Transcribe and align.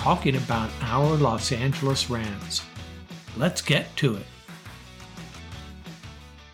talking 0.00 0.34
about 0.34 0.70
our 0.80 1.14
Los 1.18 1.52
Angeles 1.52 2.08
Rams. 2.08 2.62
Let's 3.36 3.60
get 3.60 3.94
to 3.96 4.16
it. 4.16 4.24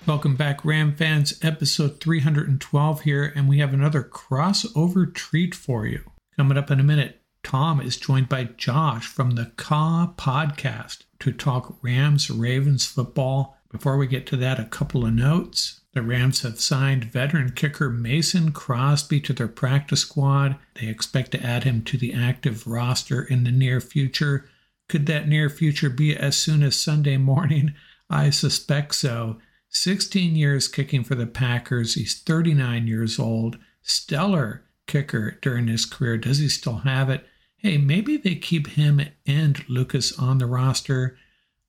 Welcome 0.05 0.35
back, 0.35 0.65
Ram 0.65 0.97
fans. 0.97 1.39
Episode 1.43 2.01
312 2.01 3.03
here, 3.03 3.33
and 3.37 3.49
we 3.49 3.59
have 3.59 3.73
another 3.73 4.03
crossover 4.03 5.15
treat 5.15 5.55
for 5.55 5.87
you. 5.87 6.03
Coming 6.37 6.59
up 6.59 6.73
in 6.73 6.81
a 6.81 6.83
minute, 6.83 7.23
Tom 7.45 7.81
is 7.81 7.97
joined 7.97 8.29
by 8.29 8.49
Josh 8.57 9.07
from 9.07 9.31
the 9.37 9.53
Caw 9.57 10.13
podcast 10.17 11.05
to 11.21 11.31
talk 11.31 11.79
Rams 11.83 12.29
Ravens 12.29 12.85
football. 12.85 13.57
Before 13.71 13.97
we 13.97 14.09
get 14.09 14.27
to 14.27 14.37
that, 14.39 14.59
a 14.59 14.65
couple 14.65 15.07
of 15.07 15.15
notes. 15.15 15.83
The 15.97 16.03
Rams 16.03 16.43
have 16.43 16.61
signed 16.61 17.05
veteran 17.05 17.53
kicker 17.53 17.89
Mason 17.89 18.53
Crosby 18.53 19.19
to 19.23 19.33
their 19.33 19.49
practice 19.49 20.03
squad. 20.03 20.57
They 20.75 20.89
expect 20.89 21.31
to 21.31 21.43
add 21.43 21.65
him 21.65 21.81
to 21.85 21.97
the 21.97 22.13
active 22.13 22.67
roster 22.67 23.23
in 23.23 23.45
the 23.45 23.51
near 23.51 23.81
future. 23.81 24.47
Could 24.91 25.07
that 25.07 25.27
near 25.27 25.49
future 25.49 25.89
be 25.89 26.15
as 26.15 26.37
soon 26.37 26.63
as 26.63 26.79
Sunday 26.79 27.17
morning? 27.17 27.73
I 28.11 28.29
suspect 28.29 28.95
so. 28.95 29.39
16 29.71 30.37
years 30.37 30.69
kicking 30.69 31.03
for 31.03 31.15
the 31.15 31.27
Packers. 31.27 31.95
He's 31.95 32.21
39 32.21 32.87
years 32.87 33.19
old. 33.19 33.57
Stellar 33.81 34.67
kicker 34.87 35.39
during 35.41 35.67
his 35.67 35.87
career. 35.87 36.19
Does 36.19 36.41
he 36.41 36.51
still 36.51 36.81
have 36.81 37.09
it? 37.09 37.25
Hey, 37.57 37.79
maybe 37.79 38.19
they 38.19 38.35
keep 38.35 38.67
him 38.67 39.01
and 39.27 39.67
Lucas 39.67 40.13
on 40.19 40.37
the 40.37 40.47
roster, 40.47 41.17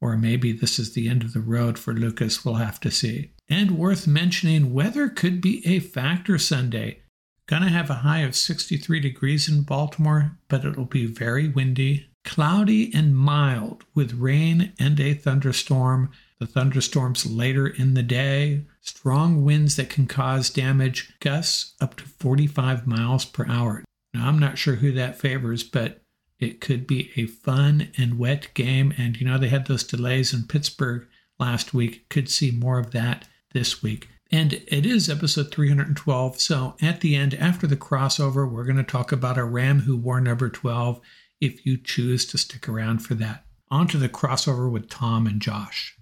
or 0.01 0.17
maybe 0.17 0.51
this 0.51 0.79
is 0.79 0.95
the 0.95 1.07
end 1.07 1.23
of 1.23 1.31
the 1.31 1.39
road 1.39 1.79
for 1.79 1.93
Lucas. 1.93 2.43
We'll 2.43 2.55
have 2.55 2.81
to 2.81 2.91
see. 2.91 3.31
And 3.49 3.77
worth 3.77 4.07
mentioning, 4.07 4.73
weather 4.73 5.07
could 5.07 5.41
be 5.41 5.65
a 5.65 5.79
factor 5.79 6.37
Sunday. 6.37 7.01
Gonna 7.47 7.69
have 7.69 7.89
a 7.89 7.95
high 7.95 8.19
of 8.19 8.35
63 8.35 8.99
degrees 8.99 9.47
in 9.47 9.61
Baltimore, 9.61 10.37
but 10.49 10.65
it'll 10.65 10.83
be 10.85 11.05
very 11.05 11.47
windy, 11.47 12.09
cloudy, 12.25 12.93
and 12.93 13.15
mild 13.15 13.85
with 13.95 14.15
rain 14.15 14.73
and 14.77 14.99
a 14.99 15.13
thunderstorm. 15.13 16.11
The 16.39 16.45
thunderstorms 16.45 17.25
later 17.25 17.65
in 17.65 17.93
the 17.93 18.03
day, 18.03 18.65
strong 18.81 19.45
winds 19.45 19.77
that 19.77 19.89
can 19.89 20.07
cause 20.07 20.49
damage, 20.49 21.13
gusts 21.21 21.73
up 21.79 21.95
to 21.95 22.03
45 22.03 22.85
miles 22.85 23.23
per 23.23 23.47
hour. 23.47 23.85
Now, 24.13 24.27
I'm 24.27 24.39
not 24.39 24.57
sure 24.57 24.75
who 24.75 24.91
that 24.91 25.17
favors, 25.17 25.63
but 25.63 26.01
it 26.39 26.59
could 26.59 26.85
be 26.85 27.11
a 27.15 27.25
fun 27.25 27.91
and 27.97 28.19
wet 28.19 28.53
game. 28.53 28.93
And 28.97 29.17
you 29.19 29.25
know, 29.25 29.37
they 29.37 29.47
had 29.47 29.67
those 29.67 29.83
delays 29.83 30.33
in 30.33 30.43
Pittsburgh 30.43 31.07
last 31.39 31.73
week. 31.73 32.09
Could 32.09 32.29
see 32.29 32.51
more 32.51 32.77
of 32.77 32.91
that 32.91 33.25
this 33.53 33.81
week. 33.81 34.09
And 34.31 34.53
it 34.53 34.85
is 34.85 35.09
episode 35.09 35.51
312. 35.51 36.39
So 36.39 36.75
at 36.81 37.01
the 37.01 37.15
end, 37.15 37.33
after 37.33 37.65
the 37.65 37.77
crossover, 37.77 38.49
we're 38.49 38.65
going 38.65 38.77
to 38.77 38.83
talk 38.83 39.11
about 39.11 39.37
a 39.37 39.43
Ram 39.43 39.81
who 39.81 39.95
wore 39.95 40.19
number 40.19 40.49
12 40.49 40.99
if 41.39 41.65
you 41.65 41.77
choose 41.77 42.25
to 42.27 42.37
stick 42.37 42.67
around 42.67 42.99
for 42.99 43.13
that. 43.15 43.45
On 43.69 43.87
to 43.87 43.97
the 43.97 44.09
crossover 44.09 44.69
with 44.69 44.89
Tom 44.89 45.27
and 45.27 45.41
Josh. 45.41 45.95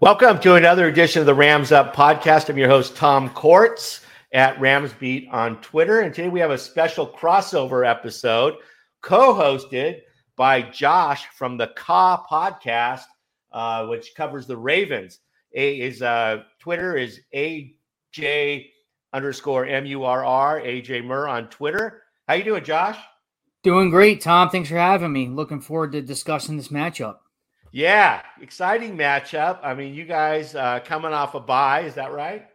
Welcome 0.00 0.38
to 0.40 0.54
another 0.54 0.86
edition 0.86 1.20
of 1.20 1.26
the 1.26 1.34
Rams 1.34 1.72
Up 1.72 1.94
podcast. 1.94 2.48
I'm 2.48 2.58
your 2.58 2.68
host, 2.68 2.96
Tom 2.96 3.30
Courts 3.30 4.00
at 4.32 4.58
Ramsbeat 4.58 5.32
on 5.32 5.60
Twitter. 5.60 6.00
And 6.00 6.12
today 6.12 6.28
we 6.28 6.40
have 6.40 6.50
a 6.50 6.58
special 6.58 7.06
crossover 7.06 7.88
episode 7.88 8.54
co 9.02 9.34
hosted 9.34 10.00
by 10.36 10.62
Josh 10.62 11.26
from 11.28 11.56
the 11.56 11.68
Caw 11.68 12.24
podcast, 12.30 13.04
uh, 13.52 13.86
which 13.86 14.14
covers 14.16 14.46
the 14.46 14.56
Ravens. 14.56 15.20
A 15.54 15.80
is 15.80 16.02
uh, 16.02 16.42
Twitter 16.58 16.96
is 16.96 17.20
AJ 17.34 18.66
underscore 19.12 19.66
M 19.66 19.86
U 19.86 20.04
R 20.04 20.24
R 20.24 20.60
AJ 20.60 21.04
Murr 21.04 21.28
on 21.28 21.48
Twitter. 21.48 22.02
How 22.28 22.34
you 22.34 22.44
doing, 22.44 22.64
Josh? 22.64 22.98
Doing 23.62 23.90
great, 23.90 24.20
Tom. 24.20 24.50
Thanks 24.50 24.68
for 24.68 24.76
having 24.76 25.12
me. 25.12 25.28
Looking 25.28 25.60
forward 25.60 25.92
to 25.92 26.02
discussing 26.02 26.56
this 26.56 26.68
matchup. 26.68 27.16
Yeah, 27.72 28.22
exciting 28.40 28.96
matchup. 28.96 29.58
I 29.62 29.74
mean, 29.74 29.94
you 29.94 30.04
guys 30.04 30.54
uh, 30.54 30.80
coming 30.84 31.12
off 31.12 31.34
a 31.34 31.40
bye, 31.40 31.80
is 31.80 31.94
that 31.94 32.12
right? 32.12 32.46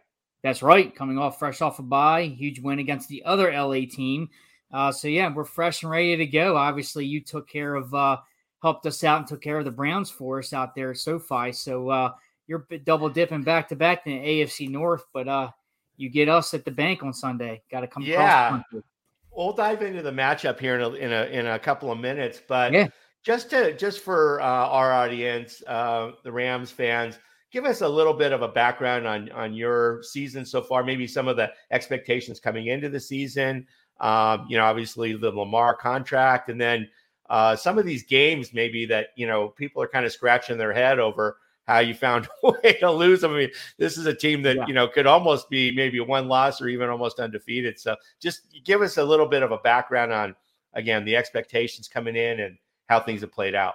That's 0.42 0.62
right. 0.62 0.94
Coming 0.94 1.18
off 1.18 1.38
fresh 1.38 1.60
off 1.60 1.78
a 1.78 1.82
bye, 1.82 2.22
huge 2.24 2.60
win 2.60 2.78
against 2.78 3.08
the 3.08 3.22
other 3.24 3.52
LA 3.52 3.80
team. 3.90 4.28
Uh, 4.72 4.92
so 4.92 5.08
yeah, 5.08 5.32
we're 5.32 5.44
fresh 5.44 5.82
and 5.82 5.90
ready 5.90 6.16
to 6.16 6.26
go. 6.26 6.56
Obviously, 6.56 7.04
you 7.04 7.20
took 7.20 7.48
care 7.48 7.74
of, 7.74 7.92
uh, 7.92 8.18
helped 8.62 8.86
us 8.86 9.04
out 9.04 9.18
and 9.18 9.26
took 9.26 9.42
care 9.42 9.58
of 9.58 9.64
the 9.64 9.70
Browns 9.70 10.10
for 10.10 10.38
us 10.38 10.52
out 10.52 10.74
there 10.74 10.92
at 10.92 10.96
SoFi. 10.96 11.52
So 11.52 11.90
uh, 11.90 12.12
you're 12.50 12.66
double 12.84 13.08
dipping 13.08 13.44
back 13.44 13.68
to 13.68 13.76
back 13.76 14.04
in 14.06 14.20
the 14.20 14.28
AFC 14.28 14.68
North, 14.68 15.04
but 15.14 15.28
uh, 15.28 15.50
you 15.96 16.10
get 16.10 16.28
us 16.28 16.52
at 16.52 16.64
the 16.64 16.70
bank 16.72 17.04
on 17.04 17.14
Sunday. 17.14 17.62
Got 17.70 17.82
to 17.82 17.86
come. 17.86 18.02
Yeah, 18.02 18.60
we'll 19.30 19.52
dive 19.52 19.82
into 19.82 20.02
the 20.02 20.10
matchup 20.10 20.58
here 20.58 20.74
in 20.74 20.82
a 20.82 20.90
in 20.94 21.12
a, 21.12 21.24
in 21.26 21.46
a 21.46 21.60
couple 21.60 21.92
of 21.92 22.00
minutes, 22.00 22.42
but 22.48 22.72
yeah. 22.72 22.88
just 23.22 23.50
to 23.50 23.76
just 23.76 24.00
for 24.00 24.40
uh, 24.40 24.44
our 24.44 24.92
audience, 24.92 25.62
uh, 25.68 26.10
the 26.24 26.32
Rams 26.32 26.72
fans, 26.72 27.20
give 27.52 27.64
us 27.64 27.82
a 27.82 27.88
little 27.88 28.14
bit 28.14 28.32
of 28.32 28.42
a 28.42 28.48
background 28.48 29.06
on 29.06 29.30
on 29.30 29.54
your 29.54 30.02
season 30.02 30.44
so 30.44 30.60
far. 30.60 30.82
Maybe 30.82 31.06
some 31.06 31.28
of 31.28 31.36
the 31.36 31.52
expectations 31.70 32.40
coming 32.40 32.66
into 32.66 32.88
the 32.88 33.00
season. 33.00 33.64
Um, 34.00 34.46
you 34.48 34.58
know, 34.58 34.64
obviously 34.64 35.12
the 35.12 35.30
Lamar 35.30 35.76
contract, 35.76 36.48
and 36.48 36.60
then 36.60 36.88
uh, 37.28 37.54
some 37.54 37.78
of 37.78 37.84
these 37.84 38.02
games 38.02 38.52
maybe 38.52 38.86
that 38.86 39.10
you 39.14 39.28
know 39.28 39.50
people 39.50 39.80
are 39.80 39.88
kind 39.88 40.04
of 40.04 40.10
scratching 40.10 40.58
their 40.58 40.72
head 40.72 40.98
over 40.98 41.36
how 41.70 41.78
you 41.78 41.94
found 41.94 42.28
a 42.42 42.50
way 42.50 42.76
to 42.80 42.90
lose. 42.90 43.22
I 43.22 43.28
mean, 43.28 43.50
this 43.78 43.96
is 43.96 44.06
a 44.06 44.14
team 44.14 44.42
that, 44.42 44.56
yeah. 44.56 44.66
you 44.66 44.74
know, 44.74 44.88
could 44.88 45.06
almost 45.06 45.48
be 45.48 45.70
maybe 45.70 46.00
one 46.00 46.26
loss 46.28 46.60
or 46.60 46.68
even 46.68 46.88
almost 46.88 47.20
undefeated. 47.20 47.78
So 47.78 47.96
just 48.20 48.42
give 48.64 48.82
us 48.82 48.96
a 48.96 49.04
little 49.04 49.26
bit 49.26 49.42
of 49.42 49.52
a 49.52 49.58
background 49.58 50.12
on, 50.12 50.34
again, 50.74 51.04
the 51.04 51.16
expectations 51.16 51.86
coming 51.86 52.16
in 52.16 52.40
and 52.40 52.58
how 52.88 53.00
things 53.00 53.20
have 53.20 53.32
played 53.32 53.54
out. 53.54 53.74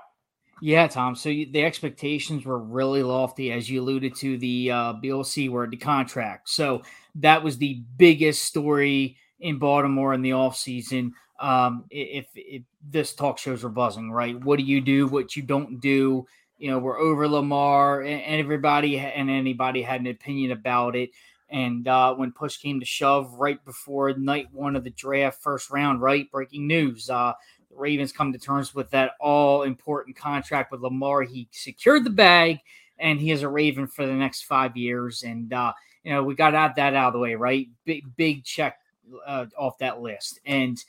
Yeah, 0.62 0.88
Tom. 0.88 1.15
So 1.15 1.30
you, 1.30 1.51
the 1.51 1.63
expectations 1.63 2.45
were 2.45 2.59
really 2.59 3.03
lofty, 3.03 3.51
as 3.51 3.69
you 3.69 3.81
alluded 3.81 4.15
to. 4.18 4.38
The 4.38 4.71
uh, 4.71 4.94
BLC 4.94 5.50
were 5.50 5.68
the 5.68 5.77
contract. 5.77 6.50
So 6.50 6.83
that 7.15 7.44
was 7.44 7.57
the 7.57 7.81
biggest 7.97 8.44
story 8.44 9.18
in 9.39 9.57
Baltimore 9.57 10.13
in 10.13 10.21
the 10.21 10.31
offseason. 10.31 11.12
Um, 11.39 11.86
if, 11.89 12.27
if 12.36 12.63
this 12.89 13.13
talk 13.13 13.38
shows 13.38 13.65
are 13.65 13.69
buzzing, 13.69 14.12
right? 14.12 14.42
What 14.42 14.57
do 14.57 14.63
you 14.63 14.80
do? 14.80 15.07
What 15.07 15.36
you 15.36 15.44
don't 15.44 15.81
do? 15.81 16.25
You 16.57 16.69
know, 16.69 16.80
we're 16.80 17.00
over 17.00 17.28
Lamar, 17.28 18.02
and, 18.02 18.22
everybody 18.42 18.98
and 19.00 19.30
anybody 19.30 19.81
had 19.81 20.02
an 20.02 20.07
opinion 20.07 20.52
about 20.52 20.96
it. 20.96 21.12
And 21.50 21.88
uh, 21.88 22.16
when 22.16 22.31
push 22.31 22.57
came 22.57 22.80
to 22.80 22.86
shove, 22.86 23.34
right 23.36 23.63
before 23.66 24.13
night 24.13 24.48
one 24.52 24.75
of 24.75 24.84
the 24.84 24.90
draft, 24.90 25.42
first 25.42 25.69
round, 25.69 26.02
right, 26.02 26.30
breaking 26.31 26.68
news, 26.68 27.10
uh, 27.10 27.34
the 27.69 27.75
Ravens 27.75 28.12
come 28.12 28.34
to 28.34 28.40
terms 28.40 28.74
with 28.74 28.90
that 28.92 29.12
all 29.19 29.63
important 29.63 30.16
contract 30.16 30.72
with 30.72 30.81
Lamar. 30.81 31.22
He 31.22 31.48
secured 31.52 32.04
the 32.04 32.10
bag, 32.10 32.60
and 32.98 33.19
he 33.19 33.31
is 33.31 33.44
a 33.44 33.50
Raven 33.50 33.88
for 33.88 34.06
the 34.06 34.13
next 34.13 34.44
five 34.44 34.75
years. 34.75 35.24
And 35.24 35.54
uh, 35.54 35.74
you 36.04 36.12
know, 36.13 36.24
we 36.24 36.36
got 36.36 36.75
that 36.75 36.96
out 36.96 37.07
of 37.07 37.13
the 37.13 37.19
way, 37.19 37.36
right? 37.36 37.68
Big 37.86 38.04
big 38.16 38.44
check 38.44 38.80
uh, 39.25 39.46
off 39.57 39.78
that 39.80 40.02
list, 40.02 40.40
and 40.46 40.84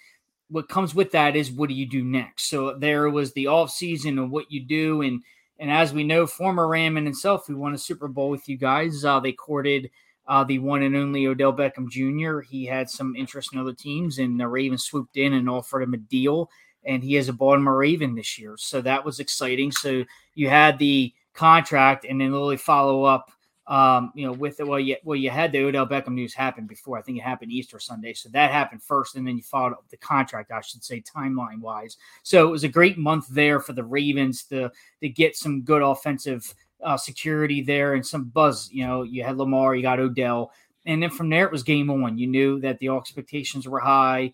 what 0.48 0.68
comes 0.68 0.94
with 0.94 1.10
that 1.12 1.34
is 1.34 1.50
what 1.50 1.68
do 1.68 1.74
you 1.74 1.86
do 1.86 2.04
next? 2.04 2.48
So 2.48 2.74
there 2.74 3.10
was 3.10 3.32
the 3.32 3.48
off 3.48 3.70
season 3.70 4.18
and 4.18 4.30
what 4.30 4.50
you 4.50 4.64
do, 4.64 5.02
and 5.02 5.22
and 5.58 5.70
as 5.70 5.92
we 5.92 6.04
know, 6.04 6.26
former 6.26 6.68
Ram 6.68 6.96
and 6.96 7.06
himself, 7.06 7.46
who 7.46 7.56
won 7.56 7.74
a 7.74 7.78
Super 7.78 8.08
Bowl 8.08 8.30
with 8.30 8.48
you 8.48 8.56
guys, 8.56 9.04
uh, 9.04 9.20
they 9.20 9.32
courted 9.32 9.90
uh, 10.28 10.44
the 10.44 10.58
one 10.58 10.82
and 10.82 10.96
only 10.96 11.26
Odell 11.26 11.52
Beckham 11.52 11.88
Jr. 11.88 12.40
He 12.40 12.66
had 12.66 12.90
some 12.90 13.16
interest 13.16 13.52
in 13.52 13.58
other 13.58 13.72
teams, 13.72 14.18
and 14.18 14.38
the 14.38 14.48
Ravens 14.48 14.84
swooped 14.84 15.16
in 15.16 15.32
and 15.32 15.48
offered 15.48 15.82
him 15.82 15.94
a 15.94 15.98
deal. 15.98 16.50
And 16.84 17.02
he 17.02 17.16
is 17.16 17.28
a 17.28 17.32
Baltimore 17.32 17.78
Raven 17.78 18.14
this 18.14 18.38
year. 18.38 18.56
So 18.58 18.80
that 18.82 19.04
was 19.04 19.18
exciting. 19.18 19.72
So 19.72 20.04
you 20.34 20.48
had 20.48 20.78
the 20.78 21.12
contract, 21.34 22.04
and 22.08 22.20
then 22.20 22.32
literally 22.32 22.56
follow 22.56 23.04
up 23.04 23.30
um, 23.68 24.12
you 24.14 24.26
know, 24.26 24.32
with 24.32 24.58
the 24.58 24.66
well, 24.66 24.78
you 24.78 24.96
well, 25.02 25.16
you 25.16 25.28
had 25.28 25.50
the 25.50 25.58
Odell 25.58 25.86
Beckham 25.86 26.14
news 26.14 26.32
happen 26.32 26.66
before. 26.66 26.98
I 26.98 27.02
think 27.02 27.18
it 27.18 27.22
happened 27.22 27.50
Easter 27.50 27.80
Sunday, 27.80 28.12
so 28.12 28.28
that 28.28 28.52
happened 28.52 28.82
first, 28.82 29.16
and 29.16 29.26
then 29.26 29.36
you 29.36 29.42
followed 29.42 29.74
the 29.90 29.96
contract, 29.96 30.52
I 30.52 30.60
should 30.60 30.84
say, 30.84 31.02
timeline 31.02 31.60
wise. 31.60 31.96
So 32.22 32.46
it 32.46 32.50
was 32.50 32.62
a 32.62 32.68
great 32.68 32.96
month 32.96 33.26
there 33.28 33.58
for 33.58 33.72
the 33.72 33.82
Ravens 33.82 34.44
to 34.44 34.70
to 35.00 35.08
get 35.08 35.36
some 35.36 35.62
good 35.62 35.82
offensive 35.82 36.54
uh, 36.80 36.96
security 36.96 37.60
there 37.60 37.94
and 37.94 38.06
some 38.06 38.24
buzz. 38.24 38.70
You 38.72 38.86
know, 38.86 39.02
you 39.02 39.24
had 39.24 39.36
Lamar, 39.36 39.74
you 39.74 39.82
got 39.82 39.98
Odell, 39.98 40.52
and 40.84 41.02
then 41.02 41.10
from 41.10 41.28
there 41.28 41.46
it 41.46 41.52
was 41.52 41.64
game 41.64 41.90
on. 41.90 42.18
You 42.18 42.28
knew 42.28 42.60
that 42.60 42.78
the 42.78 42.90
expectations 42.90 43.66
were 43.66 43.80
high. 43.80 44.32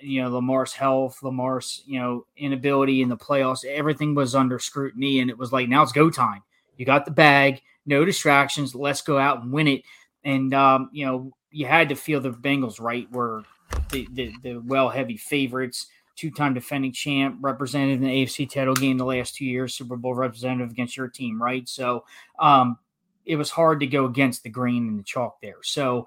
You 0.00 0.22
know, 0.22 0.30
Lamar's 0.30 0.72
health, 0.72 1.22
Lamar's 1.22 1.84
you 1.86 2.00
know 2.00 2.26
inability 2.36 3.00
in 3.00 3.08
the 3.08 3.16
playoffs, 3.16 3.64
everything 3.64 4.16
was 4.16 4.34
under 4.34 4.58
scrutiny, 4.58 5.20
and 5.20 5.30
it 5.30 5.38
was 5.38 5.52
like 5.52 5.68
now 5.68 5.84
it's 5.84 5.92
go 5.92 6.10
time. 6.10 6.42
You 6.76 6.84
got 6.84 7.04
the 7.04 7.12
bag 7.12 7.62
no 7.86 8.04
distractions. 8.04 8.74
Let's 8.74 9.02
go 9.02 9.18
out 9.18 9.42
and 9.42 9.52
win 9.52 9.68
it. 9.68 9.82
And 10.24 10.52
um, 10.54 10.90
you 10.92 11.06
know, 11.06 11.32
you 11.50 11.66
had 11.66 11.88
to 11.88 11.94
feel 11.94 12.20
the 12.20 12.30
Bengals 12.30 12.80
right 12.80 13.10
were 13.10 13.42
the 13.90 14.06
the, 14.12 14.32
the 14.42 14.56
well 14.58 14.88
heavy 14.88 15.16
favorites, 15.16 15.86
two 16.16 16.30
time 16.30 16.54
defending 16.54 16.92
champ, 16.92 17.38
represented 17.40 17.96
in 17.96 18.02
the 18.02 18.24
AFC 18.24 18.50
title 18.50 18.74
game 18.74 18.98
the 18.98 19.04
last 19.04 19.34
two 19.34 19.46
years, 19.46 19.74
Super 19.74 19.96
Bowl 19.96 20.14
representative 20.14 20.70
against 20.70 20.96
your 20.96 21.08
team, 21.08 21.42
right? 21.42 21.68
So 21.68 22.04
um, 22.38 22.78
it 23.24 23.36
was 23.36 23.50
hard 23.50 23.80
to 23.80 23.86
go 23.86 24.04
against 24.04 24.42
the 24.42 24.50
green 24.50 24.88
and 24.88 24.98
the 24.98 25.04
chalk 25.04 25.40
there. 25.40 25.62
So 25.62 26.06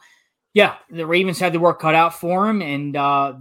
yeah, 0.54 0.76
the 0.90 1.06
Ravens 1.06 1.40
had 1.40 1.54
the 1.54 1.60
work 1.60 1.80
cut 1.82 1.96
out 1.96 2.14
for 2.14 2.46
them, 2.46 2.62
and 2.62 2.96
uh, 2.96 3.34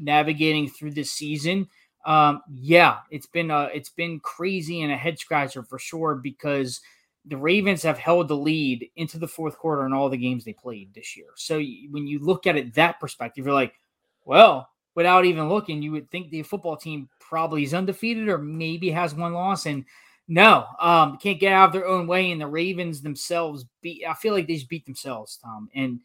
navigating 0.00 0.68
through 0.68 0.92
this 0.92 1.12
season. 1.12 1.68
Um, 2.06 2.42
yeah, 2.54 2.98
it's 3.10 3.26
been 3.26 3.50
uh, 3.50 3.68
it's 3.72 3.90
been 3.90 4.20
crazy 4.20 4.82
and 4.82 4.92
a 4.92 4.96
head 4.96 5.18
scratcher 5.18 5.62
for 5.62 5.78
sure 5.78 6.14
because 6.14 6.80
the 7.26 7.36
Ravens 7.36 7.82
have 7.82 7.98
held 7.98 8.28
the 8.28 8.36
lead 8.36 8.90
into 8.96 9.18
the 9.18 9.28
fourth 9.28 9.56
quarter 9.56 9.86
in 9.86 9.92
all 9.92 10.10
the 10.10 10.16
games 10.16 10.44
they 10.44 10.52
played 10.52 10.92
this 10.94 11.16
year. 11.16 11.28
So 11.36 11.56
when 11.90 12.06
you 12.06 12.18
look 12.18 12.46
at 12.46 12.56
it 12.56 12.74
that 12.74 13.00
perspective, 13.00 13.44
you're 13.46 13.54
like, 13.54 13.74
well, 14.24 14.68
without 14.94 15.24
even 15.24 15.48
looking, 15.48 15.82
you 15.82 15.92
would 15.92 16.10
think 16.10 16.30
the 16.30 16.42
football 16.42 16.76
team 16.76 17.08
probably 17.20 17.64
is 17.64 17.74
undefeated 17.74 18.28
or 18.28 18.38
maybe 18.38 18.90
has 18.90 19.14
one 19.14 19.32
loss. 19.32 19.66
And 19.66 19.84
no, 20.28 20.66
um, 20.78 21.16
can't 21.16 21.40
get 21.40 21.52
out 21.52 21.68
of 21.68 21.72
their 21.72 21.86
own 21.86 22.06
way. 22.06 22.30
And 22.30 22.40
the 22.40 22.46
Ravens 22.46 23.00
themselves 23.00 23.64
beat. 23.80 24.04
I 24.06 24.14
feel 24.14 24.34
like 24.34 24.46
they 24.46 24.54
just 24.54 24.68
beat 24.68 24.86
themselves, 24.86 25.38
Tom. 25.42 25.68
And 25.74 26.00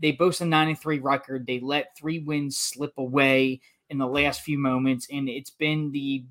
they 0.00 0.12
boast 0.12 0.40
a 0.40 0.44
nine 0.44 0.68
and 0.68 0.78
three 0.78 0.98
record. 0.98 1.46
They 1.46 1.60
let 1.60 1.96
three 1.96 2.20
wins 2.20 2.56
slip 2.56 2.92
away 2.96 3.60
in 3.90 3.98
the 3.98 4.06
last 4.06 4.42
few 4.42 4.58
moments, 4.58 5.06
and 5.10 5.28
it's 5.28 5.50
been 5.50 5.92
the 5.92 6.24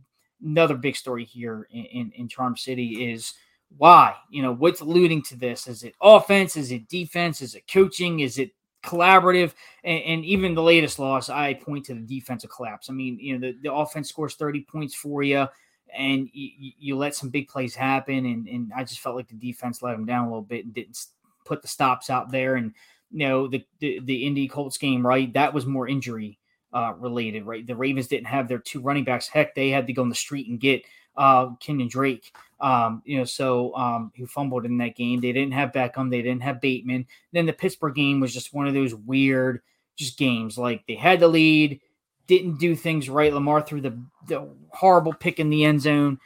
another 0.43 0.75
big 0.75 0.95
story 0.95 1.23
here 1.23 1.67
in, 1.71 1.85
in, 1.85 2.11
in 2.15 2.27
Charm 2.27 2.57
City 2.57 3.11
is 3.11 3.33
why? 3.77 4.15
You 4.29 4.41
know, 4.41 4.53
what's 4.53 4.81
alluding 4.81 5.23
to 5.23 5.35
this? 5.35 5.67
Is 5.67 5.83
it 5.83 5.95
offense? 6.01 6.55
Is 6.55 6.71
it 6.71 6.87
defense? 6.87 7.41
Is 7.41 7.55
it 7.55 7.67
coaching? 7.71 8.19
Is 8.19 8.37
it 8.37 8.51
collaborative? 8.83 9.53
And, 9.83 10.03
and 10.03 10.25
even 10.25 10.55
the 10.55 10.61
latest 10.61 10.99
loss, 10.99 11.29
I 11.29 11.53
point 11.53 11.85
to 11.85 11.93
the 11.93 12.01
defensive 12.01 12.51
collapse. 12.51 12.89
I 12.89 12.93
mean, 12.93 13.17
you 13.19 13.37
know, 13.37 13.47
the, 13.47 13.57
the 13.63 13.73
offense 13.73 14.09
scores 14.09 14.35
30 14.35 14.61
points 14.61 14.95
for 14.95 15.23
you 15.23 15.47
and 15.95 16.29
you, 16.33 16.71
you 16.77 16.97
let 16.97 17.15
some 17.15 17.29
big 17.29 17.47
plays 17.47 17.75
happen. 17.75 18.25
And, 18.25 18.47
and 18.47 18.71
I 18.75 18.83
just 18.83 18.99
felt 18.99 19.15
like 19.15 19.27
the 19.27 19.35
defense 19.35 19.81
let 19.81 19.93
them 19.93 20.05
down 20.05 20.25
a 20.25 20.27
little 20.27 20.41
bit 20.41 20.65
and 20.65 20.73
didn't 20.73 21.05
put 21.45 21.61
the 21.61 21.67
stops 21.67 22.09
out 22.09 22.31
there. 22.31 22.55
And, 22.55 22.73
you 23.11 23.27
know, 23.27 23.47
the, 23.47 23.63
the, 23.79 23.99
the 24.03 24.25
Indy 24.25 24.47
Colts 24.47 24.77
game, 24.77 25.05
right? 25.05 25.31
That 25.33 25.53
was 25.53 25.65
more 25.65 25.87
injury 25.87 26.39
uh, 26.73 26.93
related, 26.97 27.45
right? 27.45 27.65
The 27.65 27.75
Ravens 27.75 28.07
didn't 28.07 28.27
have 28.27 28.47
their 28.47 28.59
two 28.59 28.81
running 28.81 29.03
backs. 29.03 29.27
Heck, 29.27 29.53
they 29.55 29.69
had 29.69 29.87
to 29.87 29.93
go 29.93 30.01
on 30.01 30.09
the 30.09 30.15
street 30.15 30.49
and 30.49 30.59
get 30.59 30.83
uh, 31.15 31.47
Kenyan 31.55 31.89
Drake. 31.89 32.33
Um, 32.59 33.01
you 33.05 33.17
know, 33.17 33.25
so 33.25 33.75
um, 33.75 34.11
who 34.17 34.25
fumbled 34.25 34.65
in 34.65 34.77
that 34.77 34.95
game. 34.95 35.19
They 35.19 35.33
didn't 35.33 35.53
have 35.53 35.73
Beckham. 35.73 36.09
They 36.09 36.21
didn't 36.21 36.43
have 36.43 36.61
Bateman. 36.61 37.07
Then 37.33 37.45
the 37.45 37.53
Pittsburgh 37.53 37.95
game 37.95 38.19
was 38.19 38.33
just 38.33 38.53
one 38.53 38.67
of 38.67 38.73
those 38.73 38.95
weird 38.95 39.61
just 39.95 40.17
games. 40.17 40.57
Like 40.57 40.85
they 40.87 40.95
had 40.95 41.19
the 41.19 41.27
lead, 41.27 41.81
didn't 42.27 42.59
do 42.59 42.75
things 42.75 43.09
right. 43.09 43.33
Lamar 43.33 43.61
threw 43.61 43.81
the, 43.81 44.01
the 44.27 44.49
horrible 44.69 45.13
pick 45.13 45.39
in 45.39 45.49
the 45.49 45.65
end 45.65 45.81
zone, 45.81 46.19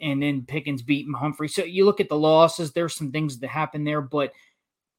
and 0.00 0.22
then 0.22 0.44
Pickens 0.46 0.82
beat 0.82 1.06
Humphrey. 1.12 1.48
So 1.48 1.64
you 1.64 1.84
look 1.84 2.00
at 2.00 2.08
the 2.08 2.18
losses. 2.18 2.72
There's 2.72 2.94
some 2.94 3.10
things 3.10 3.38
that 3.38 3.48
happened 3.48 3.86
there, 3.86 4.00
but 4.00 4.32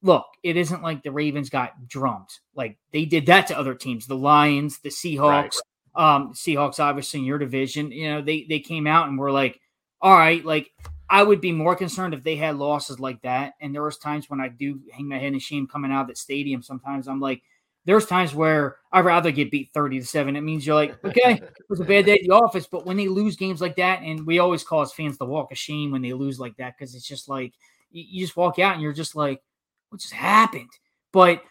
look, 0.02 0.26
it 0.42 0.56
isn't 0.56 0.82
like 0.82 1.02
the 1.02 1.12
Ravens 1.12 1.48
got 1.48 1.88
drummed. 1.88 2.28
Like 2.54 2.76
they 2.92 3.04
did 3.04 3.26
that 3.26 3.46
to 3.48 3.58
other 3.58 3.74
teams, 3.74 4.06
the 4.06 4.16
Lions, 4.16 4.80
the 4.80 4.90
Seahawks. 4.90 5.20
Right. 5.20 5.56
Um, 5.94 6.32
Seahawks, 6.32 6.80
obviously 6.80 7.20
in 7.20 7.26
your 7.26 7.38
division, 7.38 7.92
you 7.92 8.10
know, 8.10 8.22
they 8.22 8.46
they 8.48 8.60
came 8.60 8.86
out 8.86 9.08
and 9.08 9.18
were 9.18 9.32
like, 9.32 9.60
all 10.00 10.16
right, 10.16 10.44
like 10.44 10.70
I 11.08 11.22
would 11.22 11.40
be 11.40 11.52
more 11.52 11.76
concerned 11.76 12.14
if 12.14 12.24
they 12.24 12.36
had 12.36 12.56
losses 12.56 12.98
like 12.98 13.20
that. 13.22 13.54
And 13.60 13.74
there 13.74 13.82
was 13.82 13.98
times 13.98 14.30
when 14.30 14.40
I 14.40 14.48
do 14.48 14.80
hang 14.90 15.08
my 15.08 15.18
head 15.18 15.34
in 15.34 15.38
shame 15.38 15.66
coming 15.66 15.92
out 15.92 16.02
of 16.02 16.06
that 16.08 16.18
stadium. 16.18 16.62
Sometimes 16.62 17.06
I'm 17.06 17.20
like, 17.20 17.42
there's 17.84 18.06
times 18.06 18.34
where 18.34 18.76
I'd 18.92 19.04
rather 19.04 19.30
get 19.30 19.50
beat 19.50 19.70
30 19.74 20.00
to 20.00 20.06
7. 20.06 20.36
It 20.36 20.40
means 20.40 20.66
you're 20.66 20.76
like, 20.76 21.04
okay, 21.04 21.32
it 21.34 21.64
was 21.68 21.80
a 21.80 21.84
bad 21.84 22.06
day 22.06 22.14
at 22.14 22.20
the 22.22 22.30
office. 22.30 22.66
But 22.66 22.86
when 22.86 22.96
they 22.96 23.08
lose 23.08 23.36
games 23.36 23.60
like 23.60 23.76
that, 23.76 24.02
and 24.02 24.26
we 24.26 24.38
always 24.38 24.62
cause 24.64 24.92
fans 24.92 25.18
to 25.18 25.24
walk 25.24 25.52
of 25.52 25.58
shame 25.58 25.90
when 25.90 26.00
they 26.00 26.12
lose 26.12 26.38
like 26.38 26.56
that, 26.56 26.76
because 26.78 26.94
it's 26.94 27.06
just 27.06 27.28
like 27.28 27.52
you, 27.90 28.04
you 28.08 28.24
just 28.24 28.36
walk 28.36 28.58
out 28.58 28.74
and 28.74 28.82
you're 28.82 28.92
just 28.92 29.16
like, 29.16 29.42
what 29.90 30.00
just 30.00 30.14
happened? 30.14 30.70
But 31.12 31.42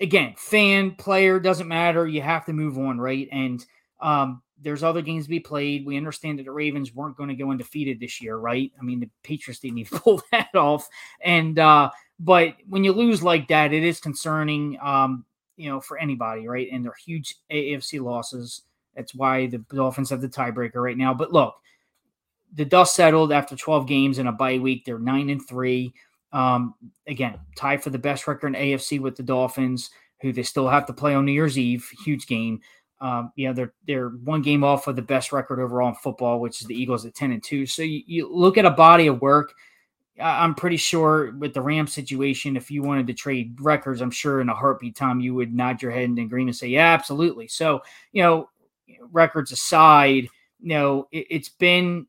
again, 0.00 0.34
fan, 0.36 0.92
player, 0.96 1.40
doesn't 1.40 1.68
matter. 1.68 2.06
You 2.06 2.22
have 2.22 2.44
to 2.46 2.52
move 2.52 2.76
on, 2.78 3.00
right? 3.00 3.28
And 3.32 3.64
um, 4.00 4.42
there's 4.60 4.82
other 4.82 5.02
games 5.02 5.24
to 5.24 5.30
be 5.30 5.40
played. 5.40 5.86
We 5.86 5.96
understand 5.96 6.38
that 6.38 6.44
the 6.44 6.52
Ravens 6.52 6.94
weren't 6.94 7.16
going 7.16 7.28
to 7.28 7.34
go 7.34 7.50
undefeated 7.50 8.00
this 8.00 8.20
year, 8.20 8.36
right? 8.36 8.72
I 8.78 8.82
mean, 8.82 9.00
the 9.00 9.10
Patriots 9.22 9.60
didn't 9.60 9.78
even 9.78 9.98
pull 10.00 10.22
that 10.32 10.54
off. 10.54 10.88
And 11.20 11.58
uh, 11.58 11.90
but 12.18 12.54
when 12.68 12.84
you 12.84 12.92
lose 12.92 13.22
like 13.22 13.48
that, 13.48 13.72
it 13.72 13.84
is 13.84 14.00
concerning, 14.00 14.78
um, 14.82 15.24
you 15.56 15.68
know, 15.68 15.80
for 15.80 15.98
anybody, 15.98 16.48
right? 16.48 16.68
And 16.72 16.84
they're 16.84 16.94
huge 17.04 17.36
AFC 17.50 18.00
losses. 18.00 18.62
That's 18.96 19.14
why 19.14 19.46
the 19.46 19.58
Dolphins 19.58 20.10
have 20.10 20.20
the 20.20 20.28
tiebreaker 20.28 20.82
right 20.82 20.96
now. 20.96 21.14
But 21.14 21.32
look, 21.32 21.54
the 22.52 22.64
dust 22.64 22.94
settled 22.94 23.32
after 23.32 23.54
12 23.54 23.86
games 23.86 24.18
in 24.18 24.26
a 24.26 24.32
bye 24.32 24.58
week. 24.58 24.84
They're 24.84 24.98
nine 24.98 25.30
and 25.30 25.46
three. 25.46 25.94
Um, 26.32 26.74
again, 27.06 27.38
tied 27.56 27.82
for 27.82 27.90
the 27.90 27.98
best 27.98 28.26
record 28.26 28.48
in 28.48 28.54
AFC 28.54 29.00
with 29.00 29.16
the 29.16 29.22
Dolphins, 29.22 29.90
who 30.20 30.32
they 30.32 30.42
still 30.42 30.68
have 30.68 30.86
to 30.86 30.92
play 30.92 31.14
on 31.14 31.24
New 31.24 31.32
Year's 31.32 31.58
Eve. 31.58 31.88
Huge 32.04 32.26
game. 32.26 32.60
Um, 33.00 33.32
you 33.36 33.46
know, 33.46 33.54
they're 33.54 33.74
they're 33.86 34.08
one 34.08 34.42
game 34.42 34.64
off 34.64 34.88
of 34.88 34.96
the 34.96 35.02
best 35.02 35.32
record 35.32 35.60
overall 35.60 35.88
in 35.88 35.94
football, 35.94 36.40
which 36.40 36.60
is 36.60 36.66
the 36.66 36.74
Eagles 36.74 37.06
at 37.06 37.14
10 37.14 37.32
and 37.32 37.42
2. 37.42 37.66
So 37.66 37.82
you, 37.82 38.02
you 38.06 38.34
look 38.34 38.58
at 38.58 38.64
a 38.64 38.70
body 38.70 39.06
of 39.06 39.20
work. 39.20 39.52
I'm 40.20 40.56
pretty 40.56 40.78
sure 40.78 41.32
with 41.38 41.54
the 41.54 41.62
Ram 41.62 41.86
situation, 41.86 42.56
if 42.56 42.72
you 42.72 42.82
wanted 42.82 43.06
to 43.06 43.14
trade 43.14 43.56
records, 43.60 44.00
I'm 44.00 44.10
sure 44.10 44.40
in 44.40 44.48
a 44.48 44.54
heartbeat, 44.54 44.96
Tom, 44.96 45.20
you 45.20 45.32
would 45.34 45.54
nod 45.54 45.80
your 45.80 45.92
head 45.92 46.04
in 46.04 46.18
agreement 46.18 46.50
and 46.50 46.56
say, 46.56 46.68
Yeah, 46.68 46.92
absolutely. 46.92 47.46
So, 47.46 47.82
you 48.10 48.22
know, 48.22 48.48
records 49.12 49.52
aside, 49.52 50.28
you 50.58 50.68
know, 50.70 51.06
it, 51.12 51.26
it's 51.30 51.48
been 51.48 52.06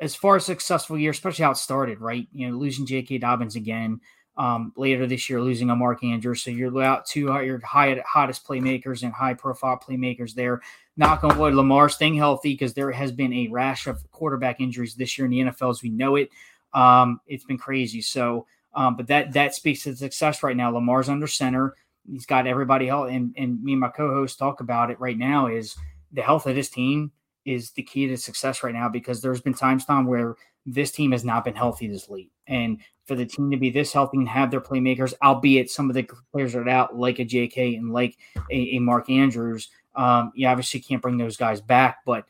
as 0.00 0.14
far 0.14 0.36
as 0.36 0.44
successful 0.44 0.98
year, 0.98 1.10
especially 1.10 1.44
how 1.44 1.52
it 1.52 1.56
started, 1.56 2.00
right? 2.00 2.28
You 2.32 2.50
know, 2.50 2.58
losing 2.58 2.84
J.K. 2.84 3.18
Dobbins 3.18 3.56
again 3.56 4.00
um, 4.36 4.72
later 4.76 5.06
this 5.06 5.30
year, 5.30 5.40
losing 5.40 5.70
a 5.70 5.76
Mark 5.76 6.04
Andrews. 6.04 6.42
So 6.42 6.50
you're 6.50 6.82
out 6.82 7.06
two 7.06 7.32
your 7.42 7.60
high, 7.60 8.02
hottest 8.06 8.46
playmakers 8.46 9.02
and 9.02 9.12
high 9.12 9.34
profile 9.34 9.78
playmakers 9.78 10.34
there. 10.34 10.60
Knock 10.96 11.24
on 11.24 11.38
wood, 11.38 11.54
Lamar 11.54 11.88
staying 11.88 12.16
healthy 12.16 12.52
because 12.52 12.74
there 12.74 12.90
has 12.90 13.12
been 13.12 13.32
a 13.32 13.48
rash 13.48 13.86
of 13.86 14.10
quarterback 14.10 14.60
injuries 14.60 14.94
this 14.94 15.18
year 15.18 15.26
in 15.26 15.30
the 15.30 15.40
NFL 15.40 15.70
as 15.70 15.82
we 15.82 15.90
know 15.90 16.16
it. 16.16 16.30
Um, 16.72 17.20
it's 17.26 17.44
been 17.44 17.58
crazy. 17.58 18.00
So, 18.00 18.46
um, 18.74 18.96
but 18.96 19.06
that 19.08 19.32
that 19.32 19.54
speaks 19.54 19.82
to 19.84 19.96
success 19.96 20.42
right 20.42 20.56
now. 20.56 20.70
Lamar's 20.70 21.08
under 21.08 21.26
center. 21.26 21.74
He's 22.10 22.26
got 22.26 22.46
everybody 22.46 22.86
healthy, 22.86 23.14
and, 23.16 23.34
and 23.36 23.62
me 23.62 23.72
and 23.72 23.80
my 23.80 23.88
co-host 23.88 24.38
talk 24.38 24.60
about 24.60 24.90
it 24.90 25.00
right 25.00 25.18
now. 25.18 25.48
Is 25.48 25.76
the 26.12 26.22
health 26.22 26.46
of 26.46 26.54
this 26.54 26.68
team 26.68 27.10
is 27.44 27.70
the 27.72 27.82
key 27.82 28.06
to 28.08 28.16
success 28.16 28.62
right 28.62 28.74
now 28.74 28.88
because 28.88 29.20
there's 29.20 29.40
been 29.40 29.54
times, 29.54 29.84
Tom, 29.84 30.06
where 30.06 30.34
this 30.66 30.90
team 30.90 31.12
has 31.12 31.24
not 31.24 31.44
been 31.44 31.54
healthy 31.54 31.86
this 31.86 32.10
late. 32.10 32.30
And 32.48 32.78
for 33.06 33.14
the 33.14 33.24
team 33.24 33.50
to 33.52 33.56
be 33.56 33.70
this 33.70 33.92
healthy 33.92 34.18
and 34.18 34.28
have 34.28 34.50
their 34.50 34.60
playmakers, 34.60 35.14
albeit 35.22 35.70
some 35.70 35.88
of 35.88 35.94
the 35.94 36.08
players 36.32 36.54
are 36.54 36.68
out, 36.68 36.96
like 36.96 37.20
a 37.20 37.24
JK 37.24 37.78
and 37.78 37.92
like 37.92 38.18
a, 38.50 38.76
a 38.76 38.78
Mark 38.80 39.08
Andrews, 39.08 39.68
um, 39.94 40.32
you 40.34 40.46
obviously 40.46 40.80
can't 40.80 41.00
bring 41.00 41.16
those 41.16 41.36
guys 41.36 41.60
back, 41.60 41.98
but 42.04 42.24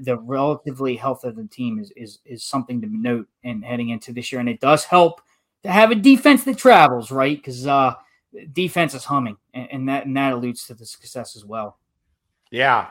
the 0.00 0.16
relatively 0.18 0.96
health 0.96 1.24
of 1.24 1.36
the 1.36 1.46
team 1.46 1.78
is, 1.78 1.92
is 1.96 2.18
is 2.24 2.42
something 2.44 2.80
to 2.80 2.86
note 2.90 3.28
and 3.44 3.64
heading 3.64 3.90
into 3.90 4.12
this 4.12 4.30
year. 4.32 4.40
And 4.40 4.48
it 4.48 4.60
does 4.60 4.84
help 4.84 5.20
to 5.62 5.70
have 5.70 5.90
a 5.90 5.94
defense 5.94 6.44
that 6.44 6.58
travels, 6.58 7.10
right? 7.10 7.36
Because 7.36 7.66
uh, 7.66 7.94
defense 8.52 8.94
is 8.94 9.04
humming, 9.04 9.36
and, 9.52 9.68
and 9.70 9.88
that 9.88 10.06
and 10.06 10.16
that 10.16 10.32
alludes 10.32 10.66
to 10.66 10.74
the 10.74 10.86
success 10.86 11.36
as 11.36 11.44
well. 11.44 11.78
Yeah, 12.50 12.88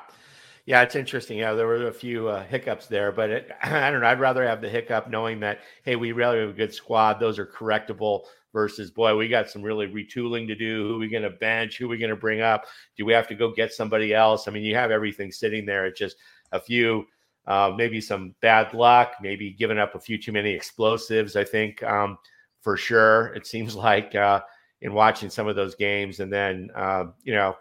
yeah, 0.69 0.83
it's 0.83 0.95
interesting. 0.95 1.39
Yeah, 1.39 1.53
there 1.53 1.65
were 1.65 1.87
a 1.87 1.91
few 1.91 2.27
uh, 2.27 2.43
hiccups 2.43 2.85
there, 2.85 3.11
but 3.11 3.31
it, 3.31 3.51
I 3.63 3.89
don't 3.89 4.01
know. 4.01 4.07
I'd 4.07 4.19
rather 4.19 4.45
have 4.45 4.61
the 4.61 4.69
hiccup 4.69 5.09
knowing 5.09 5.39
that 5.39 5.61
hey, 5.83 5.95
we 5.95 6.11
really 6.11 6.41
have 6.41 6.49
a 6.49 6.53
good 6.53 6.71
squad. 6.71 7.19
Those 7.19 7.39
are 7.39 7.45
correctable. 7.47 8.25
Versus, 8.51 8.89
boy, 8.89 9.15
we 9.15 9.27
got 9.27 9.47
some 9.47 9.61
really 9.61 9.87
retooling 9.87 10.47
to 10.47 10.55
do. 10.55 10.87
Who 10.87 10.95
are 10.95 10.99
we 10.99 11.07
going 11.07 11.21
to 11.23 11.29
bench? 11.29 11.77
Who 11.77 11.85
are 11.85 11.89
we 11.89 11.99
going 11.99 12.09
to 12.09 12.15
bring 12.15 12.41
up? 12.41 12.65
Do 12.97 13.05
we 13.05 13.13
have 13.13 13.27
to 13.27 13.35
go 13.35 13.51
get 13.51 13.73
somebody 13.73 14.11
else? 14.11 14.47
I 14.47 14.51
mean, 14.51 14.63
you 14.63 14.73
have 14.73 14.89
everything 14.89 15.31
sitting 15.31 15.67
there. 15.67 15.85
It's 15.85 15.99
just 15.99 16.17
a 16.51 16.59
few, 16.59 17.05
uh, 17.45 17.71
maybe 17.77 18.01
some 18.01 18.33
bad 18.41 18.73
luck, 18.73 19.13
maybe 19.21 19.51
giving 19.51 19.77
up 19.77 19.93
a 19.93 19.99
few 19.99 20.17
too 20.19 20.31
many 20.31 20.49
explosives. 20.49 21.35
I 21.35 21.43
think 21.43 21.83
um, 21.83 22.17
for 22.61 22.75
sure. 22.75 23.27
It 23.35 23.45
seems 23.45 23.75
like 23.87 24.15
uh, 24.15 24.41
in 24.81 24.93
watching 24.93 25.29
some 25.29 25.47
of 25.47 25.55
those 25.55 25.75
games, 25.75 26.19
and 26.19 26.33
then 26.33 26.69
uh, 26.75 27.05
you 27.23 27.33
know 27.33 27.55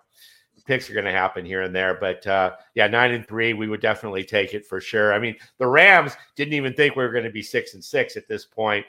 picks 0.69 0.89
are 0.91 0.93
going 0.93 1.07
to 1.07 1.11
happen 1.11 1.47
here 1.47 1.63
and 1.63 1.75
there. 1.75 1.95
But 1.99 2.25
uh, 2.27 2.53
yeah, 2.75 2.87
nine 2.87 3.13
and 3.13 3.27
three, 3.27 3.55
we 3.55 3.69
would 3.69 3.81
definitely 3.81 4.23
take 4.23 4.53
it 4.53 4.67
for 4.67 4.81
sure. 4.81 5.15
I 5.15 5.19
mean, 5.19 5.35
the 5.57 5.67
Rams 5.67 6.13
didn't 6.37 6.53
even 6.53 6.75
think 6.75 6.95
we 6.95 7.03
were 7.03 7.11
going 7.11 7.25
to 7.25 7.31
be 7.31 7.43
six 7.43 7.73
and 7.73 7.83
six 7.83 8.17
at 8.17 8.29
this 8.29 8.45
point. 8.45 8.85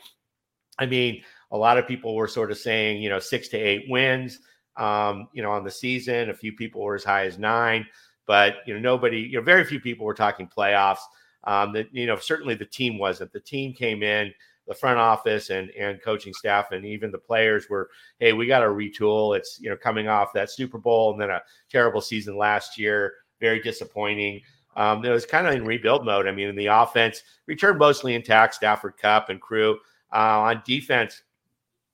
I 0.78 0.86
mean, 0.86 1.24
a 1.52 1.58
lot 1.58 1.78
of 1.78 1.88
people 1.88 2.16
were 2.16 2.28
sort 2.28 2.52
of 2.52 2.58
saying, 2.58 3.02
you 3.02 3.10
know, 3.10 3.18
six 3.18 3.48
to 3.50 3.58
eight 3.58 3.86
wins, 3.88 4.40
um, 4.76 5.30
you 5.34 5.42
know, 5.42 5.52
on 5.52 5.64
the 5.64 5.72
season. 5.72 6.30
A 6.30 6.34
few 6.34 6.52
people 6.52 6.82
were 6.82 6.96
as 6.96 7.04
high 7.06 7.26
as 7.26 7.40
nine, 7.40 7.88
but 8.28 8.58
you 8.68 8.74
know, 8.74 8.80
nobody, 8.82 9.22
you 9.22 9.38
know, 9.38 9.44
very 9.44 9.64
few 9.64 9.80
people 9.80 10.06
were 10.06 10.14
talking 10.14 10.48
playoffs. 10.48 11.00
Um, 11.46 11.72
that 11.72 11.88
you 11.94 12.06
know, 12.06 12.18
certainly 12.18 12.56
the 12.56 12.66
team 12.66 12.98
wasn't. 13.00 13.32
The 13.32 13.40
team 13.40 13.72
came 13.74 14.04
in 14.04 14.34
the 14.70 14.76
front 14.76 15.00
office 15.00 15.50
and 15.50 15.72
and 15.72 16.02
coaching 16.02 16.32
staff 16.32 16.72
and 16.72 16.86
even 16.86 17.12
the 17.12 17.18
players 17.18 17.68
were, 17.70 17.90
hey, 18.20 18.34
we 18.34 18.46
got 18.46 18.60
to 18.60 18.68
retool. 18.68 19.36
It's 19.36 19.60
you 19.60 19.70
know 19.70 19.76
coming 19.76 20.08
off 20.08 20.32
that 20.34 20.52
Super 20.52 20.78
Bowl 20.78 21.12
and 21.12 21.20
then 21.20 21.32
a 21.32 21.42
terrible 21.70 22.00
season 22.00 22.38
last 22.38 22.78
year, 22.78 23.16
very 23.42 23.60
disappointing. 23.60 24.42
Um, 24.78 25.04
it 25.04 25.10
was 25.10 25.26
kind 25.26 25.48
of 25.48 25.56
in 25.56 25.66
rebuild 25.66 26.06
mode. 26.06 26.28
I 26.28 26.32
mean, 26.32 26.48
in 26.48 26.56
the 26.56 26.68
offense 26.68 27.24
returned 27.48 27.80
mostly 27.80 28.14
intact, 28.14 28.54
Stafford 28.54 28.94
Kupp 28.98 29.30
and 29.30 29.42
crew. 29.42 29.80
Uh, 30.14 30.40
on 30.40 30.62
defense, 30.66 31.24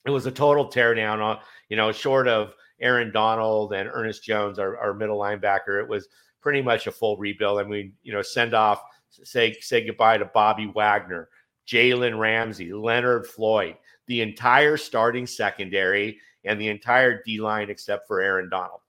it 0.06 0.12
was 0.12 0.26
a 0.26 0.32
total 0.32 0.68
teardown. 0.68 1.20
On 1.20 1.40
you 1.70 1.78
know, 1.78 1.94
short 1.94 2.28
of 2.28 2.54
Aaron 2.82 3.12
Donald 3.14 3.72
and 3.72 3.90
Ernest 3.92 4.22
Jones, 4.22 4.60
our, 4.60 4.78
our 4.78 4.94
middle 4.94 5.18
linebacker, 5.18 5.82
it 5.82 5.88
was 5.88 6.10
pretty 6.42 6.62
much 6.62 6.88
a 6.88 6.92
full 6.92 7.16
rebuild. 7.16 7.58
I 7.58 7.64
mean, 7.64 7.94
you 8.04 8.12
know, 8.12 8.22
send 8.22 8.54
off, 8.54 8.84
say 9.10 9.54
say 9.62 9.86
goodbye 9.86 10.18
to 10.18 10.26
Bobby 10.26 10.70
Wagner. 10.76 11.30
Jalen 11.68 12.18
Ramsey, 12.18 12.74
Leonard 12.74 13.28
Floyd, 13.28 13.76
the 14.08 14.22
entire 14.22 14.78
starting 14.78 15.28
secondary 15.28 16.20
and 16.44 16.60
the 16.60 16.68
entire 16.68 17.24
D 17.24 17.40
line 17.40 17.70
except 17.70 18.08
for 18.08 18.22
Aaron 18.22 18.50
Donald. 18.50 18.82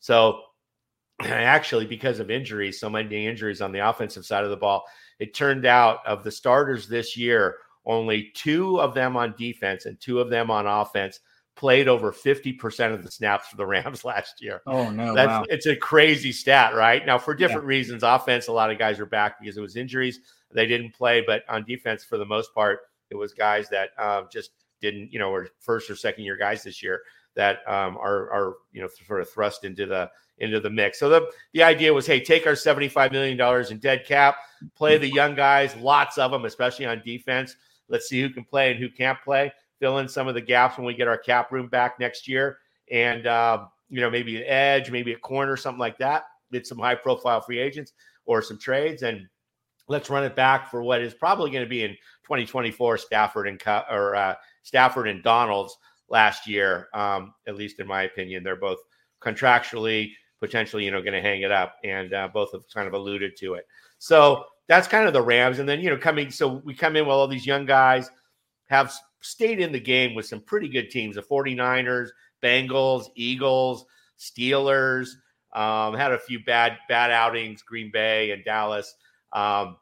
So, 0.00 0.40
actually, 1.20 1.86
because 1.86 2.18
of 2.18 2.30
injuries, 2.30 2.80
so 2.80 2.88
many 2.88 3.26
injuries 3.26 3.60
on 3.60 3.72
the 3.72 3.88
offensive 3.88 4.24
side 4.24 4.44
of 4.44 4.50
the 4.50 4.56
ball, 4.56 4.84
it 5.18 5.34
turned 5.34 5.66
out 5.66 5.98
of 6.06 6.24
the 6.24 6.30
starters 6.30 6.88
this 6.88 7.16
year, 7.16 7.56
only 7.84 8.32
two 8.34 8.80
of 8.80 8.94
them 8.94 9.16
on 9.16 9.34
defense 9.36 9.86
and 9.86 10.00
two 10.00 10.20
of 10.20 10.30
them 10.30 10.50
on 10.50 10.66
offense 10.66 11.20
played 11.54 11.86
over 11.86 12.12
50% 12.12 12.94
of 12.94 13.02
the 13.02 13.10
snaps 13.10 13.48
for 13.48 13.56
the 13.56 13.66
Rams 13.72 14.04
last 14.04 14.42
year. 14.42 14.62
Oh 14.66 14.90
no. 14.90 15.14
That's 15.14 15.28
wow. 15.28 15.44
it's 15.48 15.66
a 15.66 15.76
crazy 15.76 16.32
stat, 16.32 16.74
right? 16.74 17.04
Now 17.04 17.18
for 17.18 17.34
different 17.34 17.64
yeah. 17.64 17.68
reasons, 17.68 18.02
offense 18.02 18.48
a 18.48 18.52
lot 18.52 18.70
of 18.70 18.78
guys 18.78 18.98
are 18.98 19.06
back 19.06 19.40
because 19.40 19.56
it 19.56 19.60
was 19.60 19.76
injuries 19.76 20.20
they 20.54 20.66
didn't 20.66 20.92
play, 20.92 21.22
but 21.26 21.42
on 21.48 21.64
defense, 21.64 22.04
for 22.04 22.18
the 22.18 22.24
most 22.24 22.54
part, 22.54 22.80
it 23.10 23.14
was 23.14 23.32
guys 23.32 23.68
that 23.70 23.90
uh, 23.98 24.22
just 24.30 24.50
didn't, 24.80 25.12
you 25.12 25.18
know, 25.18 25.30
were 25.30 25.48
first 25.60 25.90
or 25.90 25.96
second 25.96 26.24
year 26.24 26.36
guys 26.36 26.62
this 26.62 26.82
year 26.82 27.02
that 27.34 27.58
um, 27.66 27.96
are 27.96 28.30
are 28.30 28.54
you 28.72 28.82
know 28.82 28.88
sort 29.06 29.20
of 29.20 29.30
thrust 29.30 29.64
into 29.64 29.86
the 29.86 30.10
into 30.38 30.60
the 30.60 30.70
mix. 30.70 30.98
So 30.98 31.08
the 31.08 31.30
the 31.52 31.62
idea 31.62 31.92
was, 31.92 32.06
hey, 32.06 32.20
take 32.20 32.46
our 32.46 32.56
seventy 32.56 32.88
five 32.88 33.12
million 33.12 33.36
dollars 33.36 33.70
in 33.70 33.78
dead 33.78 34.04
cap, 34.06 34.36
play 34.74 34.98
the 34.98 35.08
young 35.08 35.34
guys, 35.34 35.74
lots 35.76 36.18
of 36.18 36.30
them, 36.30 36.44
especially 36.44 36.86
on 36.86 37.02
defense. 37.04 37.56
Let's 37.88 38.08
see 38.08 38.20
who 38.20 38.30
can 38.30 38.44
play 38.44 38.70
and 38.70 38.80
who 38.80 38.88
can't 38.88 39.20
play. 39.22 39.52
Fill 39.82 39.98
in 39.98 40.08
some 40.08 40.28
of 40.28 40.34
the 40.34 40.40
gaps 40.40 40.78
when 40.78 40.86
we 40.86 40.94
get 40.94 41.08
our 41.08 41.18
cap 41.18 41.50
room 41.50 41.66
back 41.66 41.98
next 41.98 42.28
year, 42.28 42.58
and 42.92 43.26
uh, 43.26 43.64
you 43.88 44.00
know 44.00 44.08
maybe 44.08 44.36
an 44.36 44.44
edge, 44.46 44.92
maybe 44.92 45.12
a 45.12 45.18
corner, 45.18 45.56
something 45.56 45.80
like 45.80 45.98
that. 45.98 46.22
Did 46.52 46.64
some 46.64 46.78
high 46.78 46.94
profile 46.94 47.40
free 47.40 47.58
agents 47.58 47.92
or 48.24 48.42
some 48.42 48.60
trades, 48.60 49.02
and 49.02 49.26
let's 49.88 50.08
run 50.08 50.22
it 50.22 50.36
back 50.36 50.70
for 50.70 50.84
what 50.84 51.00
is 51.02 51.14
probably 51.14 51.50
going 51.50 51.64
to 51.64 51.68
be 51.68 51.82
in 51.82 51.90
2024 52.22 52.96
Stafford 52.96 53.48
and 53.48 53.60
or 53.90 54.14
uh, 54.14 54.36
Stafford 54.62 55.08
and 55.08 55.20
Donald's 55.20 55.76
last 56.08 56.46
year. 56.46 56.88
Um, 56.94 57.34
at 57.48 57.56
least 57.56 57.80
in 57.80 57.88
my 57.88 58.02
opinion, 58.04 58.44
they're 58.44 58.54
both 58.54 58.78
contractually 59.20 60.12
potentially 60.38 60.84
you 60.84 60.92
know 60.92 61.02
going 61.02 61.12
to 61.12 61.20
hang 61.20 61.42
it 61.42 61.50
up, 61.50 61.74
and 61.82 62.14
uh, 62.14 62.28
both 62.32 62.52
have 62.52 62.62
kind 62.72 62.86
of 62.86 62.94
alluded 62.94 63.36
to 63.38 63.54
it. 63.54 63.66
So 63.98 64.44
that's 64.68 64.86
kind 64.86 65.08
of 65.08 65.12
the 65.12 65.22
Rams, 65.22 65.58
and 65.58 65.68
then 65.68 65.80
you 65.80 65.90
know 65.90 65.96
coming. 65.96 66.30
So 66.30 66.62
we 66.64 66.72
come 66.72 66.94
in 66.94 67.04
with 67.04 67.14
all 67.14 67.26
these 67.26 67.48
young 67.48 67.66
guys 67.66 68.08
have 68.72 68.92
stayed 69.20 69.60
in 69.60 69.70
the 69.70 69.80
game 69.80 70.14
with 70.14 70.26
some 70.26 70.40
pretty 70.40 70.68
good 70.68 70.90
teams: 70.90 71.16
the 71.16 71.22
49ers, 71.22 72.08
Bengals, 72.42 73.06
Eagles, 73.14 73.84
Steelers. 74.18 75.08
Um, 75.52 75.94
had 75.94 76.12
a 76.12 76.18
few 76.18 76.42
bad 76.44 76.78
bad 76.88 77.10
outings, 77.10 77.62
Green 77.62 77.90
Bay 77.92 78.30
and 78.30 78.42
Dallas. 78.44 78.94
Um, 79.32 79.76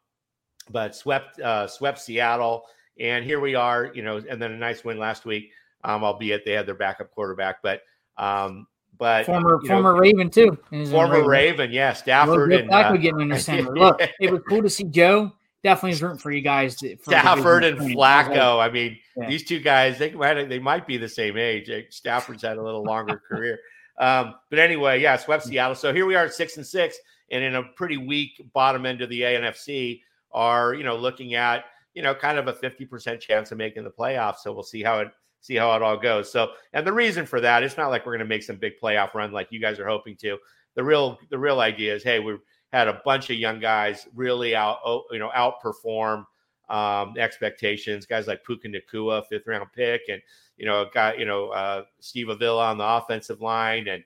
but 0.71 0.97
swept 0.97 1.41
uh, 1.41 1.69
swept 1.69 2.01
Seattle, 2.01 2.65
and 2.99 3.25
here 3.25 3.41
we 3.41 3.55
are. 3.55 3.93
You 3.95 4.03
know, 4.03 4.17
and 4.17 4.43
then 4.43 4.53
a 4.53 4.57
nice 4.57 4.85
win 4.85 4.99
last 4.99 5.25
week. 5.25 5.51
Um, 5.83 6.05
albeit 6.05 6.45
they 6.45 6.53
had 6.53 6.67
their 6.67 6.75
backup 6.75 7.11
quarterback, 7.13 7.63
but 7.63 7.83
um, 8.19 8.67
but 8.99 9.25
former 9.25 9.61
former 9.67 9.95
know, 9.95 10.01
Raven 10.01 10.29
too. 10.29 10.59
Former 10.91 11.15
Raven. 11.15 11.29
Raven, 11.29 11.73
yeah, 11.73 11.93
Stafford 11.93 12.53
and 12.53 12.71
uh, 12.71 12.93
getting 12.97 13.21
in 13.21 13.29
the 13.29 13.39
center. 13.39 13.75
Look, 13.75 14.03
it 14.21 14.31
was 14.31 14.43
cool 14.49 14.63
to 14.63 14.69
see 14.69 14.85
Joe. 14.85 15.33
Definitely 15.63 15.91
is 15.91 16.03
rooting 16.03 16.19
for 16.19 16.31
you 16.31 16.41
guys. 16.41 16.77
To, 16.77 16.97
for 16.97 17.11
Stafford 17.11 17.65
and 17.65 17.79
Flacco. 17.79 18.59
I 18.59 18.71
mean, 18.71 18.99
yeah. 19.17 19.29
these 19.29 19.45
two 19.45 19.61
guys 19.61 19.99
they 19.99 20.11
might 20.13 20.49
they 20.49 20.59
might 20.59 20.87
be 20.87 20.97
the 20.97 21.09
same 21.09 21.37
age. 21.37 21.71
Stafford's 21.91 22.43
had 22.43 22.57
a 22.57 22.63
little 22.63 22.83
longer 22.83 23.21
career. 23.29 23.59
Um, 23.99 24.35
but 24.49 24.59
anyway, 24.59 25.01
yeah, 25.01 25.17
swept 25.17 25.45
Seattle. 25.45 25.75
So 25.75 25.93
here 25.93 26.07
we 26.07 26.15
are 26.15 26.25
at 26.25 26.33
six 26.33 26.57
and 26.57 26.67
six, 26.67 26.99
and 27.31 27.45
in 27.45 27.55
a 27.55 27.63
pretty 27.77 27.99
weak 27.99 28.41
bottom 28.55 28.87
end 28.87 29.03
of 29.03 29.11
the 29.11 29.21
ANFC 29.21 30.01
are, 30.33 30.75
you 30.75 30.85
know, 30.85 30.97
looking 30.97 31.35
at, 31.35 31.65
you 31.95 32.03
know, 32.03 32.15
kind 32.15 32.39
of 32.39 32.49
a 32.49 32.55
50% 32.55 33.21
chance 33.21 33.53
of 33.53 33.59
making 33.59 33.85
the 33.85 33.91
playoffs. 33.91 34.39
So 34.39 34.53
we'll 34.53 34.63
see 34.63 34.83
how 34.83 35.01
it 35.01 35.09
see 35.43 35.57
how 35.57 35.75
it 35.75 35.83
all 35.83 35.97
goes. 35.97 36.31
So, 36.31 36.51
and 36.73 36.87
the 36.87 36.93
reason 36.93 37.25
for 37.27 37.41
that, 37.41 37.63
it's 37.63 37.77
not 37.77 37.89
like 37.89 38.05
we're 38.05 38.13
going 38.13 38.21
to 38.21 38.27
make 38.27 38.43
some 38.43 38.57
big 38.57 38.75
playoff 38.83 39.15
run 39.15 39.33
like 39.33 39.49
you 39.51 39.61
guys 39.61 39.79
are 39.79 39.89
hoping 39.89 40.17
to. 40.17 40.39
The 40.77 40.85
real 40.85 41.19
the 41.31 41.39
real 41.39 41.61
idea 41.61 41.95
is, 41.95 42.03
hey, 42.03 42.21
we 42.21 42.39
had 42.73 42.89
a 42.89 43.01
bunch 43.05 43.31
of 43.31 43.37
young 43.37 43.61
guys 43.61 44.07
really 44.15 44.55
out, 44.55 44.79
you 45.11 45.19
know, 45.19 45.31
outperform 45.37 46.25
um, 46.69 47.15
expectations. 47.19 48.07
Guys 48.07 48.27
like 48.27 48.45
Puka 48.45 48.69
Nacua, 48.69 49.27
fifth 49.27 49.47
round 49.47 49.67
pick, 49.75 50.03
and 50.09 50.23
you 50.57 50.67
know, 50.67 50.87
guy, 50.93 51.15
you 51.15 51.25
know, 51.25 51.49
uh, 51.49 51.85
Steve 51.99 52.29
Avila 52.29 52.71
on 52.71 52.79
the 52.79 52.87
offensive 52.87 53.41
line, 53.41 53.89
and 53.89 54.05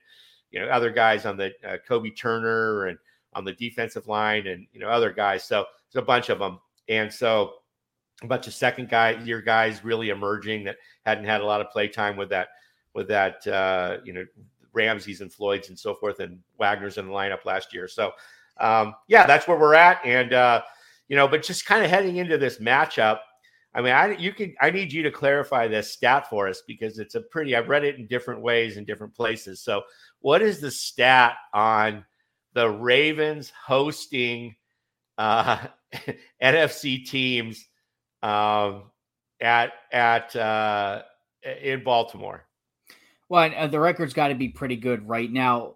you 0.51 0.59
know, 0.59 0.67
other 0.67 0.91
guys 0.91 1.25
on 1.25 1.37
the 1.37 1.51
uh, 1.67 1.77
Kobie 1.87 2.17
Turner 2.17 2.87
and 2.87 2.97
on 3.33 3.45
the 3.45 3.53
defensive 3.53 4.07
line, 4.07 4.47
and 4.47 4.65
you 4.73 4.79
know, 4.79 4.89
other 4.89 5.11
guys. 5.11 5.43
So 5.43 5.65
there's 5.91 6.01
a 6.01 6.05
bunch 6.05 6.29
of 6.29 6.39
them, 6.39 6.59
and 6.89 7.13
so 7.13 7.55
a 8.23 8.27
bunch 8.27 8.47
of 8.47 8.53
second 8.53 8.89
guy 8.89 9.11
year 9.23 9.41
guys 9.41 9.83
really 9.83 10.09
emerging 10.09 10.63
that 10.63 10.77
hadn't 11.05 11.25
had 11.25 11.41
a 11.41 11.45
lot 11.45 11.61
of 11.61 11.69
play 11.69 11.87
time 11.87 12.15
with 12.15 12.29
that 12.29 12.47
with 12.93 13.07
that 13.09 13.45
uh, 13.45 13.97
you 14.03 14.13
know 14.13 14.25
Ramsey's 14.73 15.21
and 15.21 15.31
Floyd's 15.31 15.69
and 15.69 15.77
so 15.77 15.93
forth, 15.93 16.19
and 16.19 16.39
Wagner's 16.59 16.97
in 16.97 17.07
the 17.07 17.13
lineup 17.13 17.45
last 17.45 17.73
year. 17.73 17.87
So 17.87 18.11
um, 18.59 18.95
yeah, 19.07 19.25
that's 19.25 19.47
where 19.47 19.57
we're 19.57 19.75
at, 19.75 20.03
and 20.05 20.33
uh, 20.33 20.61
you 21.07 21.15
know, 21.15 21.27
but 21.27 21.43
just 21.43 21.65
kind 21.65 21.83
of 21.83 21.89
heading 21.89 22.17
into 22.17 22.37
this 22.37 22.59
matchup 22.59 23.19
I 23.75 23.81
mean, 23.81 23.91
I 23.91 24.11
you 24.17 24.31
can 24.31 24.55
I 24.61 24.71
need 24.71 24.93
you 24.93 25.03
to 25.03 25.11
clarify 25.11 25.67
this 25.67 25.91
stat 25.91 26.29
for 26.29 26.47
us 26.47 26.63
because 26.65 26.97
it's 26.97 27.15
a 27.15 27.21
pretty 27.21 27.57
I've 27.57 27.67
read 27.67 27.83
it 27.83 27.97
in 27.97 28.07
different 28.07 28.41
ways 28.41 28.77
in 28.77 28.85
different 28.85 29.13
places. 29.13 29.61
So, 29.61 29.83
what 30.19 30.41
is 30.41 30.61
the 30.61 30.71
stat 30.71 31.35
on 31.53 32.05
the 32.53 32.69
Ravens 32.69 33.51
hosting 33.65 34.55
uh, 35.17 35.57
NFC 36.41 37.05
teams 37.05 37.67
um, 38.23 38.83
at 39.41 39.73
at 39.91 40.33
uh, 40.37 41.01
in 41.61 41.83
Baltimore? 41.83 42.45
Well, 43.27 43.51
uh, 43.57 43.67
the 43.67 43.79
record's 43.79 44.13
got 44.13 44.29
to 44.29 44.35
be 44.35 44.47
pretty 44.47 44.77
good 44.77 45.05
right 45.05 45.29
now 45.29 45.75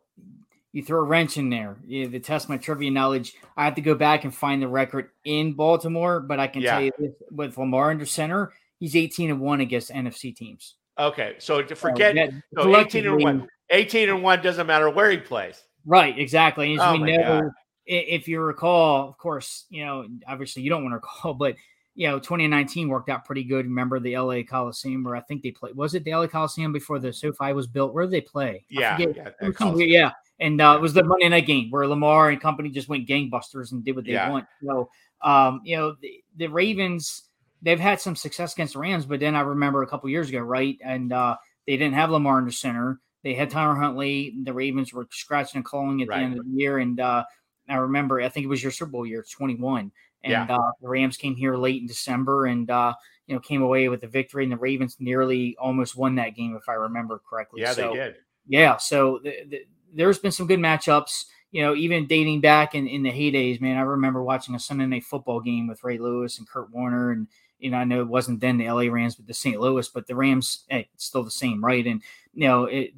you 0.72 0.84
throw 0.84 1.00
a 1.00 1.04
wrench 1.04 1.38
in 1.38 1.50
there. 1.50 1.78
To 1.90 2.20
test 2.20 2.50
my 2.50 2.58
trivia 2.58 2.92
knowledge, 2.92 3.34
I 3.58 3.66
have 3.66 3.76
to 3.76 3.82
go 3.82 3.96
back 3.96 4.24
and 4.24 4.34
find 4.34 4.62
the 4.62 4.68
record 4.68 5.10
in 5.26 5.54
Baltimore, 5.54 6.20
but 6.20 6.40
I 6.40 6.48
can 6.48 6.62
yeah. 6.62 6.72
tell 6.72 6.82
you 6.84 6.92
this, 6.98 7.12
with 7.32 7.58
Lamar 7.58 7.92
under 7.92 8.06
center, 8.06 8.54
he's 8.80 8.96
18 8.96 9.32
and 9.32 9.42
1 9.42 9.62
against 9.62 9.92
NFC 9.92 10.36
teams. 10.36 10.76
Okay. 10.98 11.36
So 11.40 11.62
to 11.62 11.76
forget 11.76 12.16
so, 12.56 12.64
so 12.64 12.78
18 12.78 13.08
and 13.08 13.24
1. 13.24 13.48
18 13.72 14.10
and 14.10 14.24
1 14.24 14.42
doesn't 14.42 14.68
matter 14.68 14.90
where 14.90 15.10
he 15.10 15.18
plays. 15.18 15.64
Right, 15.86 16.18
exactly. 16.18 16.74
As 16.74 16.80
oh 16.82 16.94
we 16.94 17.00
know, 17.00 17.42
God. 17.42 17.52
if 17.86 18.28
you 18.28 18.42
recall, 18.42 19.10
of 19.10 19.18
course, 19.18 19.66
you 19.70 19.86
know, 19.86 20.06
obviously 20.28 20.62
you 20.62 20.70
don't 20.70 20.84
want 20.84 20.94
to 20.94 20.96
recall, 21.08 21.34
but 21.34 21.56
you 21.96 22.08
know, 22.08 22.20
2019 22.20 22.88
worked 22.88 23.10
out 23.10 23.26
pretty 23.26 23.44
good. 23.44 23.66
Remember 23.66 24.00
the 24.00 24.18
LA 24.18 24.44
Coliseum 24.48 25.04
where 25.04 25.16
I 25.16 25.22
think 25.22 25.42
they 25.42 25.52
played? 25.52 25.76
Was 25.76 25.96
it 25.96 26.04
the 26.04 26.14
LA 26.14 26.28
Coliseum 26.28 26.72
before 26.72 27.00
the 27.00 27.12
SoFi 27.12 27.54
was 27.54 27.68
built? 27.68 27.94
Where 27.94 28.06
did 28.06 28.12
they 28.12 28.22
play? 28.22 28.66
Yeah, 28.70 28.98
yeah, 28.98 29.30
yeah, 29.76 30.12
and 30.40 30.62
uh, 30.62 30.76
it 30.78 30.82
was 30.82 30.94
the 30.94 31.04
Monday 31.04 31.30
night 31.30 31.46
game 31.46 31.70
where 31.70 31.88
Lamar 31.88 32.30
and 32.30 32.40
company 32.40 32.70
just 32.70 32.90
went 32.90 33.08
gangbusters 33.08 33.72
and 33.72 33.84
did 33.84 33.96
what 33.96 34.06
they 34.06 34.14
yeah. 34.14 34.30
want. 34.30 34.46
So, 34.66 34.90
um, 35.22 35.62
you 35.64 35.76
know, 35.76 35.96
the, 36.02 36.24
the, 36.38 36.48
Ravens 36.48 37.24
they've 37.62 37.80
had 37.80 38.00
some 38.00 38.16
success 38.16 38.54
against 38.54 38.74
the 38.74 38.80
Rams, 38.80 39.06
but 39.06 39.20
then 39.20 39.36
I 39.36 39.42
remember 39.42 39.84
a 39.84 39.88
couple 39.88 40.10
years 40.10 40.30
ago, 40.30 40.40
right, 40.40 40.78
and 40.84 41.12
uh, 41.12 41.36
they 41.68 41.76
didn't 41.76 41.96
have 41.96 42.10
Lamar 42.10 42.40
in 42.40 42.46
the 42.46 42.52
center. 42.52 43.00
They 43.24 43.34
had 43.34 43.50
Tyler 43.50 43.76
Huntley. 43.76 44.36
The 44.44 44.54
Ravens 44.54 44.94
were 44.94 45.08
scratching 45.12 45.58
and 45.58 45.66
clawing 45.66 46.02
at 46.02 46.08
right. 46.08 46.20
the 46.20 46.24
end 46.24 46.40
of 46.40 46.46
the 46.46 46.52
year, 46.52 46.78
and 46.78 47.00
uh, 47.00 47.26
I 47.68 47.76
remember 47.76 48.22
I 48.22 48.30
think 48.30 48.46
it 48.46 48.50
was 48.50 48.64
your 48.64 48.72
Super 48.72 48.92
Bowl 48.92 49.06
year, 49.06 49.26
twenty 49.30 49.56
one. 49.56 49.92
And 50.24 50.32
yeah. 50.32 50.56
uh, 50.56 50.72
the 50.82 50.90
Rams 50.90 51.16
came 51.16 51.36
here 51.36 51.56
late 51.56 51.80
in 51.82 51.88
December 51.88 52.48
and 52.48 52.70
uh, 52.70 52.94
you 53.28 53.36
know 53.36 53.40
came 53.40 53.62
away 53.62 53.90
with 53.90 54.02
the 54.02 54.08
victory, 54.08 54.44
and 54.44 54.52
the 54.52 54.58
Ravens 54.58 54.98
nearly 55.00 55.56
almost 55.60 55.98
won 55.98 56.16
that 56.16 56.36
game 56.36 56.56
if 56.56 56.68
I 56.70 56.74
remember 56.74 57.22
correctly. 57.30 57.62
Yeah, 57.62 57.74
so, 57.74 57.90
they 57.90 57.96
did. 57.96 58.16
Yeah, 58.48 58.78
so 58.78 59.20
the, 59.24 59.34
the, 59.48 59.62
there's 59.94 60.20
been 60.20 60.32
some 60.32 60.48
good 60.48 60.60
matchups. 60.60 61.26
You 61.52 61.64
know, 61.64 61.76
even 61.76 62.06
dating 62.06 62.42
back 62.42 62.76
in, 62.76 62.88
in 62.88 63.02
the 63.02 63.12
heydays, 63.12 63.60
man, 63.60 63.78
I 63.78 63.82
remember 63.82 64.22
watching 64.22 64.54
a 64.54 64.60
Sunday 64.60 64.86
night 64.86 65.04
football 65.04 65.40
game 65.40 65.68
with 65.68 65.84
Ray 65.84 65.98
Lewis 65.98 66.38
and 66.38 66.48
Kurt 66.48 66.72
Warner, 66.72 67.12
and 67.12 67.28
you 67.58 67.72
know, 67.72 67.78
I 67.78 67.84
know 67.84 68.02
it 68.02 68.08
wasn't 68.08 68.40
then 68.40 68.58
the 68.58 68.70
LA 68.70 68.84
Rams, 68.84 69.16
but 69.16 69.28
the 69.28 69.34
St. 69.34 69.60
Louis, 69.60 69.88
but 69.90 70.08
the 70.08 70.16
Rams, 70.16 70.66
hey, 70.70 70.90
it's 70.94 71.06
still 71.06 71.24
the 71.24 71.32
same, 71.32 71.64
right? 71.64 71.86
And 71.86 72.02
you 72.34 72.48
know, 72.48 72.66
it, 72.66 72.94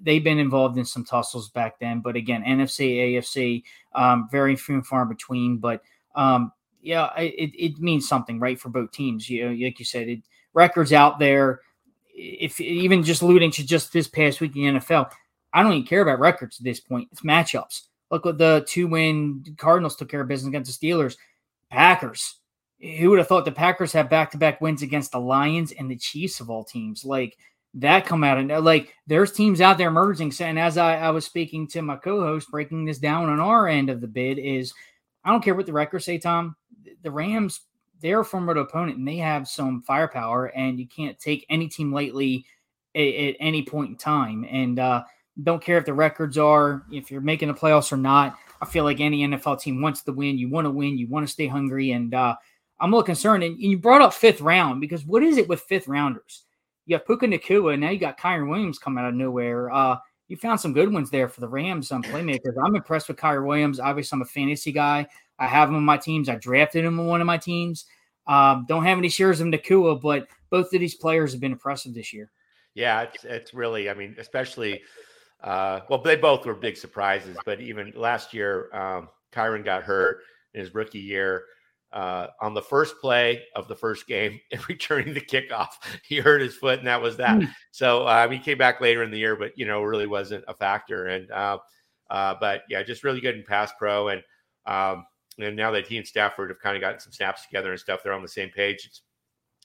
they've 0.00 0.22
been 0.22 0.38
involved 0.38 0.78
in 0.78 0.84
some 0.84 1.04
tussles 1.04 1.50
back 1.50 1.78
then, 1.78 2.00
but 2.00 2.16
again, 2.16 2.44
NFC, 2.44 3.14
AFC, 3.14 3.62
um, 3.94 4.28
very 4.30 4.56
few 4.56 4.76
and 4.76 4.86
far 4.86 5.04
between. 5.04 5.58
But 5.58 5.82
um, 6.14 6.52
yeah, 6.80 7.10
it, 7.18 7.50
it 7.54 7.78
means 7.78 8.08
something, 8.08 8.38
right, 8.38 8.58
for 8.58 8.68
both 8.68 8.92
teams. 8.92 9.28
You 9.28 9.46
know, 9.46 9.64
like 9.64 9.78
you 9.78 9.84
said, 9.84 10.08
it, 10.08 10.20
records 10.54 10.92
out 10.92 11.18
there. 11.18 11.60
If 12.18 12.60
even 12.60 13.02
just 13.02 13.22
alluding 13.22 13.50
to 13.52 13.66
just 13.66 13.92
this 13.92 14.08
past 14.08 14.40
week 14.40 14.56
in 14.56 14.74
the 14.74 14.80
NFL, 14.80 15.10
I 15.56 15.62
don't 15.62 15.72
even 15.72 15.86
care 15.86 16.02
about 16.02 16.20
records 16.20 16.60
at 16.60 16.64
this 16.64 16.80
point. 16.80 17.08
It's 17.10 17.22
matchups. 17.22 17.84
Look 18.10 18.26
what 18.26 18.36
the 18.36 18.62
two 18.68 18.88
win 18.88 19.42
Cardinals 19.56 19.96
took 19.96 20.10
care 20.10 20.20
of 20.20 20.28
business 20.28 20.50
against 20.50 20.78
the 20.78 20.88
Steelers. 20.88 21.16
Packers. 21.70 22.36
Who 22.98 23.08
would 23.08 23.18
have 23.18 23.26
thought 23.26 23.46
the 23.46 23.52
Packers 23.52 23.92
have 23.94 24.10
back 24.10 24.32
to 24.32 24.38
back 24.38 24.60
wins 24.60 24.82
against 24.82 25.12
the 25.12 25.18
Lions 25.18 25.72
and 25.72 25.90
the 25.90 25.96
Chiefs 25.96 26.40
of 26.40 26.50
all 26.50 26.62
teams? 26.62 27.06
Like 27.06 27.38
that 27.72 28.04
come 28.04 28.22
out 28.22 28.36
and 28.36 28.50
like 28.66 28.94
there's 29.06 29.32
teams 29.32 29.62
out 29.62 29.78
there 29.78 29.90
merging. 29.90 30.30
And 30.40 30.58
as 30.58 30.76
I, 30.76 30.96
I 30.96 31.08
was 31.08 31.24
speaking 31.24 31.66
to 31.68 31.80
my 31.80 31.96
co-host, 31.96 32.50
breaking 32.50 32.84
this 32.84 32.98
down 32.98 33.30
on 33.30 33.40
our 33.40 33.66
end 33.66 33.88
of 33.88 34.02
the 34.02 34.06
bid 34.06 34.38
is 34.38 34.74
I 35.24 35.30
don't 35.30 35.42
care 35.42 35.54
what 35.54 35.64
the 35.64 35.72
records 35.72 36.04
say, 36.04 36.18
Tom. 36.18 36.54
The 37.02 37.10
Rams, 37.10 37.62
they're 38.02 38.20
a 38.20 38.24
formidable 38.26 38.68
opponent 38.68 38.98
and 38.98 39.08
they 39.08 39.16
have 39.16 39.48
some 39.48 39.80
firepower, 39.82 40.46
and 40.46 40.78
you 40.78 40.86
can't 40.86 41.18
take 41.18 41.46
any 41.48 41.66
team 41.66 41.94
lightly 41.94 42.44
at, 42.94 43.00
at 43.00 43.36
any 43.40 43.62
point 43.62 43.90
in 43.90 43.96
time. 43.96 44.46
And 44.50 44.78
uh, 44.78 45.04
don't 45.42 45.62
care 45.62 45.78
if 45.78 45.84
the 45.84 45.92
records 45.92 46.38
are, 46.38 46.82
if 46.90 47.10
you're 47.10 47.20
making 47.20 47.48
the 47.48 47.54
playoffs 47.54 47.92
or 47.92 47.96
not. 47.96 48.36
I 48.60 48.66
feel 48.66 48.84
like 48.84 49.00
any 49.00 49.26
NFL 49.26 49.60
team 49.60 49.82
wants 49.82 50.02
to 50.02 50.12
win. 50.12 50.38
You 50.38 50.48
want 50.48 50.64
to 50.64 50.70
win. 50.70 50.96
You 50.96 51.08
want 51.08 51.26
to 51.26 51.32
stay 51.32 51.46
hungry. 51.46 51.92
And 51.92 52.14
uh, 52.14 52.36
I'm 52.80 52.92
a 52.92 52.96
little 52.96 53.04
concerned. 53.04 53.42
And 53.42 53.58
you 53.58 53.78
brought 53.78 54.00
up 54.00 54.14
fifth 54.14 54.40
round 54.40 54.80
because 54.80 55.04
what 55.04 55.22
is 55.22 55.36
it 55.36 55.48
with 55.48 55.60
fifth 55.62 55.88
rounders? 55.88 56.44
You 56.86 56.96
have 56.96 57.06
Puka 57.06 57.26
Nacua. 57.26 57.78
Now 57.78 57.90
you 57.90 57.98
got 57.98 58.18
Kyren 58.18 58.48
Williams 58.48 58.78
coming 58.78 59.04
out 59.04 59.10
of 59.10 59.14
nowhere. 59.14 59.70
Uh, 59.70 59.96
you 60.28 60.36
found 60.36 60.60
some 60.60 60.72
good 60.72 60.92
ones 60.92 61.10
there 61.10 61.28
for 61.28 61.40
the 61.40 61.48
Rams 61.48 61.92
on 61.92 62.02
playmakers. 62.02 62.54
I'm 62.64 62.74
impressed 62.74 63.08
with 63.08 63.18
Kyren 63.18 63.46
Williams. 63.46 63.78
Obviously, 63.78 64.16
I'm 64.16 64.22
a 64.22 64.26
fantasy 64.26 64.72
guy. 64.72 65.06
I 65.38 65.46
have 65.46 65.68
him 65.68 65.76
on 65.76 65.84
my 65.84 65.98
teams. 65.98 66.28
I 66.28 66.36
drafted 66.36 66.84
him 66.84 66.98
on 66.98 67.06
one 67.06 67.20
of 67.20 67.26
my 67.26 67.36
teams. 67.36 67.84
Um, 68.26 68.64
don't 68.68 68.84
have 68.84 68.98
any 68.98 69.08
shares 69.08 69.40
of 69.40 69.48
Nacua, 69.48 70.00
but 70.00 70.26
both 70.50 70.72
of 70.72 70.80
these 70.80 70.94
players 70.94 71.32
have 71.32 71.40
been 71.40 71.52
impressive 71.52 71.94
this 71.94 72.12
year. 72.12 72.30
Yeah, 72.74 73.02
it's, 73.02 73.24
it's 73.24 73.54
really, 73.54 73.90
I 73.90 73.94
mean, 73.94 74.16
especially– 74.18 74.80
uh, 75.42 75.80
well, 75.88 76.00
they 76.00 76.16
both 76.16 76.46
were 76.46 76.54
big 76.54 76.76
surprises, 76.76 77.36
but 77.44 77.60
even 77.60 77.92
last 77.94 78.32
year, 78.32 78.74
um, 78.74 79.08
Kyren 79.32 79.64
got 79.64 79.82
hurt 79.82 80.18
in 80.54 80.60
his 80.60 80.74
rookie 80.74 80.98
year. 80.98 81.44
Uh, 81.92 82.26
on 82.42 82.52
the 82.52 82.62
first 82.62 83.00
play 83.00 83.42
of 83.54 83.68
the 83.68 83.74
first 83.74 84.06
game, 84.06 84.40
returning 84.68 85.14
the 85.14 85.20
kickoff, 85.20 85.68
he 86.06 86.16
hurt 86.16 86.40
his 86.40 86.56
foot, 86.56 86.78
and 86.78 86.88
that 86.88 87.00
was 87.00 87.16
that. 87.16 87.38
Mm. 87.38 87.48
So 87.70 88.06
um, 88.08 88.30
he 88.30 88.38
came 88.38 88.58
back 88.58 88.80
later 88.80 89.02
in 89.02 89.10
the 89.10 89.18
year, 89.18 89.36
but 89.36 89.56
you 89.56 89.66
know, 89.66 89.82
really 89.82 90.06
wasn't 90.06 90.44
a 90.48 90.54
factor. 90.54 91.06
And 91.06 91.30
uh, 91.30 91.58
uh, 92.10 92.34
but 92.40 92.62
yeah, 92.68 92.82
just 92.82 93.04
really 93.04 93.20
good 93.20 93.36
in 93.36 93.44
pass 93.44 93.72
pro, 93.78 94.08
and 94.08 94.22
um, 94.66 95.06
and 95.38 95.54
now 95.56 95.70
that 95.70 95.86
he 95.86 95.96
and 95.96 96.06
Stafford 96.06 96.50
have 96.50 96.60
kind 96.60 96.76
of 96.76 96.80
gotten 96.80 97.00
some 97.00 97.12
snaps 97.12 97.46
together 97.46 97.70
and 97.70 97.80
stuff, 97.80 98.00
they're 98.02 98.12
on 98.12 98.22
the 98.22 98.28
same 98.28 98.50
page. 98.50 98.84
It's, 98.84 99.02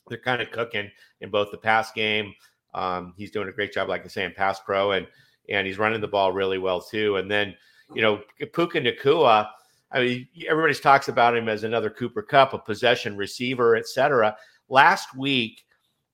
they're 0.07 0.17
kind 0.17 0.41
of 0.41 0.51
cooking 0.51 0.89
in 1.21 1.29
both 1.29 1.51
the 1.51 1.57
pass 1.57 1.91
game. 1.91 2.33
Um, 2.73 3.13
he's 3.17 3.31
doing 3.31 3.49
a 3.49 3.51
great 3.53 3.73
job, 3.73 3.89
like 3.89 4.03
I 4.05 4.07
say, 4.07 4.25
in 4.25 4.33
pass 4.33 4.59
pro, 4.59 4.91
and 4.91 5.07
and 5.49 5.67
he's 5.67 5.77
running 5.77 6.01
the 6.01 6.07
ball 6.07 6.31
really 6.31 6.57
well 6.57 6.81
too. 6.81 7.17
And 7.17 7.29
then, 7.29 7.55
you 7.93 8.01
know, 8.01 8.21
Puka 8.53 8.81
Nacua, 8.81 9.49
I 9.91 9.99
mean, 9.99 10.27
everybody 10.47 10.73
talks 10.75 11.09
about 11.09 11.35
him 11.35 11.49
as 11.49 11.63
another 11.63 11.89
Cooper 11.89 12.21
Kupp, 12.21 12.53
a 12.53 12.59
possession 12.59 13.17
receiver, 13.17 13.75
etc. 13.75 14.35
Last 14.69 15.15
week, 15.15 15.63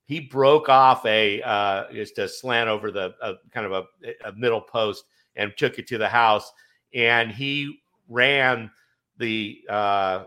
he 0.05 0.21
broke 0.21 0.69
off 0.69 1.05
a 1.05 1.41
uh, 1.41 1.91
just 1.91 2.17
a 2.17 2.27
slant 2.27 2.69
over 2.69 2.91
the 2.91 3.13
uh, 3.21 3.33
kind 3.51 3.65
of 3.65 3.71
a, 3.73 3.83
a, 4.25 4.31
middle 4.33 4.61
post 4.61 5.03
and 5.35 5.53
took 5.57 5.77
it 5.79 5.87
to 5.87 5.97
the 5.97 6.07
house. 6.07 6.51
And 6.93 7.29
he 7.29 7.81
ran 8.07 8.71
the 9.17 9.59
uh, 9.69 10.25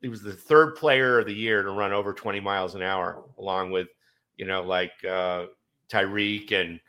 he 0.00 0.08
was 0.08 0.22
the 0.22 0.32
third 0.32 0.76
player 0.76 1.18
of 1.18 1.26
the 1.26 1.34
year 1.34 1.62
to 1.62 1.70
run 1.70 1.92
over 1.92 2.12
20 2.12 2.40
miles 2.40 2.74
an 2.74 2.82
hour, 2.82 3.22
along 3.38 3.70
with 3.70 3.88
you 4.38 4.46
know 4.46 4.62
like 4.62 4.92
uh, 5.04 5.44
Tyreek 5.90 6.52
and 6.52 6.80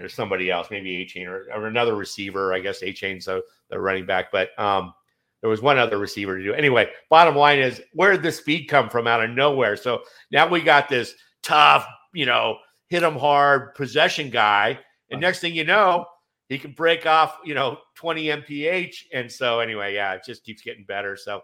or 0.00 0.08
somebody 0.08 0.50
else, 0.50 0.68
maybe 0.70 1.04
Achane 1.04 1.26
or, 1.26 1.46
or, 1.54 1.66
another 1.66 1.94
receiver. 1.94 2.52
I 2.52 2.60
guess 2.60 2.82
Achane's 2.82 3.26
the, 3.26 3.42
the 3.70 3.78
running 3.78 4.06
back, 4.06 4.32
but 4.32 4.58
um, 4.58 4.92
there 5.40 5.50
was 5.50 5.62
one 5.62 5.78
other 5.78 5.98
receiver 5.98 6.38
to 6.38 6.42
do. 6.42 6.54
Anyway, 6.54 6.88
bottom 7.10 7.36
line 7.36 7.58
is 7.58 7.82
where 7.92 8.12
did 8.12 8.22
the 8.22 8.32
speed 8.32 8.66
come 8.66 8.88
from 8.88 9.06
out 9.06 9.22
of 9.22 9.30
nowhere? 9.30 9.76
So 9.76 10.02
now 10.30 10.48
we 10.48 10.62
got 10.62 10.88
this 10.88 11.14
tough, 11.42 11.86
you 12.12 12.26
know, 12.26 12.58
hit 12.88 13.02
him 13.02 13.16
hard 13.16 13.74
possession 13.74 14.30
guy. 14.30 14.78
And 15.10 15.20
next 15.20 15.40
thing 15.40 15.54
you 15.54 15.64
know, 15.64 16.06
he 16.48 16.58
can 16.58 16.72
break 16.72 17.06
off, 17.06 17.38
you 17.44 17.54
know, 17.54 17.78
20 17.96 18.30
mph. 18.30 18.94
And 19.12 19.30
so 19.30 19.60
anyway, 19.60 19.94
yeah, 19.94 20.14
it 20.14 20.22
just 20.24 20.44
keeps 20.44 20.62
getting 20.62 20.84
better. 20.84 21.16
So 21.16 21.42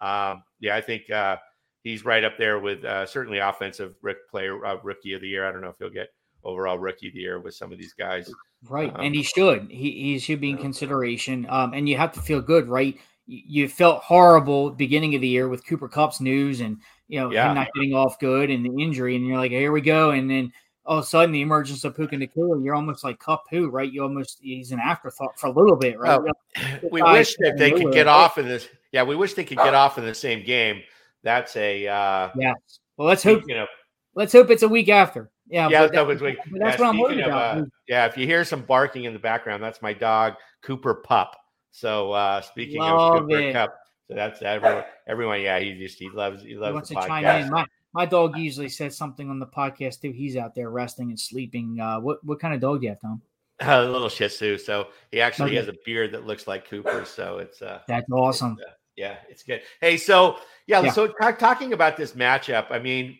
um, 0.00 0.42
yeah, 0.60 0.76
I 0.76 0.80
think 0.80 1.10
uh, 1.10 1.36
he's 1.82 2.04
right 2.04 2.24
up 2.24 2.38
there 2.38 2.58
with 2.58 2.84
uh, 2.84 3.06
certainly 3.06 3.38
offensive 3.38 3.94
Rick 4.02 4.28
player 4.30 4.64
uh, 4.64 4.76
rookie 4.82 5.14
of 5.14 5.20
the 5.20 5.28
year. 5.28 5.48
I 5.48 5.52
don't 5.52 5.60
know 5.60 5.70
if 5.70 5.78
he'll 5.78 5.90
get 5.90 6.08
overall 6.44 6.78
rookie 6.78 7.08
of 7.08 7.14
the 7.14 7.20
year 7.20 7.40
with 7.40 7.54
some 7.54 7.72
of 7.72 7.78
these 7.78 7.92
guys. 7.92 8.30
Right, 8.68 8.94
um, 8.94 9.04
and 9.04 9.14
he 9.14 9.22
should. 9.22 9.70
He, 9.70 9.90
he 9.92 10.18
should 10.18 10.40
be 10.40 10.50
in 10.50 10.58
consideration. 10.58 11.46
Um, 11.48 11.74
and 11.74 11.88
you 11.88 11.96
have 11.96 12.12
to 12.12 12.20
feel 12.20 12.40
good, 12.40 12.68
right? 12.68 12.98
You, 13.26 13.42
you 13.46 13.68
felt 13.68 14.02
horrible 14.02 14.70
beginning 14.70 15.14
of 15.14 15.20
the 15.20 15.28
year 15.28 15.48
with 15.48 15.66
Cooper 15.66 15.88
Kupp's 15.88 16.20
news 16.20 16.60
and 16.60 16.78
you 17.08 17.20
know 17.20 17.30
yeah. 17.30 17.48
him 17.48 17.54
not 17.54 17.68
getting 17.74 17.94
off 17.94 18.18
good 18.18 18.50
and 18.50 18.64
the 18.64 18.82
injury, 18.82 19.16
and 19.16 19.26
you're 19.26 19.38
like, 19.38 19.52
here 19.52 19.72
we 19.72 19.80
go, 19.80 20.10
and 20.10 20.30
then 20.30 20.52
all 20.88 20.98
of 20.98 21.04
a 21.04 21.06
sudden 21.06 21.32
the 21.32 21.42
emergence 21.42 21.84
of 21.84 21.94
Puka 21.94 22.16
Nacua, 22.16 22.64
you're 22.64 22.74
almost 22.74 23.04
like 23.04 23.18
Kupp 23.18 23.44
who, 23.50 23.68
right? 23.68 23.92
You 23.92 24.02
almost 24.02 24.38
he's 24.40 24.72
an 24.72 24.80
afterthought 24.80 25.38
for 25.38 25.48
a 25.48 25.50
little 25.50 25.76
bit, 25.76 25.98
right? 25.98 26.18
we 26.90 27.02
wish 27.02 27.36
that 27.40 27.58
they 27.58 27.70
could 27.70 27.92
get 27.92 28.06
off 28.06 28.38
in 28.38 28.48
this. 28.48 28.66
Yeah, 28.90 29.02
we 29.02 29.14
wish 29.14 29.34
they 29.34 29.44
could 29.44 29.58
get 29.58 29.74
off 29.74 29.98
in 29.98 30.06
the 30.06 30.14
same 30.14 30.44
game. 30.44 30.80
That's 31.22 31.54
a 31.56 31.86
uh 31.86 32.30
yeah. 32.36 32.54
Well, 32.96 33.06
let's 33.06 33.22
hope 33.22 33.42
you 33.46 33.54
know. 33.54 33.66
Let's 34.14 34.32
hope 34.32 34.50
it's 34.50 34.62
a 34.62 34.68
week 34.68 34.88
after. 34.88 35.30
Yeah, 35.50 35.68
yeah, 35.68 35.86
that, 35.86 36.06
week. 36.20 36.36
that's 36.52 36.78
yeah, 36.78 36.80
what 36.80 36.80
I'm 36.82 36.98
worried 36.98 37.20
of, 37.20 37.26
about. 37.26 37.58
Uh, 37.58 37.64
yeah, 37.88 38.06
if 38.06 38.16
you 38.16 38.26
hear 38.26 38.44
some 38.44 38.62
barking 38.62 39.04
in 39.04 39.12
the 39.12 39.18
background, 39.18 39.62
that's 39.62 39.80
my 39.80 39.92
dog 39.92 40.34
Cooper 40.62 40.94
Pup. 40.94 41.36
So 41.70 42.12
uh 42.12 42.40
speaking 42.40 42.80
Love 42.80 43.22
of 43.22 43.28
Cooper 43.28 43.52
Kupp, 43.52 43.74
so 44.08 44.14
that's 44.14 44.42
everyone. 44.42 44.84
Everyone, 45.06 45.40
yeah, 45.40 45.58
he 45.58 45.78
just 45.78 45.98
he 45.98 46.10
loves 46.10 46.42
he 46.42 46.56
loves 46.56 46.88
he 46.88 46.94
the 46.94 47.00
podcast. 47.00 47.50
My, 47.50 47.66
my 47.92 48.06
dog 48.06 48.36
usually 48.36 48.68
says 48.68 48.96
something 48.96 49.30
on 49.30 49.38
the 49.38 49.46
podcast 49.46 50.00
too. 50.00 50.10
He's 50.10 50.36
out 50.36 50.54
there 50.54 50.70
resting 50.70 51.10
and 51.10 51.18
sleeping. 51.18 51.78
Uh, 51.80 52.00
what 52.00 52.22
what 52.24 52.40
kind 52.40 52.54
of 52.54 52.60
dog 52.60 52.80
do 52.80 52.86
you 52.86 52.90
have, 52.90 53.00
Tom? 53.00 53.22
A 53.60 53.84
little 53.84 54.08
Shih 54.08 54.28
Tzu. 54.28 54.58
So 54.58 54.88
he 55.10 55.20
actually 55.20 55.50
okay. 55.50 55.56
has 55.56 55.68
a 55.68 55.74
beard 55.84 56.12
that 56.12 56.26
looks 56.26 56.46
like 56.46 56.68
Cooper. 56.68 57.04
So 57.04 57.38
it's 57.38 57.60
uh, 57.60 57.80
that's 57.88 58.10
awesome. 58.10 58.56
It's, 58.60 58.68
uh, 58.68 58.72
yeah, 58.96 59.16
it's 59.28 59.42
good. 59.42 59.62
Hey, 59.80 59.96
so 59.96 60.38
yeah, 60.66 60.82
yeah. 60.82 60.90
so 60.90 61.08
t- 61.08 61.14
talking 61.38 61.72
about 61.72 61.96
this 61.96 62.12
matchup, 62.12 62.66
I 62.70 62.78
mean, 62.78 63.18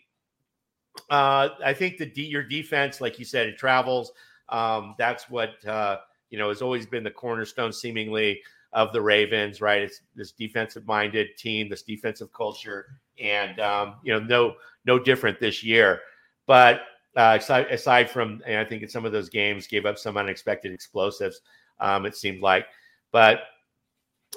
uh, 1.11 1.51
I 1.65 1.73
think 1.73 1.99
the 1.99 2.11
your 2.15 2.43
defense, 2.43 3.01
like 3.01 3.19
you 3.19 3.25
said, 3.25 3.47
it 3.47 3.59
travels. 3.59 4.13
Um, 4.49 4.95
that's 4.99 5.29
what 5.31 5.65
uh, 5.67 5.99
you 6.31 6.39
know 6.39 6.49
has 6.49 6.63
always 6.63 6.87
been 6.87 7.05
the 7.05 7.11
cornerstone, 7.11 7.73
seemingly, 7.73 8.41
of 8.73 8.93
the 8.93 9.01
Ravens. 9.01 9.61
Right? 9.61 9.83
It's 9.83 10.01
this 10.15 10.33
defensive-minded 10.33 11.37
team, 11.37 11.69
this 11.69 11.83
defensive 11.83 12.33
culture, 12.33 12.87
and 13.21 13.59
um, 13.61 13.97
you 14.03 14.13
know, 14.13 14.21
no 14.21 14.55
no 14.85 14.99
different 14.99 15.41
this 15.41 15.63
year. 15.63 16.01
But 16.47 16.83
uh, 17.17 17.37
aside, 17.41 17.67
aside 17.67 18.09
from, 18.09 18.43
and 18.47 18.59
I 18.59 18.65
think 18.65 18.83
in 18.83 18.89
some 18.89 19.05
of 19.05 19.13
those 19.13 19.29
games 19.29 19.67
gave 19.67 19.87
up 19.87 19.99
some 19.99 20.17
unexpected 20.17 20.73
explosives. 20.73 21.41
Um, 21.81 22.07
it 22.07 22.17
seemed 22.17 22.43
like, 22.43 22.67
but 23.13 23.41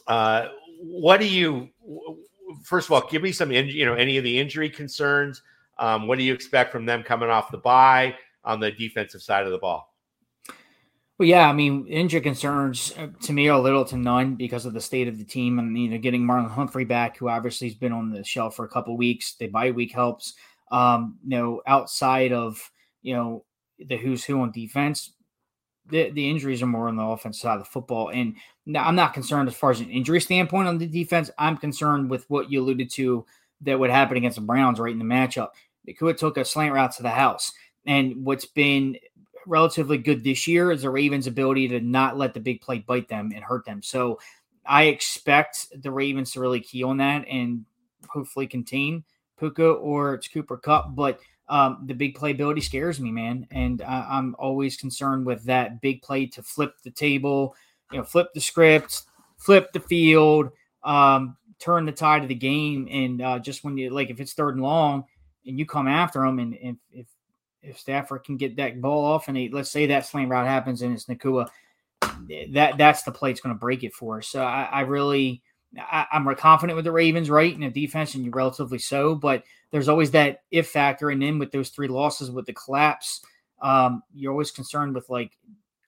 uh, 0.08 0.48
what 0.82 1.20
do 1.20 1.28
you? 1.28 1.70
First 2.64 2.88
of 2.88 2.92
all, 2.92 3.08
give 3.10 3.22
me 3.22 3.32
some, 3.32 3.52
in, 3.52 3.68
you 3.68 3.86
know, 3.86 3.94
any 3.94 4.18
of 4.18 4.24
the 4.24 4.38
injury 4.38 4.70
concerns. 4.70 5.42
Um, 5.82 6.08
what 6.08 6.18
do 6.18 6.24
you 6.24 6.34
expect 6.34 6.72
from 6.72 6.86
them 6.86 7.04
coming 7.04 7.30
off 7.30 7.52
the 7.52 7.58
bye 7.58 8.16
on 8.46 8.60
the 8.60 8.72
defensive 8.72 9.22
side 9.22 9.46
of 9.46 9.52
the 9.52 9.58
ball? 9.58 9.94
Well, 11.18 11.28
yeah, 11.28 11.50
I 11.50 11.54
mean, 11.54 11.86
injury 11.88 12.22
concerns 12.22 12.94
uh, 12.98 13.08
to 13.24 13.34
me 13.34 13.50
are 13.50 13.60
little 13.60 13.86
to 13.86 13.98
none 13.98 14.36
because 14.36 14.66
of 14.66 14.74
the 14.74 14.82
state 14.82 15.08
of 15.08 15.18
the 15.18 15.24
team, 15.24 15.60
and 15.60 15.78
you 15.78 15.90
know, 15.90 15.98
getting 15.98 16.26
Marlon 16.26 16.50
Humphrey 16.50 16.86
back, 16.86 17.18
who 17.18 17.30
obviously 17.30 17.68
has 17.68 17.76
been 17.76 17.92
on 17.92 18.12
the 18.12 18.24
shelf 18.24 18.56
for 18.56 18.66
a 18.66 18.70
couple 18.70 18.96
weeks. 18.96 19.36
The 19.36 19.48
bye 19.48 19.72
week 19.72 19.92
helps. 19.92 20.34
Um, 20.72 21.20
you 21.24 21.38
know, 21.38 21.62
outside 21.68 22.32
of 22.32 22.72
you 23.02 23.16
know 23.16 23.44
the 23.78 23.98
who's 23.98 24.24
who 24.24 24.42
on 24.42 24.52
defense, 24.52 25.14
the, 25.90 26.10
the 26.12 26.30
injuries 26.30 26.62
are 26.62 26.68
more 26.68 26.88
on 26.88 26.96
the 26.96 27.04
offensive 27.04 27.42
side 27.42 27.58
of 27.58 27.64
the 27.64 27.70
football. 27.70 28.10
And 28.10 28.36
I'm 28.76 28.96
not 28.96 29.14
concerned 29.14 29.50
as 29.50 29.56
far 29.56 29.72
as 29.72 29.80
an 29.80 29.90
injury 29.90 30.22
standpoint 30.22 30.68
on 30.68 30.78
the 30.78 30.88
defense. 30.88 31.30
I'm 31.38 31.58
concerned 31.58 32.10
with 32.10 32.28
what 32.30 32.52
you 32.52 32.62
alluded 32.62 32.90
to 32.92 33.26
that 33.62 33.80
would 33.80 33.90
happen 33.90 34.18
against 34.18 34.36
the 34.36 34.42
Browns 34.42 34.80
right 34.80 34.94
in 34.94 35.00
the 35.00 35.06
matchup. 35.06 35.50
Nacua 35.88 36.18
took 36.18 36.38
a 36.38 36.46
slant 36.46 36.74
route 36.74 36.92
to 36.94 37.04
the 37.04 37.10
house. 37.10 37.52
And 37.86 38.24
what's 38.26 38.46
been 38.46 38.98
relatively 39.46 39.98
good 39.98 40.24
this 40.24 40.48
year 40.48 40.72
is 40.72 40.84
the 40.84 40.90
Ravens' 40.90 41.28
ability 41.28 41.68
to 41.70 41.80
not 41.80 42.18
let 42.18 42.34
the 42.34 42.40
big 42.40 42.62
play 42.62 42.80
bite 42.80 43.10
them 43.10 43.32
and 43.34 43.44
hurt 43.44 43.66
them. 43.66 43.82
So 43.82 44.20
I 44.66 44.84
expect 44.84 45.68
the 45.82 45.92
Ravens 45.92 46.32
to 46.32 46.40
really 46.40 46.60
key 46.60 46.84
on 46.84 46.98
that 46.98 47.28
and 47.28 47.66
hopefully 48.08 48.48
contain 48.48 49.04
Puka 49.40 49.66
or 49.66 50.16
it's 50.16 50.28
Cooper 50.28 50.58
Kupp. 50.58 50.96
But 50.96 51.20
um, 51.50 51.84
the 51.86 51.94
big 51.94 52.18
playability 52.18 52.64
scares 52.64 53.00
me, 53.00 53.12
man. 53.12 53.48
And 53.52 53.82
uh, 53.82 54.06
I'm 54.10 54.36
always 54.38 54.78
concerned 54.78 55.26
with 55.26 55.44
that 55.46 55.82
big 55.82 56.02
play 56.02 56.28
to 56.28 56.44
flip 56.44 56.76
the 56.84 56.92
table, 56.92 57.56
you 57.92 57.98
know, 57.98 58.04
flip 58.04 58.28
the 58.34 58.40
script, 58.40 59.04
flip 59.38 59.74
the 59.74 59.80
field, 59.80 60.52
um, 60.84 61.36
turn 61.60 61.86
the 61.86 61.92
tide 61.92 62.22
of 62.22 62.30
the 62.30 62.36
game. 62.36 62.88
And 62.90 63.22
uh, 63.22 63.40
just 63.40 63.64
when 63.64 63.78
you 63.78 63.90
like, 63.90 64.10
if 64.10 64.20
it's 64.20 64.34
third 64.34 64.56
and 64.56 64.64
long 64.64 65.06
and 65.46 65.58
you 65.58 65.66
come 65.66 65.88
after 65.88 66.20
them, 66.22 66.40
and 66.40 66.56
if 66.92 67.08
if, 67.64 67.80
Stafford 67.80 68.24
can 68.24 68.38
get 68.38 68.56
that 68.58 68.82
ball 68.82 69.06
off, 69.06 69.28
and 69.28 69.54
let's 69.54 69.70
say 69.70 69.86
that 69.88 70.06
slant 70.06 70.30
route 70.30 70.48
happens 70.48 70.82
and 70.82 70.94
it's 70.94 71.06
Nacua, 71.06 71.48
that 72.54 72.78
that's 72.78 73.04
the 73.04 73.12
play 73.12 73.32
that's 73.32 73.42
going 73.42 73.56
to 73.56 73.60
break 73.60 73.84
it 73.84 73.94
for 73.94 74.18
us. 74.18 74.28
So 74.28 74.42
I, 74.44 74.64
I 74.64 74.82
really 74.82 75.44
I, 75.80 76.08
am 76.12 76.34
confident 76.36 76.76
with 76.76 76.86
the 76.86 76.92
Ravens, 76.92 77.30
right? 77.30 77.54
In 77.54 77.62
the 77.62 77.70
defense, 77.70 78.16
and 78.16 78.26
you 78.26 78.32
relatively 78.32 78.80
so, 78.80 79.16
but 79.16 79.44
there's 79.72 79.90
always 79.90 80.12
that 80.12 80.42
if 80.52 80.70
factor. 80.70 81.10
And 81.10 81.22
then 81.22 81.40
with 81.40 81.52
those 81.52 81.70
three 81.70 81.88
losses 81.88 82.32
with 82.32 82.46
the 82.46 82.54
collapse, 82.54 83.22
um, 83.62 84.04
you're 84.14 84.32
always 84.32 84.52
concerned 84.52 84.96
with 84.96 85.10
like, 85.10 85.38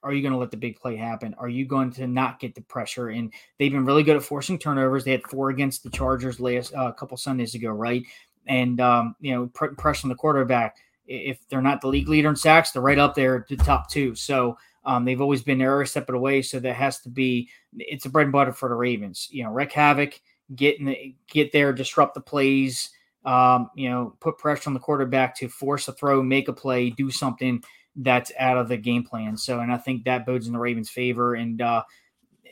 are 0.03 0.13
you 0.13 0.21
going 0.21 0.33
to 0.33 0.37
let 0.37 0.51
the 0.51 0.57
big 0.57 0.77
play 0.77 0.95
happen? 0.95 1.33
Are 1.37 1.49
you 1.49 1.65
going 1.65 1.91
to 1.93 2.07
not 2.07 2.39
get 2.39 2.55
the 2.55 2.61
pressure? 2.61 3.09
And 3.09 3.33
they've 3.57 3.71
been 3.71 3.85
really 3.85 4.03
good 4.03 4.17
at 4.17 4.23
forcing 4.23 4.59
turnovers. 4.59 5.03
They 5.03 5.11
had 5.11 5.23
four 5.23 5.49
against 5.49 5.83
the 5.83 5.89
Chargers 5.89 6.39
last 6.39 6.73
uh, 6.73 6.87
a 6.87 6.93
couple 6.93 7.15
Sundays 7.17 7.55
ago, 7.55 7.69
right? 7.69 8.03
And 8.47 8.79
um, 8.81 9.15
you 9.19 9.33
know, 9.33 9.47
pr- 9.47 9.67
on 9.67 10.09
the 10.09 10.15
quarterback. 10.15 10.77
If 11.05 11.39
they're 11.49 11.61
not 11.61 11.81
the 11.81 11.89
league 11.89 12.07
leader 12.07 12.29
in 12.29 12.35
sacks, 12.35 12.71
they're 12.71 12.81
right 12.81 12.97
up 12.97 13.13
there, 13.13 13.35
at 13.35 13.47
the 13.49 13.57
top 13.57 13.89
two. 13.89 14.15
So 14.15 14.57
um, 14.85 15.03
they've 15.05 15.19
always 15.19 15.43
been 15.43 15.57
there, 15.57 15.85
step 15.85 16.07
it 16.07 16.15
away. 16.15 16.41
So 16.41 16.59
that 16.59 16.75
has 16.75 16.99
to 17.01 17.09
be 17.09 17.49
it's 17.73 18.05
a 18.05 18.09
bread 18.09 18.27
and 18.27 18.33
butter 18.33 18.53
for 18.53 18.69
the 18.69 18.75
Ravens. 18.75 19.27
You 19.31 19.43
know, 19.43 19.51
wreck 19.51 19.71
havoc, 19.71 20.19
get 20.55 20.79
in 20.79 20.85
the, 20.85 21.15
get 21.27 21.51
there, 21.51 21.73
disrupt 21.73 22.13
the 22.13 22.21
plays. 22.21 22.89
Um, 23.25 23.69
you 23.75 23.89
know, 23.89 24.15
put 24.19 24.37
pressure 24.37 24.69
on 24.69 24.73
the 24.73 24.81
quarterback 24.81 25.35
to 25.37 25.47
force 25.47 25.87
a 25.87 25.93
throw, 25.93 26.21
make 26.21 26.49
a 26.49 26.53
play, 26.53 26.89
do 26.89 27.09
something 27.09 27.63
that's 27.95 28.31
out 28.37 28.57
of 28.57 28.67
the 28.67 28.77
game 28.77 29.03
plan. 29.03 29.37
So, 29.37 29.59
and 29.59 29.71
I 29.71 29.77
think 29.77 30.03
that 30.03 30.25
bodes 30.25 30.47
in 30.47 30.53
the 30.53 30.59
Ravens' 30.59 30.89
favor. 30.89 31.35
And 31.35 31.61
uh, 31.61 31.83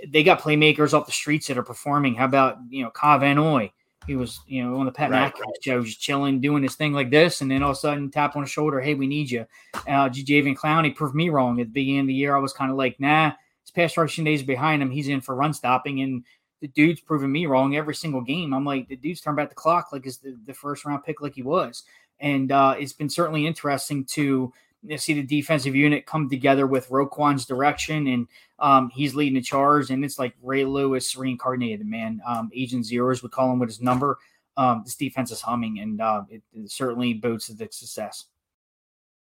they 0.08 0.24
got 0.24 0.40
playmakers 0.42 0.94
off 0.94 1.06
the 1.06 1.12
streets 1.12 1.48
that 1.48 1.58
are 1.58 1.64
performing. 1.64 2.16
How 2.16 2.26
about 2.26 2.58
you 2.70 2.84
know 2.84 2.92
Kyle 2.92 3.20
Van 3.20 3.36
Noy? 3.36 3.72
He 4.08 4.16
was, 4.16 4.40
you 4.48 4.64
know, 4.64 4.78
on 4.78 4.88
the 4.88 4.92
Pat 4.92 5.12
right, 5.12 5.34
McAfee 5.34 5.64
show, 5.64 5.84
just 5.84 6.02
chilling, 6.02 6.42
doing 6.42 6.64
his 6.64 6.76
thing 6.76 6.92
like 6.92 7.12
this, 7.12 7.42
and 7.42 7.52
then 7.52 7.62
all 7.62 7.72
of 7.72 7.78
a 7.78 7.80
sudden 7.80 8.10
tap 8.10 8.36
on 8.36 8.42
the 8.42 8.48
shoulder, 8.48 8.82
"Hey, 8.82 8.96
we 8.96 9.08
need 9.08 9.30
you." 9.30 9.46
Uh, 9.76 10.10
Jadeveon 10.10 10.56
Clowney 10.56 10.96
proved 10.96 11.14
me 11.14 11.30
wrong 11.30 11.60
at 11.60 11.68
the 11.68 11.74
beginning 11.74 12.02
of 12.02 12.08
the 12.08 12.14
year. 12.14 12.36
I 12.36 12.40
was 12.40 12.54
kind 12.54 12.72
of 12.72 12.78
like, 12.78 13.00
"Nah, 13.00 13.34
his 13.62 13.72
pass 13.72 13.96
rushing 13.98 14.26
days 14.26 14.42
behind 14.42 14.82
him. 14.82 14.90
He's 14.90 15.08
in 15.08 15.22
for 15.22 15.36
run 15.36 15.54
stopping," 15.54 16.02
and 16.02 16.24
the 16.62 16.68
dude's 16.68 17.02
proven 17.02 17.32
me 17.32 17.46
wrong 17.46 17.76
every 17.76 17.96
single 17.96 18.22
game. 18.22 18.54
I'm 18.54 18.66
like, 18.66 18.88
the 18.88 18.96
dude's 18.96 19.22
turned 19.22 19.38
back 19.38 19.50
the 19.50 19.56
clock 19.56 19.92
like 19.92 20.06
it's 20.06 20.18
the, 20.18 20.38
the 20.46 20.54
first 20.54 20.86
round 20.86 21.04
pick, 21.04 21.22
like 21.22 21.36
he 21.36 21.44
was, 21.44 21.84
and 22.20 22.52
uh, 22.52 22.76
it's 22.80 22.94
been 22.94 23.10
certainly 23.10 23.46
interesting 23.46 24.06
to 24.06 24.52
see 24.98 25.14
the 25.14 25.24
defensive 25.24 25.76
unit 25.76 26.06
come 26.06 26.30
together 26.30 26.68
with 26.68 26.90
Roquan's 26.90 27.46
direction, 27.46 28.08
and 28.08 28.28
um, 28.60 28.90
he's 28.90 29.16
leading 29.16 29.36
the 29.36 29.42
charge. 29.42 29.90
And 29.90 30.04
it's 30.04 30.20
like 30.20 30.34
Ray 30.42 30.66
Lewis 30.66 31.16
reincarnated, 31.16 31.86
man. 31.86 32.22
Um, 32.26 32.50
Agent 32.54 32.86
Zeros 32.86 33.22
would 33.22 33.32
call 33.32 33.52
him 33.52 33.60
with 33.60 33.70
his 33.70 33.82
number. 33.82 34.18
Um, 34.58 34.82
this 34.84 34.96
defense 34.96 35.32
is 35.32 35.42
humming, 35.42 35.80
and 35.80 36.02
uh, 36.02 36.24
it, 36.30 36.42
it 36.54 36.72
certainly 36.72 37.14
bodes 37.14 37.48
the 37.48 37.68
success. 37.72 38.26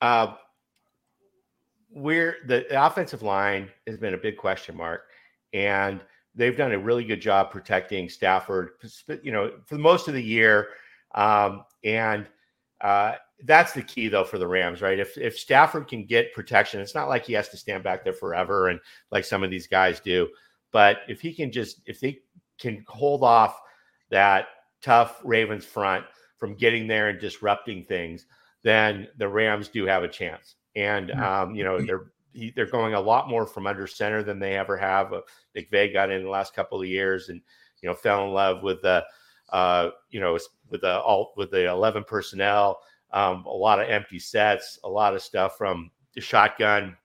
uh, 0.00 0.34
we're 1.90 2.36
the, 2.46 2.66
the 2.68 2.84
offensive 2.84 3.22
line 3.22 3.68
has 3.86 3.96
been 3.96 4.14
a 4.14 4.18
big 4.18 4.36
question 4.36 4.76
mark, 4.76 5.04
and 5.52 6.00
they've 6.34 6.56
done 6.56 6.72
a 6.72 6.78
really 6.78 7.04
good 7.04 7.20
job 7.20 7.50
protecting 7.50 8.08
Stafford. 8.08 8.70
You 9.22 9.32
know, 9.32 9.52
for 9.64 9.78
most 9.78 10.08
of 10.08 10.14
the 10.14 10.22
year, 10.22 10.68
um, 11.14 11.64
and 11.84 12.26
uh, 12.80 13.14
that's 13.44 13.72
the 13.72 13.82
key 13.82 14.08
though 14.08 14.24
for 14.24 14.38
the 14.38 14.46
Rams, 14.46 14.82
right? 14.82 14.98
If 14.98 15.16
if 15.16 15.38
Stafford 15.38 15.88
can 15.88 16.04
get 16.04 16.34
protection, 16.34 16.80
it's 16.80 16.94
not 16.94 17.08
like 17.08 17.24
he 17.24 17.32
has 17.34 17.48
to 17.50 17.56
stand 17.56 17.82
back 17.82 18.04
there 18.04 18.12
forever 18.12 18.68
and 18.68 18.80
like 19.10 19.24
some 19.24 19.42
of 19.42 19.50
these 19.50 19.66
guys 19.66 20.00
do. 20.00 20.28
But 20.72 20.98
if 21.08 21.20
he 21.20 21.32
can 21.32 21.50
just 21.50 21.80
if 21.86 22.00
they 22.00 22.18
can 22.58 22.84
hold 22.88 23.22
off 23.22 23.60
that 24.10 24.48
tough 24.82 25.20
Ravens 25.24 25.64
front 25.64 26.04
from 26.38 26.54
getting 26.54 26.86
there 26.86 27.08
and 27.08 27.20
disrupting 27.20 27.84
things, 27.84 28.26
then 28.66 29.06
the 29.16 29.28
Rams 29.28 29.68
do 29.68 29.86
have 29.86 30.02
a 30.02 30.08
chance. 30.08 30.56
And 30.74 31.10
mm. 31.10 31.20
um, 31.20 31.54
you 31.54 31.62
know 31.62 31.80
they're 31.80 32.10
they're 32.54 32.66
going 32.66 32.94
a 32.94 33.00
lot 33.00 33.30
more 33.30 33.46
from 33.46 33.66
under 33.66 33.86
center 33.86 34.22
than 34.22 34.38
they 34.38 34.56
ever 34.56 34.76
have. 34.76 35.12
Uh, 35.12 35.20
McVay 35.56 35.92
got 35.92 36.10
in 36.10 36.24
the 36.24 36.28
last 36.28 36.54
couple 36.54 36.80
of 36.80 36.88
years, 36.88 37.28
and 37.28 37.40
you 37.80 37.88
know 37.88 37.94
fell 37.94 38.26
in 38.26 38.32
love 38.32 38.62
with 38.62 38.82
the 38.82 39.04
uh, 39.50 39.90
you 40.10 40.20
know 40.20 40.36
with 40.68 40.80
the 40.80 41.00
all 41.00 41.32
with 41.36 41.50
the 41.50 41.68
eleven 41.70 42.04
personnel. 42.04 42.80
Um, 43.12 43.44
a 43.46 43.54
lot 43.54 43.80
of 43.80 43.88
empty 43.88 44.18
sets, 44.18 44.80
a 44.82 44.88
lot 44.88 45.14
of 45.14 45.22
stuff 45.22 45.56
from 45.56 45.90
the 46.14 46.20
shotgun, 46.20 46.96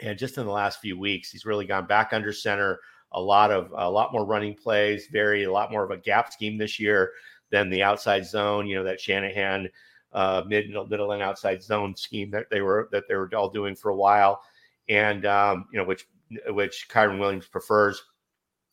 and 0.00 0.18
just 0.18 0.36
in 0.36 0.44
the 0.44 0.52
last 0.52 0.80
few 0.80 0.98
weeks, 0.98 1.30
he's 1.30 1.46
really 1.46 1.64
gone 1.66 1.86
back 1.86 2.12
under 2.12 2.32
center. 2.32 2.78
A 3.12 3.20
lot 3.20 3.50
of 3.50 3.72
a 3.74 3.90
lot 3.90 4.12
more 4.12 4.26
running 4.26 4.54
plays, 4.54 5.08
very 5.10 5.44
a 5.44 5.52
lot 5.52 5.72
more 5.72 5.82
of 5.82 5.90
a 5.90 5.96
gap 5.96 6.30
scheme 6.30 6.58
this 6.58 6.78
year 6.78 7.12
than 7.50 7.70
the 7.70 7.82
outside 7.82 8.24
zone. 8.26 8.66
You 8.66 8.76
know 8.76 8.84
that 8.84 9.00
Shanahan 9.00 9.68
uh, 10.12 10.42
mid 10.46 10.70
middle 10.70 11.12
and 11.12 11.22
outside 11.22 11.62
zone 11.62 11.94
scheme 11.96 12.30
that 12.30 12.50
they 12.50 12.60
were 12.60 12.88
that 12.92 13.04
they 13.08 13.14
were 13.14 13.30
all 13.34 13.48
doing 13.48 13.74
for 13.74 13.90
a 13.90 13.96
while, 13.96 14.42
and 14.88 15.24
um, 15.26 15.66
you 15.72 15.78
know 15.78 15.84
which 15.84 16.06
which 16.48 16.88
Kyren 16.88 17.18
Williams 17.18 17.46
prefers, 17.46 18.02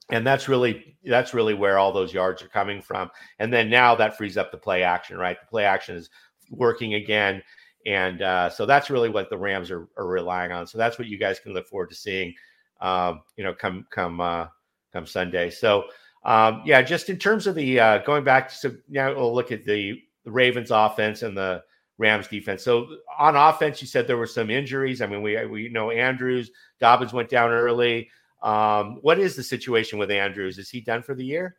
and 0.10 0.26
that's 0.26 0.48
really 0.48 0.98
that's 1.06 1.34
really 1.34 1.54
where 1.54 1.78
all 1.78 1.92
those 1.92 2.14
yards 2.14 2.42
are 2.42 2.48
coming 2.48 2.82
from. 2.82 3.10
And 3.40 3.54
then 3.54 3.70
now 3.70 3.96
that 3.96 4.18
frees 4.18 4.38
up 4.38 4.52
the 4.52 4.58
play 4.58 4.84
action, 4.84 5.18
right? 5.18 5.40
The 5.40 5.48
play 5.48 5.66
action 5.66 5.96
is 5.96 6.10
working 6.50 6.96
again, 6.96 7.44
and 7.86 8.22
uh, 8.22 8.50
so 8.50 8.66
that's 8.66 8.90
really 8.90 9.10
what 9.10 9.30
the 9.30 9.38
Rams 9.38 9.70
are, 9.70 9.88
are 9.98 10.08
relying 10.08 10.52
on. 10.52 10.66
So 10.66 10.78
that's 10.78 10.98
what 10.98 11.08
you 11.08 11.18
guys 11.20 11.40
can 11.40 11.54
look 11.54 11.68
forward 11.68 11.90
to 11.90 11.96
seeing, 11.96 12.34
um, 12.82 13.22
you 13.36 13.44
know, 13.44 13.54
come 13.54 13.86
come 13.92 14.20
uh, 14.22 14.48
come 14.92 15.06
Sunday. 15.06 15.50
So. 15.50 15.86
Um, 16.26 16.62
yeah, 16.66 16.82
just 16.82 17.10
in 17.10 17.18
terms 17.18 17.48
of 17.48 17.56
the 17.56 17.80
uh, 17.80 17.98
going 18.00 18.26
back 18.26 18.52
to 18.60 18.78
now 18.90 19.16
we'll 19.16 19.34
look 19.34 19.54
at 19.54 19.64
the 19.64 20.02
the 20.28 20.34
Ravens 20.34 20.72
offense 20.72 21.22
and 21.22 21.38
the 21.38 21.64
Rams 21.98 22.28
defense. 22.28 22.62
So 22.62 22.98
on 23.18 23.38
offense, 23.38 23.82
you 23.82 23.88
said 23.88 24.08
there 24.08 24.18
were 24.18 24.28
some 24.28 24.50
injuries. 24.50 25.02
I 25.02 25.08
mean, 25.08 25.22
we 25.22 25.44
we 25.46 25.70
know 25.70 25.90
Andrews, 25.90 26.52
Dobbins 26.82 27.14
went 27.14 27.30
down 27.30 27.52
early. 27.52 28.10
Um, 28.44 28.98
what 29.02 29.20
is 29.20 29.38
the 29.38 29.42
situation 29.42 29.98
with 29.98 30.12
Andrews? 30.12 30.58
Is 30.58 30.70
he 30.70 30.82
done 30.82 31.02
for 31.02 31.16
the 31.16 31.24
year? 31.24 31.56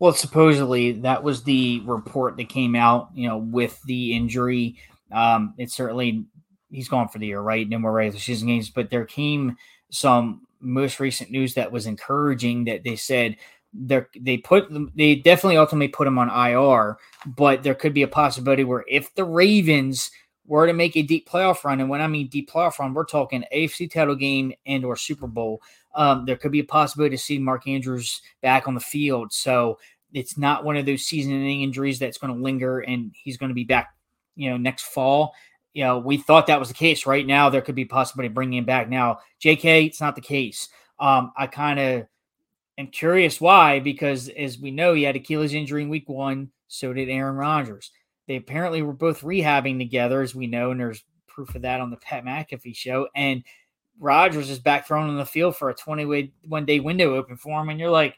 Well, 0.00 0.12
supposedly 0.12 0.90
that 1.02 1.22
was 1.22 1.44
the 1.44 1.82
report 1.86 2.36
that 2.36 2.48
came 2.48 2.74
out. 2.74 3.10
You 3.14 3.28
know, 3.28 3.38
with 3.38 3.80
the 3.84 4.16
injury, 4.16 4.76
um, 5.12 5.54
it's 5.56 5.76
certainly 5.76 6.26
he's 6.72 6.88
gone 6.88 7.06
for 7.06 7.20
the 7.20 7.28
year, 7.28 7.40
right? 7.40 7.68
No 7.68 7.78
more 7.78 7.92
regular 7.92 8.18
season 8.18 8.48
games. 8.48 8.70
But 8.70 8.90
there 8.90 9.04
came 9.04 9.56
some 9.90 10.48
most 10.58 10.98
recent 10.98 11.30
news 11.30 11.54
that 11.54 11.70
was 11.70 11.86
encouraging 11.86 12.64
that 12.64 12.82
they 12.82 12.96
said 12.96 13.36
they 13.74 14.02
they 14.18 14.36
put 14.38 14.70
them 14.70 14.92
they 14.94 15.16
definitely 15.16 15.56
ultimately 15.56 15.88
put 15.88 16.06
him 16.06 16.18
on 16.18 16.30
IR, 16.30 16.96
but 17.26 17.62
there 17.62 17.74
could 17.74 17.92
be 17.92 18.02
a 18.02 18.08
possibility 18.08 18.64
where 18.64 18.84
if 18.88 19.14
the 19.14 19.24
Ravens 19.24 20.10
were 20.46 20.66
to 20.66 20.72
make 20.72 20.96
a 20.96 21.02
deep 21.02 21.28
playoff 21.28 21.64
run, 21.64 21.80
and 21.80 21.88
when 21.88 22.00
I 22.00 22.06
mean 22.06 22.28
deep 22.28 22.50
playoff 22.50 22.78
run, 22.78 22.94
we're 22.94 23.04
talking 23.04 23.44
AFC 23.52 23.90
title 23.90 24.14
game 24.14 24.52
and 24.66 24.84
or 24.84 24.96
Super 24.96 25.26
Bowl. 25.26 25.62
Um, 25.94 26.24
there 26.26 26.36
could 26.36 26.52
be 26.52 26.60
a 26.60 26.64
possibility 26.64 27.16
to 27.16 27.22
see 27.22 27.38
Mark 27.38 27.66
Andrews 27.66 28.20
back 28.42 28.68
on 28.68 28.74
the 28.74 28.80
field. 28.80 29.32
So 29.32 29.78
it's 30.12 30.36
not 30.36 30.64
one 30.64 30.76
of 30.76 30.86
those 30.86 31.04
season-ending 31.04 31.62
injuries 31.62 31.98
that's 31.98 32.18
going 32.18 32.34
to 32.34 32.42
linger, 32.42 32.80
and 32.80 33.12
he's 33.14 33.36
going 33.36 33.50
to 33.50 33.54
be 33.54 33.64
back, 33.64 33.94
you 34.36 34.50
know, 34.50 34.56
next 34.56 34.82
fall. 34.82 35.34
You 35.72 35.84
know, 35.84 35.98
we 35.98 36.16
thought 36.18 36.46
that 36.48 36.60
was 36.60 36.68
the 36.68 36.74
case. 36.74 37.06
Right 37.06 37.26
now, 37.26 37.48
there 37.48 37.62
could 37.62 37.74
be 37.74 37.84
possibility 37.84 38.32
bringing 38.32 38.58
him 38.58 38.64
back. 38.64 38.88
Now, 38.88 39.20
J.K., 39.40 39.86
it's 39.86 40.00
not 40.00 40.14
the 40.14 40.20
case. 40.20 40.68
Um, 41.00 41.32
I 41.36 41.46
kind 41.46 41.80
of 41.80 42.06
and 42.76 42.92
curious 42.92 43.40
why, 43.40 43.80
because 43.80 44.28
as 44.28 44.58
we 44.58 44.70
know, 44.70 44.94
he 44.94 45.04
had 45.04 45.16
Achilles 45.16 45.54
injury 45.54 45.82
in 45.82 45.88
week 45.88 46.08
one. 46.08 46.50
So 46.68 46.92
did 46.92 47.08
Aaron 47.08 47.36
Rodgers. 47.36 47.90
They 48.26 48.36
apparently 48.36 48.82
were 48.82 48.92
both 48.92 49.20
rehabbing 49.20 49.78
together, 49.78 50.22
as 50.22 50.34
we 50.34 50.46
know, 50.46 50.70
and 50.70 50.80
there's 50.80 51.04
proof 51.26 51.54
of 51.54 51.62
that 51.62 51.80
on 51.80 51.90
the 51.90 51.96
Pat 51.98 52.24
McAfee 52.24 52.74
show. 52.74 53.08
And 53.14 53.44
Rodgers 53.98 54.50
is 54.50 54.58
back 54.58 54.86
thrown 54.86 55.08
on 55.08 55.16
the 55.16 55.26
field 55.26 55.56
for 55.56 55.70
a 55.70 55.74
21 55.74 56.64
day 56.64 56.80
window 56.80 57.14
open 57.16 57.36
for 57.36 57.60
him. 57.60 57.68
And 57.68 57.78
you're 57.78 57.90
like, 57.90 58.16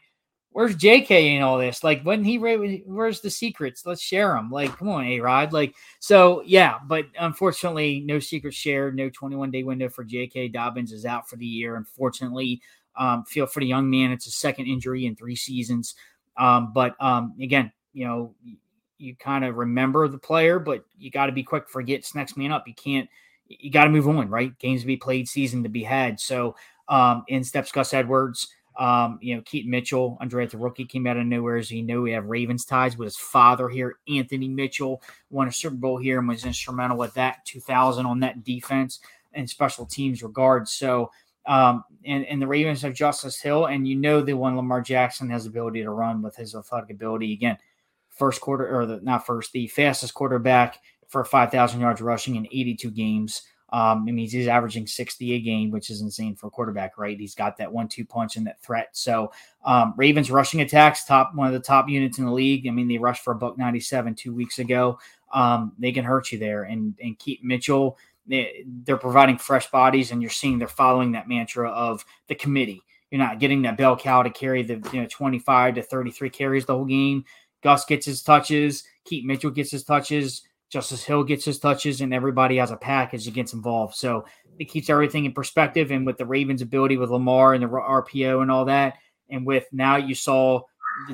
where's 0.51 0.75
JK 0.75 1.35
in 1.35 1.43
all 1.43 1.59
this? 1.59 1.83
Like, 1.83 2.01
when 2.01 2.23
he, 2.23 2.37
where's 2.37 3.21
the 3.21 3.29
secrets? 3.29 3.85
Let's 3.85 4.01
share 4.01 4.33
them. 4.33 4.49
Like, 4.49 4.75
come 4.75 4.89
on, 4.89 5.05
A 5.05 5.19
Rod. 5.19 5.53
Like, 5.53 5.75
so 5.99 6.41
yeah, 6.45 6.79
but 6.87 7.05
unfortunately, 7.19 8.01
no 8.05 8.19
secrets 8.19 8.57
shared, 8.57 8.95
no 8.95 9.09
21 9.09 9.51
day 9.51 9.63
window 9.63 9.89
for 9.89 10.05
JK. 10.05 10.51
Dobbins 10.53 10.91
is 10.91 11.05
out 11.05 11.29
for 11.29 11.35
the 11.35 11.45
year. 11.45 11.75
Unfortunately, 11.75 12.61
um, 12.97 13.23
feel 13.25 13.47
for 13.47 13.59
the 13.59 13.67
young 13.67 13.89
man, 13.89 14.11
it's 14.11 14.27
a 14.27 14.31
second 14.31 14.67
injury 14.67 15.05
in 15.05 15.15
three 15.15 15.35
seasons. 15.35 15.95
Um, 16.37 16.71
but 16.73 16.95
um, 16.99 17.33
again, 17.41 17.71
you 17.93 18.05
know, 18.05 18.35
you 18.97 19.15
kind 19.15 19.45
of 19.45 19.55
remember 19.55 20.07
the 20.07 20.17
player, 20.17 20.59
but 20.59 20.83
you 20.97 21.11
got 21.11 21.27
to 21.27 21.31
be 21.31 21.43
quick. 21.43 21.69
Forget 21.69 22.09
next 22.15 22.37
man 22.37 22.51
up. 22.51 22.67
You 22.67 22.73
can't. 22.73 23.09
You 23.47 23.71
got 23.71 23.85
to 23.85 23.89
move 23.89 24.07
on, 24.07 24.29
right? 24.29 24.57
Games 24.59 24.81
to 24.81 24.87
be 24.87 24.97
played, 24.97 25.29
season 25.29 25.63
to 25.63 25.69
be 25.69 25.83
had. 25.83 26.19
So 26.19 26.55
um, 26.89 27.23
in 27.27 27.43
steps 27.43 27.71
Gus 27.71 27.93
Edwards. 27.93 28.47
Um, 28.77 29.17
you 29.23 29.35
know, 29.35 29.41
Keaton 29.41 29.71
Mitchell, 29.71 30.17
Andrea 30.21 30.47
the 30.47 30.57
rookie, 30.57 30.85
came 30.85 31.07
out 31.07 31.17
of 31.17 31.25
nowhere. 31.25 31.57
As 31.57 31.71
you 31.71 31.81
know, 31.81 32.01
we 32.01 32.11
have 32.11 32.25
Ravens 32.25 32.63
ties 32.63 32.95
with 32.95 33.07
his 33.07 33.17
father 33.17 33.69
here. 33.69 33.97
Anthony 34.07 34.47
Mitchell 34.47 35.01
won 35.31 35.47
a 35.47 35.51
Super 35.51 35.75
Bowl 35.75 35.97
here 35.97 36.19
and 36.19 36.27
was 36.27 36.45
instrumental 36.45 36.97
with 36.97 37.15
that 37.15 37.43
2000 37.45 38.05
on 38.05 38.19
that 38.19 38.43
defense 38.43 38.99
and 39.33 39.49
special 39.49 39.87
teams 39.87 40.21
regards. 40.21 40.73
So, 40.73 41.09
um, 41.47 41.83
and, 42.05 42.25
and 42.25 42.41
the 42.41 42.47
Ravens 42.47 42.81
have 42.81 42.93
Justice 42.93 43.39
Hill, 43.41 43.65
and 43.65 43.87
you 43.87 43.95
know 43.95 44.21
the 44.21 44.33
one 44.33 44.55
Lamar 44.55 44.81
Jackson 44.81 45.29
has 45.29 45.45
ability 45.45 45.81
to 45.83 45.89
run 45.89 46.21
with 46.21 46.35
his 46.35 46.55
athletic 46.55 46.89
ability. 46.89 47.33
Again, 47.33 47.57
first 48.09 48.41
quarter 48.41 48.79
or 48.79 48.85
the 48.85 48.99
not 49.01 49.25
first, 49.25 49.51
the 49.51 49.67
fastest 49.67 50.13
quarterback 50.13 50.79
for 51.07 51.23
5,000 51.23 51.79
yards 51.79 52.01
rushing 52.01 52.35
in 52.35 52.47
82 52.47 52.91
games. 52.91 53.43
Um, 53.69 54.07
it 54.07 54.13
means 54.13 54.31
he's 54.31 54.47
averaging 54.47 54.87
60 54.87 55.33
a 55.33 55.39
game, 55.41 55.71
which 55.71 55.89
is 55.89 56.01
insane 56.01 56.35
for 56.35 56.47
a 56.47 56.49
quarterback, 56.49 56.97
right? 56.97 57.19
He's 57.19 57.35
got 57.35 57.57
that 57.57 57.71
one-two 57.71 58.05
punch 58.05 58.37
and 58.37 58.47
that 58.47 58.61
threat. 58.61 58.89
So 58.93 59.31
um, 59.65 59.93
Ravens 59.97 60.31
rushing 60.31 60.61
attacks, 60.61 61.03
top 61.03 61.35
one 61.35 61.47
of 61.47 61.53
the 61.53 61.59
top 61.59 61.89
units 61.89 62.17
in 62.17 62.25
the 62.25 62.31
league. 62.31 62.65
I 62.67 62.71
mean, 62.71 62.87
they 62.87 62.97
rushed 62.97 63.23
for 63.23 63.33
a 63.33 63.37
buck 63.37 63.57
97 63.57 64.15
two 64.15 64.33
weeks 64.33 64.59
ago. 64.59 64.99
Um, 65.33 65.73
they 65.77 65.91
can 65.91 66.05
hurt 66.05 66.31
you 66.31 66.39
there. 66.39 66.63
And 66.63 66.95
and 67.01 67.19
Keaton 67.19 67.47
Mitchell, 67.47 67.97
they're 68.27 68.97
providing 68.97 69.37
fresh 69.37 69.69
bodies, 69.71 70.11
and 70.11 70.21
you're 70.21 70.31
seeing 70.31 70.59
they're 70.59 70.67
following 70.67 71.13
that 71.13 71.27
mantra 71.27 71.69
of 71.69 72.05
the 72.27 72.35
committee. 72.35 72.83
You're 73.11 73.19
not 73.19 73.39
getting 73.39 73.61
that 73.61 73.77
bell 73.77 73.95
cow 73.95 74.23
to 74.23 74.29
carry 74.29 74.63
the 74.63 74.87
you 74.91 75.01
know 75.01 75.07
25 75.09 75.75
to 75.75 75.81
33 75.81 76.29
carries 76.29 76.65
the 76.65 76.75
whole 76.75 76.85
game. 76.85 77.23
Gus 77.63 77.85
gets 77.85 78.05
his 78.05 78.21
touches. 78.21 78.83
Keaton 79.05 79.27
Mitchell 79.27 79.51
gets 79.51 79.71
his 79.71 79.83
touches. 79.83 80.43
Justice 80.69 81.03
Hill 81.03 81.23
gets 81.23 81.45
his 81.45 81.59
touches, 81.59 82.01
and 82.01 82.13
everybody 82.13 82.57
has 82.57 82.71
a 82.71 82.77
package 82.77 83.25
that 83.25 83.33
gets 83.33 83.53
involved. 83.53 83.95
So 83.95 84.25
it 84.59 84.65
keeps 84.65 84.89
everything 84.89 85.25
in 85.25 85.31
perspective. 85.33 85.91
And 85.91 86.05
with 86.05 86.17
the 86.17 86.25
Ravens' 86.25 86.61
ability 86.61 86.97
with 86.97 87.09
Lamar 87.09 87.53
and 87.53 87.63
the 87.63 87.67
RPO 87.67 88.41
and 88.41 88.51
all 88.51 88.65
that, 88.65 88.97
and 89.29 89.45
with 89.45 89.65
now 89.71 89.95
you 89.95 90.13
saw 90.13 90.61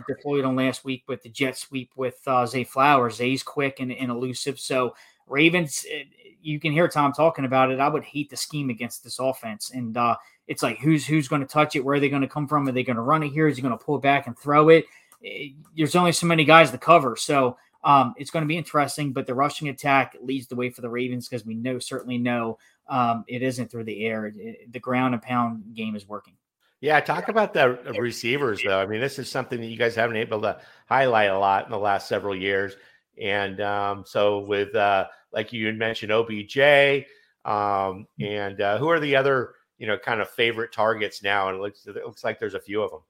deployed 0.08 0.45
on 0.45 0.56
last 0.56 0.86
week 0.86 1.04
with 1.08 1.21
the 1.23 1.30
jet 1.30 1.58
sweep 1.58 1.91
with 1.95 2.19
uh, 2.26 2.45
Zay 2.45 2.63
Flowers. 2.63 3.15
Zay's 3.15 3.43
quick 3.43 3.80
and, 3.80 3.91
and 3.91 4.10
elusive. 4.10 4.60
So 4.60 4.95
Ravens, 5.27 5.86
eh, 5.89 6.03
you 6.41 6.59
can 6.59 6.71
hear 6.71 6.88
Tom 6.88 7.13
talking 7.13 7.45
about 7.45 7.71
it. 7.71 7.79
I 7.79 7.88
would 7.88 8.03
hate 8.03 8.29
the 8.29 8.38
scheme 8.38 8.69
against 8.69 9.03
this 9.03 9.19
offense, 9.19 9.71
and 9.71 9.95
uh, 9.95 10.17
it's 10.47 10.63
like 10.63 10.79
who's 10.79 11.05
who's 11.05 11.27
going 11.27 11.41
to 11.41 11.47
touch 11.47 11.75
it? 11.75 11.83
Where 11.83 11.95
are 11.95 11.99
they 11.99 12.09
going 12.09 12.21
to 12.21 12.27
come 12.27 12.47
from? 12.47 12.67
Are 12.67 12.71
they 12.71 12.83
going 12.83 12.97
to 12.97 13.01
run 13.01 13.23
it 13.23 13.29
here? 13.29 13.47
Is 13.47 13.55
he 13.55 13.62
going 13.62 13.77
to 13.77 13.83
pull 13.83 13.95
it 13.95 14.01
back 14.01 14.27
and 14.27 14.38
throw 14.38 14.69
it? 14.69 14.86
Eh, 15.23 15.49
there's 15.75 15.95
only 15.95 16.12
so 16.12 16.27
many 16.27 16.45
guys 16.45 16.71
to 16.71 16.77
cover, 16.77 17.15
so 17.15 17.57
um, 17.83 18.13
it's 18.17 18.31
going 18.31 18.43
to 18.43 18.47
be 18.47 18.57
interesting, 18.57 19.12
but 19.12 19.27
the 19.27 19.33
rushing 19.36 19.69
attack 19.69 20.15
leads 20.21 20.47
the 20.47 20.55
way 20.55 20.69
for 20.69 20.81
the 20.81 20.89
Ravens 20.89 21.27
because 21.27 21.45
we 21.45 21.53
know 21.53 21.79
certainly 21.79 22.17
know 22.17 22.57
um, 22.88 23.25
it 23.27 23.41
isn't 23.41 23.69
through 23.69 23.83
the 23.83 24.05
air. 24.05 24.27
It, 24.27 24.71
the 24.71 24.79
ground 24.79 25.13
and 25.13 25.21
pound 25.21 25.75
game 25.75 25.95
is 25.95 26.07
working. 26.07 26.33
Yeah, 26.79 26.99
talk 26.99 27.29
about 27.29 27.53
the 27.53 27.79
receivers 27.97 28.62
though. 28.62 28.79
I 28.79 28.86
mean, 28.86 28.99
this 28.99 29.17
is 29.17 29.31
something 29.31 29.59
that 29.62 29.67
you 29.67 29.77
guys 29.77 29.95
haven't 29.95 30.15
been 30.15 30.21
able 30.21 30.41
to 30.41 30.59
highlight 30.88 31.29
a 31.29 31.39
lot 31.39 31.63
in 31.63 31.71
the 31.71 31.79
last 31.79 32.09
several 32.09 32.36
years. 32.36 32.75
And 33.21 33.62
um, 33.62 34.04
so, 34.06 34.39
with 34.39 34.73
uh, 34.76 35.08
like 35.32 35.54
you 35.54 35.65
had 35.67 35.78
mentioned, 35.78 36.12
OBJ, 36.12 37.06
um, 37.45 38.08
and 38.19 38.62
uh, 38.62 38.78
who 38.78 38.89
are 38.89 38.99
the 38.99 39.15
other 39.15 39.54
you 39.78 39.88
know 39.88 39.97
kind 39.97 40.21
of 40.21 40.30
favorite 40.30 40.71
targets 40.71 41.23
now? 41.23 41.49
And 41.49 41.58
it 41.58 41.62
looks 41.62 41.86
it 41.86 41.95
looks 41.95 42.23
like 42.23 42.39
there's 42.39 42.56
a 42.56 42.60
few 42.60 42.82
of 42.82 42.91
them. 42.91 43.02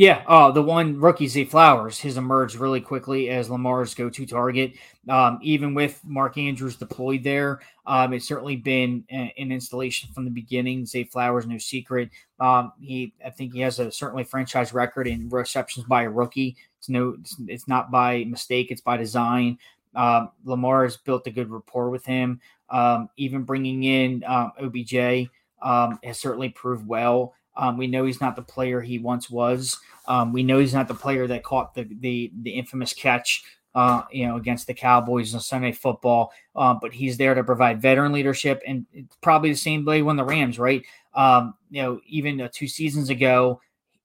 Yeah, 0.00 0.24
uh, 0.26 0.50
the 0.50 0.62
one 0.62 0.98
rookie 0.98 1.28
Zay 1.28 1.44
Flowers 1.44 2.00
has 2.00 2.16
emerged 2.16 2.56
really 2.56 2.80
quickly 2.80 3.28
as 3.28 3.50
Lamar's 3.50 3.92
go-to 3.92 4.24
target. 4.24 4.72
Um, 5.10 5.38
even 5.42 5.74
with 5.74 6.00
Mark 6.06 6.38
Andrews 6.38 6.76
deployed 6.76 7.22
there, 7.22 7.60
um, 7.84 8.14
it's 8.14 8.26
certainly 8.26 8.56
been 8.56 9.04
a, 9.10 9.30
an 9.36 9.52
installation 9.52 10.08
from 10.14 10.24
the 10.24 10.30
beginning. 10.30 10.86
Zay 10.86 11.04
Flowers, 11.04 11.46
no 11.46 11.58
secret. 11.58 12.08
Um, 12.38 12.72
he, 12.80 13.12
I 13.22 13.28
think 13.28 13.52
he 13.52 13.60
has 13.60 13.78
a 13.78 13.92
certainly 13.92 14.24
franchise 14.24 14.72
record 14.72 15.06
in 15.06 15.28
receptions 15.28 15.84
by 15.84 16.04
a 16.04 16.10
rookie. 16.10 16.56
It's 16.80 16.88
no, 16.88 17.16
it's, 17.20 17.36
it's 17.46 17.68
not 17.68 17.90
by 17.90 18.24
mistake. 18.24 18.70
It's 18.70 18.80
by 18.80 18.96
design. 18.96 19.58
Um, 19.94 20.30
Lamar 20.44 20.84
has 20.84 20.96
built 20.96 21.26
a 21.26 21.30
good 21.30 21.50
rapport 21.50 21.90
with 21.90 22.06
him. 22.06 22.40
Um, 22.70 23.10
even 23.18 23.42
bringing 23.42 23.84
in 23.84 24.24
um, 24.26 24.52
OBJ 24.60 25.28
has 25.62 26.18
certainly 26.18 26.48
proved 26.48 26.86
well. 26.86 27.34
Um, 27.56 27.76
we 27.76 27.86
know 27.86 28.06
he's 28.06 28.20
not 28.20 28.34
the 28.34 28.42
player 28.42 28.80
he 28.80 28.98
once 28.98 29.28
was. 29.28 29.78
Um, 30.08 30.32
we 30.32 30.42
know 30.42 30.58
he's 30.58 30.72
not 30.72 30.88
the 30.88 30.94
player 30.94 31.26
that 31.26 31.42
caught 31.42 31.74
the 31.74 31.86
the, 32.00 32.32
the 32.42 32.52
infamous 32.52 32.94
catch, 32.94 33.42
uh, 33.74 34.02
you 34.10 34.26
know, 34.26 34.36
against 34.36 34.66
the 34.66 34.74
Cowboys 34.74 35.34
on 35.34 35.40
Sunday 35.40 35.72
Football. 35.72 36.32
But 36.54 36.94
he's 36.94 37.18
there 37.18 37.34
to 37.34 37.44
provide 37.44 37.82
veteran 37.82 38.12
leadership, 38.12 38.62
and 38.66 38.86
probably 39.20 39.50
the 39.50 39.56
same 39.56 39.84
way 39.84 40.00
when 40.00 40.16
the 40.16 40.24
Rams, 40.24 40.58
right? 40.58 40.82
Um, 41.12 41.54
you 41.70 41.82
know, 41.82 42.00
even 42.06 42.40
uh, 42.40 42.48
two 42.52 42.68
seasons 42.68 43.10
ago, 43.10 43.60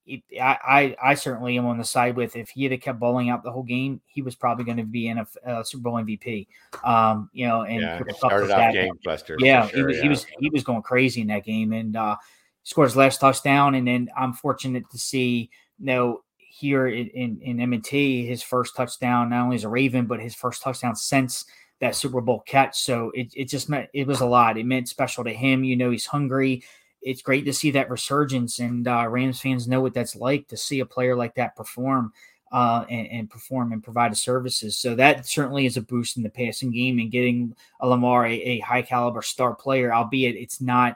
I, 0.07 0.17
I, 0.39 0.95
I 1.01 1.13
certainly 1.15 1.57
am 1.57 1.65
on 1.65 1.77
the 1.77 1.83
side 1.83 2.15
with 2.15 2.35
if 2.35 2.49
he 2.49 2.65
had 2.65 2.81
kept 2.81 2.99
bowling 2.99 3.29
out 3.29 3.43
the 3.43 3.51
whole 3.51 3.63
game, 3.63 4.01
he 4.05 4.21
was 4.21 4.35
probably 4.35 4.63
going 4.63 4.77
to 4.77 4.83
be 4.83 5.07
in 5.07 5.17
a, 5.17 5.27
a 5.45 5.65
Super 5.65 5.83
Bowl 5.83 5.93
MVP. 5.95 6.47
Um, 6.83 7.29
you 7.33 7.47
know, 7.47 7.61
and 7.61 7.81
yeah, 7.81 8.01
started 8.15 8.51
off 8.51 8.73
game 8.73 8.93
buster. 9.03 9.35
Yeah, 9.39 9.67
sure, 9.67 9.77
he 9.77 9.83
was 9.83 9.95
yeah. 9.97 10.03
he 10.03 10.09
was 10.09 10.25
he 10.39 10.49
was 10.49 10.63
going 10.63 10.83
crazy 10.83 11.21
in 11.21 11.27
that 11.27 11.43
game, 11.43 11.73
and 11.73 11.95
uh, 11.95 12.15
scored 12.63 12.89
his 12.89 12.95
last 12.95 13.19
touchdown, 13.19 13.75
and 13.75 13.87
then 13.87 14.09
I'm 14.15 14.33
fortunate 14.33 14.83
to 14.91 14.97
see 14.97 15.49
you 15.79 15.85
know 15.85 16.23
here 16.37 16.87
in 16.87 17.07
in, 17.07 17.39
in 17.41 17.59
M&T 17.59 18.25
his 18.25 18.41
first 18.41 18.75
touchdown 18.75 19.29
not 19.29 19.43
only 19.43 19.57
as 19.57 19.65
a 19.65 19.69
Raven 19.69 20.05
but 20.05 20.21
his 20.21 20.33
first 20.33 20.61
touchdown 20.61 20.95
since 20.95 21.43
that 21.81 21.95
Super 21.95 22.21
Bowl 22.21 22.41
catch. 22.45 22.79
So 22.79 23.11
it 23.13 23.33
it 23.35 23.45
just 23.45 23.69
meant 23.69 23.89
it 23.93 24.07
was 24.07 24.21
a 24.21 24.25
lot. 24.25 24.57
It 24.57 24.65
meant 24.65 24.87
special 24.87 25.23
to 25.23 25.33
him. 25.33 25.63
You 25.63 25.75
know 25.75 25.91
he's 25.91 26.05
hungry. 26.05 26.63
It's 27.05 27.21
great 27.21 27.45
to 27.45 27.53
see 27.53 27.71
that 27.71 27.89
resurgence, 27.89 28.59
and 28.59 28.85
uh, 28.87 29.07
Rams 29.07 29.39
fans 29.39 29.67
know 29.67 29.79
what 29.79 29.93
that's 29.93 30.15
like 30.15 30.47
to 30.49 30.57
see 30.57 30.81
a 30.81 30.85
player 30.85 31.15
like 31.15 31.35
that 31.35 31.55
perform. 31.55 32.11
Uh, 32.51 32.85
and, 32.89 33.07
and, 33.07 33.29
perform 33.29 33.73
and 33.73 33.83
provide 33.83 34.15
services. 34.15 34.77
So 34.77 34.95
that 34.95 35.25
certainly 35.25 35.65
is 35.65 35.75
a 35.75 35.81
boost 35.81 36.15
in 36.15 36.23
the 36.23 36.29
passing 36.29 36.71
game 36.71 36.99
and 36.99 37.11
getting 37.11 37.53
a 37.81 37.87
Lamar 37.87 38.25
a, 38.25 38.33
a 38.33 38.59
high 38.59 38.83
caliber 38.83 39.21
star 39.23 39.55
player, 39.55 39.93
albeit 39.93 40.35
it's 40.35 40.61
not 40.61 40.95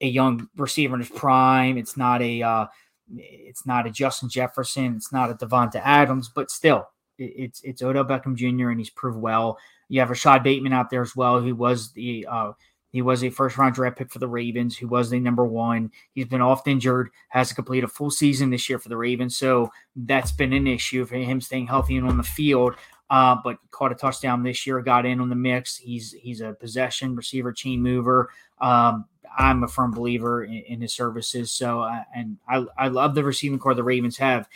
a 0.00 0.06
young 0.06 0.48
receiver 0.56 0.94
in 0.94 1.00
his 1.00 1.10
prime. 1.10 1.76
It's 1.76 1.96
not 1.98 2.22
a 2.22 2.40
uh, 2.40 2.66
it's 3.14 3.66
not 3.66 3.86
a 3.86 3.90
Justin 3.90 4.28
Jefferson. 4.28 4.96
It's 4.96 5.12
not 5.12 5.30
a 5.30 5.34
Davante 5.34 5.80
Adams, 5.82 6.30
but 6.34 6.50
still, 6.50 6.88
it's 7.18 7.60
it's 7.62 7.82
Odell 7.82 8.04
Beckham 8.04 8.34
Jr. 8.34 8.70
and 8.70 8.80
he's 8.80 8.90
proved 8.90 9.18
well. 9.18 9.58
You 9.88 10.00
have 10.00 10.10
Rashod 10.10 10.42
Bateman 10.42 10.72
out 10.72 10.90
there 10.90 11.02
as 11.02 11.14
well, 11.14 11.40
who 11.40 11.54
was 11.54 11.92
the 11.92 12.26
uh, 12.28 12.52
he 12.90 13.02
was 13.02 13.22
a 13.22 13.30
first 13.30 13.58
round 13.58 13.74
draft 13.74 13.98
pick 13.98 14.10
for 14.10 14.18
the 14.18 14.28
Ravens, 14.28 14.76
who 14.76 14.88
was 14.88 15.10
the 15.10 15.20
number 15.20 15.44
one. 15.44 15.90
He's 16.14 16.26
been 16.26 16.40
oft 16.40 16.68
injured, 16.68 17.10
has 17.28 17.48
to 17.50 17.54
complete 17.54 17.84
a 17.84 17.88
full 17.88 18.10
season 18.10 18.50
this 18.50 18.68
year 18.68 18.78
for 18.78 18.88
the 18.88 18.96
Ravens, 18.96 19.36
so 19.36 19.70
that's 19.94 20.32
been 20.32 20.52
an 20.52 20.66
issue 20.66 21.04
for 21.04 21.16
him 21.16 21.40
staying 21.40 21.66
healthy 21.66 21.96
and 21.96 22.08
on 22.08 22.16
the 22.16 22.22
field. 22.22 22.74
Uh, 23.08 23.36
but 23.44 23.58
caught 23.70 23.92
a 23.92 23.94
touchdown 23.94 24.42
this 24.42 24.66
year, 24.66 24.80
got 24.80 25.06
in 25.06 25.20
on 25.20 25.28
the 25.28 25.36
mix. 25.36 25.76
He's 25.76 26.12
he's 26.12 26.40
a 26.40 26.54
possession 26.54 27.14
receiver, 27.14 27.52
chain 27.52 27.80
mover. 27.80 28.30
Um, 28.60 29.04
I'm 29.36 29.62
a 29.62 29.68
firm 29.68 29.90
believer 29.92 30.44
in, 30.44 30.54
in 30.54 30.80
his 30.80 30.94
services. 30.94 31.52
So, 31.52 31.82
uh, 31.82 32.02
and 32.14 32.38
I, 32.48 32.64
I 32.76 32.88
love 32.88 33.14
the 33.14 33.24
receiving 33.24 33.58
core 33.58 33.74
the 33.74 33.84
Ravens 33.84 34.16
have. 34.16 34.48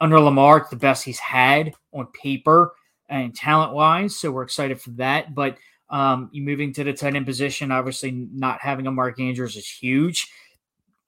Under 0.00 0.20
Lamar, 0.20 0.58
it's 0.58 0.68
the 0.68 0.76
best 0.76 1.04
he's 1.04 1.18
had 1.18 1.72
on 1.92 2.06
paper 2.08 2.74
and 3.08 3.34
talent 3.34 3.72
wise. 3.72 4.18
So 4.18 4.30
we're 4.30 4.42
excited 4.42 4.80
for 4.80 4.90
that. 4.90 5.34
But 5.34 5.56
um, 5.90 6.30
you 6.32 6.42
moving 6.42 6.72
to 6.74 6.84
the 6.84 6.92
tight 6.92 7.14
end 7.14 7.26
position, 7.26 7.70
obviously 7.70 8.10
not 8.10 8.60
having 8.60 8.86
a 8.86 8.92
Mark 8.92 9.20
Andrews 9.20 9.56
is 9.56 9.68
huge. 9.68 10.28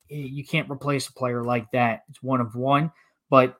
You 0.08 0.44
can't 0.44 0.70
replace 0.70 1.08
a 1.08 1.12
player 1.12 1.44
like 1.44 1.70
that. 1.72 2.04
It's 2.08 2.22
one 2.22 2.40
of 2.40 2.54
one. 2.54 2.92
But 3.30 3.56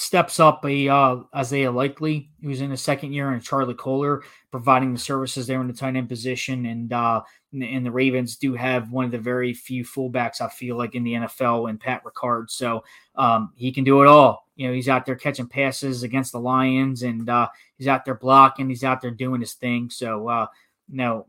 steps 0.00 0.40
up 0.40 0.64
a 0.64 0.88
uh, 0.88 1.16
Isaiah 1.34 1.70
Likely, 1.70 2.30
who's 2.42 2.60
in 2.60 2.70
his 2.70 2.80
second 2.80 3.12
year, 3.12 3.30
and 3.30 3.42
Charlie 3.42 3.74
Kolar 3.74 4.22
providing 4.50 4.92
the 4.92 4.98
services 4.98 5.46
there 5.46 5.60
in 5.60 5.66
the 5.66 5.72
tight 5.72 5.96
end 5.96 6.08
position. 6.08 6.66
And 6.66 6.92
uh, 6.92 7.22
and 7.52 7.84
the 7.84 7.90
Ravens 7.90 8.36
do 8.36 8.54
have 8.54 8.90
one 8.90 9.04
of 9.04 9.10
the 9.10 9.18
very 9.18 9.52
few 9.52 9.84
fullbacks 9.84 10.40
I 10.40 10.48
feel 10.48 10.76
like 10.76 10.94
in 10.94 11.04
the 11.04 11.14
NFL 11.14 11.68
and 11.68 11.78
Pat 11.78 12.02
Ricard. 12.04 12.50
So 12.50 12.84
um, 13.16 13.52
he 13.54 13.72
can 13.72 13.84
do 13.84 14.02
it 14.02 14.08
all. 14.08 14.46
You 14.56 14.68
know, 14.68 14.74
he's 14.74 14.88
out 14.88 15.06
there 15.06 15.16
catching 15.16 15.46
passes 15.46 16.02
against 16.02 16.32
the 16.32 16.40
Lions, 16.40 17.02
and 17.02 17.28
uh, 17.28 17.48
he's 17.76 17.88
out 17.88 18.04
there 18.04 18.14
blocking. 18.14 18.68
He's 18.68 18.84
out 18.84 19.00
there 19.00 19.10
doing 19.10 19.40
his 19.40 19.54
thing. 19.54 19.90
So 19.90 20.28
uh, 20.28 20.46
know, 20.88 21.26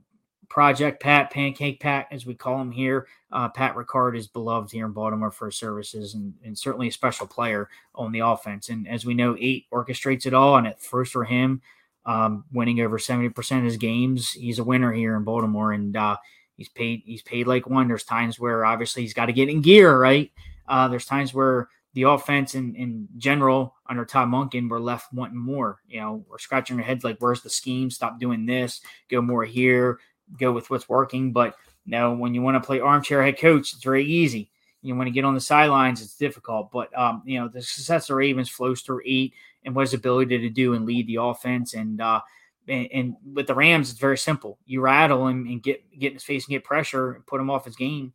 Project 0.51 1.01
Pat, 1.01 1.31
Pancake 1.31 1.79
Pat, 1.79 2.07
as 2.11 2.25
we 2.25 2.35
call 2.35 2.59
him 2.59 2.73
here. 2.73 3.07
Uh, 3.31 3.47
Pat 3.47 3.73
Ricard 3.73 4.17
is 4.17 4.27
beloved 4.27 4.69
here 4.69 4.85
in 4.85 4.91
Baltimore 4.91 5.31
for 5.31 5.45
his 5.45 5.55
services 5.55 6.13
and, 6.13 6.33
and, 6.43 6.59
certainly 6.59 6.89
a 6.89 6.91
special 6.91 7.25
player 7.25 7.69
on 7.95 8.11
the 8.11 8.19
offense. 8.19 8.67
And 8.67 8.85
as 8.85 9.05
we 9.05 9.13
know, 9.13 9.37
eight 9.39 9.67
orchestrates 9.71 10.25
it 10.25 10.33
all, 10.33 10.57
and 10.57 10.67
at 10.67 10.81
first 10.81 11.13
for 11.13 11.23
him, 11.23 11.61
um, 12.05 12.43
winning 12.51 12.81
over 12.81 12.99
seventy 12.99 13.29
percent 13.29 13.59
of 13.59 13.65
his 13.65 13.77
games, 13.77 14.31
he's 14.31 14.59
a 14.59 14.63
winner 14.65 14.91
here 14.91 15.15
in 15.15 15.23
Baltimore, 15.23 15.71
and 15.71 15.95
uh, 15.95 16.17
he's 16.57 16.67
paid. 16.67 17.03
He's 17.05 17.21
paid 17.21 17.47
like 17.47 17.69
one. 17.69 17.87
There's 17.87 18.03
times 18.03 18.37
where 18.37 18.65
obviously 18.65 19.03
he's 19.03 19.13
got 19.13 19.27
to 19.27 19.33
get 19.33 19.47
in 19.47 19.61
gear, 19.61 19.97
right? 19.97 20.33
Uh, 20.67 20.89
there's 20.89 21.05
times 21.05 21.33
where 21.33 21.69
the 21.93 22.03
offense 22.03 22.55
in, 22.55 22.75
in 22.75 23.07
general 23.17 23.75
under 23.89 24.03
Todd 24.03 24.27
Monken 24.27 24.69
were 24.69 24.81
left 24.81 25.13
wanting 25.13 25.37
more. 25.37 25.79
You 25.87 26.01
know, 26.01 26.25
we're 26.29 26.39
scratching 26.39 26.77
our 26.77 26.83
heads 26.83 27.05
like, 27.05 27.17
where's 27.19 27.41
the 27.41 27.49
scheme? 27.49 27.89
Stop 27.89 28.19
doing 28.19 28.45
this. 28.45 28.81
Go 29.09 29.21
more 29.21 29.45
here. 29.45 29.99
Go 30.39 30.51
with 30.51 30.69
what's 30.69 30.89
working. 30.89 31.31
But 31.31 31.55
you 31.85 31.91
know, 31.91 32.13
when 32.13 32.33
you 32.33 32.41
want 32.41 32.55
to 32.55 32.65
play 32.65 32.79
armchair 32.79 33.23
head 33.23 33.39
coach, 33.39 33.73
it's 33.73 33.83
very 33.83 34.05
easy. 34.05 34.49
You 34.81 34.95
want 34.95 35.07
to 35.07 35.11
get 35.11 35.25
on 35.25 35.35
the 35.35 35.41
sidelines, 35.41 36.01
it's 36.01 36.17
difficult. 36.17 36.71
But 36.71 36.97
um, 36.97 37.21
you 37.25 37.39
know, 37.39 37.47
the 37.47 37.61
success 37.61 38.09
of 38.09 38.15
Ravens 38.15 38.49
flows 38.49 38.81
through 38.81 39.01
eight 39.05 39.33
and 39.63 39.75
what 39.75 39.81
his 39.81 39.93
ability 39.93 40.39
to 40.39 40.49
do 40.49 40.73
and 40.73 40.85
lead 40.85 41.07
the 41.07 41.17
offense. 41.17 41.73
And 41.73 42.01
uh, 42.01 42.21
and, 42.67 42.87
and 42.91 43.15
with 43.33 43.47
the 43.47 43.55
Rams, 43.55 43.91
it's 43.91 43.99
very 43.99 44.17
simple. 44.17 44.57
You 44.65 44.81
rattle 44.81 45.27
him 45.27 45.45
and 45.47 45.61
get 45.61 45.83
get 45.99 46.07
in 46.07 46.13
his 46.15 46.23
face 46.23 46.45
and 46.45 46.51
get 46.51 46.63
pressure 46.63 47.13
and 47.13 47.25
put 47.25 47.41
him 47.41 47.49
off 47.49 47.65
his 47.65 47.75
game 47.75 48.13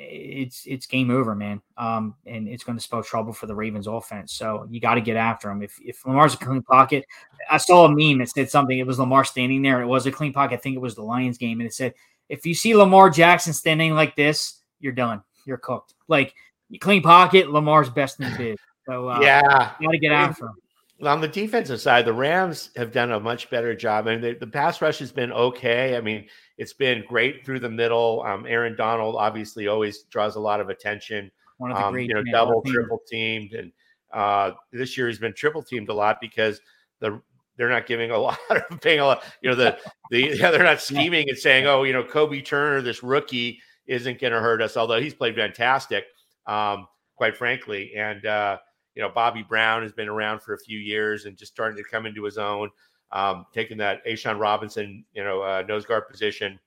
it's 0.00 0.64
it's 0.66 0.86
game 0.86 1.10
over, 1.10 1.34
man. 1.34 1.60
Um, 1.76 2.14
and 2.26 2.48
it's 2.48 2.64
going 2.64 2.78
to 2.78 2.82
spell 2.82 3.02
trouble 3.02 3.32
for 3.32 3.46
the 3.46 3.54
Ravens 3.54 3.86
offense. 3.86 4.32
So 4.32 4.66
you 4.70 4.80
got 4.80 4.94
to 4.94 5.00
get 5.00 5.16
after 5.16 5.50
him. 5.50 5.62
If 5.62 5.78
if 5.84 6.04
Lamar's 6.06 6.34
a 6.34 6.38
clean 6.38 6.62
pocket, 6.62 7.04
I 7.50 7.58
saw 7.58 7.86
a 7.86 7.88
meme 7.88 8.18
that 8.18 8.30
said 8.30 8.50
something. 8.50 8.78
It 8.78 8.86
was 8.86 8.98
Lamar 8.98 9.24
standing 9.24 9.62
there. 9.62 9.82
It 9.82 9.86
was 9.86 10.06
a 10.06 10.12
clean 10.12 10.32
pocket. 10.32 10.54
I 10.54 10.58
think 10.58 10.76
it 10.76 10.80
was 10.80 10.94
the 10.94 11.02
Lions 11.02 11.38
game, 11.38 11.60
and 11.60 11.66
it 11.66 11.74
said, 11.74 11.94
"If 12.28 12.46
you 12.46 12.54
see 12.54 12.74
Lamar 12.74 13.10
Jackson 13.10 13.52
standing 13.52 13.94
like 13.94 14.16
this, 14.16 14.62
you're 14.80 14.92
done. 14.92 15.22
You're 15.44 15.58
cooked. 15.58 15.94
Like 16.08 16.34
clean 16.80 17.02
pocket, 17.02 17.50
Lamar's 17.50 17.90
best 17.90 18.20
in 18.20 18.30
the 18.30 18.36
biz. 18.36 18.56
So 18.86 19.08
uh, 19.08 19.20
yeah, 19.20 19.72
got 19.80 19.90
to 19.90 19.98
get 19.98 20.12
after 20.12 20.46
him." 20.46 20.54
on 21.02 21.20
the 21.20 21.28
defensive 21.28 21.80
side, 21.80 22.04
the 22.04 22.12
Rams 22.12 22.70
have 22.76 22.92
done 22.92 23.12
a 23.12 23.20
much 23.20 23.50
better 23.50 23.74
job. 23.74 24.08
I 24.08 24.16
mean, 24.16 24.36
the 24.38 24.46
pass 24.46 24.82
rush 24.82 24.98
has 24.98 25.12
been 25.12 25.32
okay. 25.32 25.96
I 25.96 26.00
mean, 26.00 26.26
it's 26.58 26.72
been 26.72 27.04
great 27.08 27.46
through 27.46 27.60
the 27.60 27.70
middle. 27.70 28.22
Um, 28.26 28.44
Aaron 28.46 28.76
Donald 28.76 29.14
obviously 29.16 29.68
always 29.68 30.02
draws 30.04 30.36
a 30.36 30.40
lot 30.40 30.60
of 30.60 30.68
attention. 30.68 31.30
One 31.56 31.70
of 31.70 31.78
the 31.78 31.86
um, 31.86 31.92
great, 31.92 32.08
you 32.08 32.14
know, 32.14 32.22
double, 32.30 32.62
team. 32.62 32.74
triple 32.74 33.00
teamed, 33.08 33.52
and 33.52 33.72
uh, 34.12 34.52
this 34.72 34.98
year 34.98 35.08
he's 35.08 35.18
been 35.18 35.34
triple 35.34 35.62
teamed 35.62 35.88
a 35.88 35.94
lot 35.94 36.20
because 36.20 36.60
the 37.00 37.20
they're 37.56 37.68
not 37.68 37.86
giving 37.86 38.10
a 38.10 38.18
lot 38.18 38.38
of 38.50 38.80
paying 38.80 39.00
a 39.00 39.06
lot. 39.06 39.22
You 39.40 39.50
know, 39.50 39.56
the 39.56 39.78
the 40.10 40.20
yeah, 40.36 40.50
they're 40.50 40.62
not 40.62 40.80
scheming 40.80 41.28
and 41.28 41.38
saying, 41.38 41.66
oh, 41.66 41.84
you 41.84 41.92
know, 41.92 42.04
Kobie 42.04 42.44
Turner, 42.44 42.82
this 42.82 43.02
rookie, 43.02 43.60
isn't 43.86 44.20
going 44.20 44.32
to 44.32 44.40
hurt 44.40 44.60
us. 44.60 44.76
Although 44.76 45.00
he's 45.00 45.14
played 45.14 45.36
fantastic, 45.36 46.04
um, 46.46 46.86
quite 47.16 47.36
frankly, 47.36 47.92
and 47.96 48.26
uh, 48.26 48.58
you 48.94 49.02
know, 49.02 49.10
Bobby 49.10 49.42
Brown 49.42 49.82
has 49.82 49.92
been 49.92 50.08
around 50.08 50.42
for 50.42 50.54
a 50.54 50.58
few 50.58 50.78
years 50.78 51.24
and 51.24 51.36
just 51.36 51.52
starting 51.52 51.76
to 51.76 51.88
come 51.88 52.04
into 52.04 52.24
his 52.24 52.36
own, 52.36 52.70
um, 53.12 53.46
taking 53.52 53.78
that 53.78 54.04
A'Shawn 54.06 54.38
Robinson, 54.38 55.04
you 55.14 55.24
know, 55.24 55.42
uh, 55.42 55.64
nose 55.66 55.86
guard 55.86 56.08
position. 56.08 56.58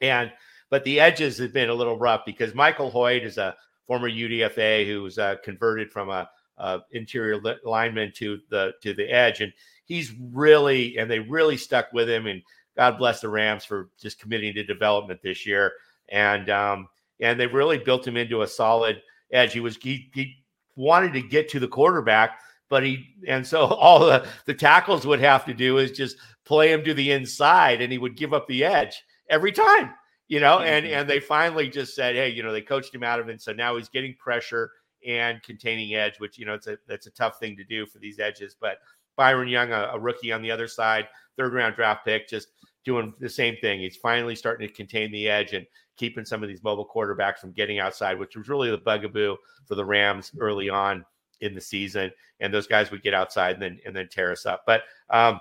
And, 0.00 0.32
but 0.70 0.84
the 0.84 1.00
edges 1.00 1.38
have 1.38 1.52
been 1.52 1.70
a 1.70 1.74
little 1.74 1.98
rough 1.98 2.22
because 2.24 2.54
Michael 2.54 2.90
Hoyt 2.90 3.22
is 3.22 3.38
a 3.38 3.56
former 3.86 4.10
UDFA 4.10 4.86
who's 4.86 5.18
uh, 5.18 5.36
converted 5.44 5.90
from 5.90 6.10
a, 6.10 6.28
a 6.58 6.80
interior 6.92 7.40
li- 7.40 7.56
lineman 7.64 8.12
to 8.16 8.40
the 8.50 8.72
to 8.82 8.94
the 8.94 9.10
edge, 9.10 9.40
and 9.40 9.52
he's 9.84 10.12
really 10.32 10.96
and 10.98 11.10
they 11.10 11.18
really 11.18 11.56
stuck 11.56 11.92
with 11.92 12.08
him. 12.08 12.26
And 12.26 12.42
God 12.76 12.98
bless 12.98 13.20
the 13.20 13.28
Rams 13.28 13.64
for 13.64 13.90
just 14.00 14.18
committing 14.18 14.54
to 14.54 14.64
development 14.64 15.20
this 15.22 15.46
year. 15.46 15.72
And 16.08 16.48
um, 16.50 16.88
and 17.20 17.38
they 17.38 17.46
really 17.46 17.78
built 17.78 18.06
him 18.06 18.16
into 18.16 18.42
a 18.42 18.46
solid 18.46 19.02
edge. 19.32 19.52
He 19.52 19.60
was 19.60 19.76
he, 19.76 20.10
he 20.14 20.36
wanted 20.76 21.12
to 21.14 21.22
get 21.22 21.48
to 21.50 21.60
the 21.60 21.68
quarterback, 21.68 22.40
but 22.72 22.82
he 22.82 23.06
and 23.28 23.46
so 23.46 23.66
all 23.66 24.00
the, 24.00 24.26
the 24.46 24.54
tackles 24.54 25.06
would 25.06 25.20
have 25.20 25.44
to 25.44 25.52
do 25.52 25.76
is 25.76 25.90
just 25.90 26.16
play 26.46 26.72
him 26.72 26.82
to 26.82 26.94
the 26.94 27.12
inside 27.12 27.82
and 27.82 27.92
he 27.92 27.98
would 27.98 28.16
give 28.16 28.32
up 28.32 28.48
the 28.48 28.64
edge 28.64 29.04
every 29.28 29.52
time, 29.52 29.92
you 30.28 30.40
know, 30.40 30.60
and 30.60 30.86
mm-hmm. 30.86 30.94
and 30.94 31.10
they 31.10 31.20
finally 31.20 31.68
just 31.68 31.94
said, 31.94 32.14
hey, 32.14 32.30
you 32.30 32.42
know, 32.42 32.50
they 32.50 32.62
coached 32.62 32.94
him 32.94 33.02
out 33.02 33.20
of 33.20 33.28
it. 33.28 33.32
and 33.32 33.42
So 33.42 33.52
now 33.52 33.76
he's 33.76 33.90
getting 33.90 34.14
pressure 34.18 34.70
and 35.06 35.42
containing 35.42 35.94
edge, 35.94 36.18
which 36.18 36.38
you 36.38 36.46
know 36.46 36.54
it's 36.54 36.66
a 36.66 36.78
that's 36.88 37.06
a 37.06 37.10
tough 37.10 37.38
thing 37.38 37.58
to 37.58 37.64
do 37.64 37.84
for 37.84 37.98
these 37.98 38.18
edges. 38.18 38.56
But 38.58 38.78
Byron 39.16 39.48
Young, 39.48 39.70
a, 39.70 39.90
a 39.92 40.00
rookie 40.00 40.32
on 40.32 40.40
the 40.40 40.50
other 40.50 40.66
side, 40.66 41.08
third 41.36 41.52
round 41.52 41.76
draft 41.76 42.06
pick, 42.06 42.26
just 42.26 42.48
doing 42.86 43.12
the 43.20 43.28
same 43.28 43.56
thing. 43.60 43.80
He's 43.80 43.98
finally 43.98 44.34
starting 44.34 44.66
to 44.66 44.72
contain 44.72 45.12
the 45.12 45.28
edge 45.28 45.52
and 45.52 45.66
keeping 45.98 46.24
some 46.24 46.42
of 46.42 46.48
these 46.48 46.62
mobile 46.62 46.88
quarterbacks 46.88 47.36
from 47.36 47.52
getting 47.52 47.80
outside, 47.80 48.18
which 48.18 48.34
was 48.34 48.48
really 48.48 48.70
the 48.70 48.78
bugaboo 48.78 49.36
for 49.68 49.74
the 49.74 49.84
Rams 49.84 50.32
early 50.40 50.70
on 50.70 51.04
in 51.42 51.54
the 51.54 51.60
season. 51.60 52.10
And 52.40 52.52
those 52.52 52.66
guys 52.66 52.90
would 52.90 53.02
get 53.02 53.14
outside 53.14 53.54
and 53.54 53.62
then 53.62 53.78
and 53.84 53.94
then 53.94 54.08
tear 54.08 54.32
us 54.32 54.46
up. 54.46 54.62
But 54.66 54.82
um, 55.10 55.40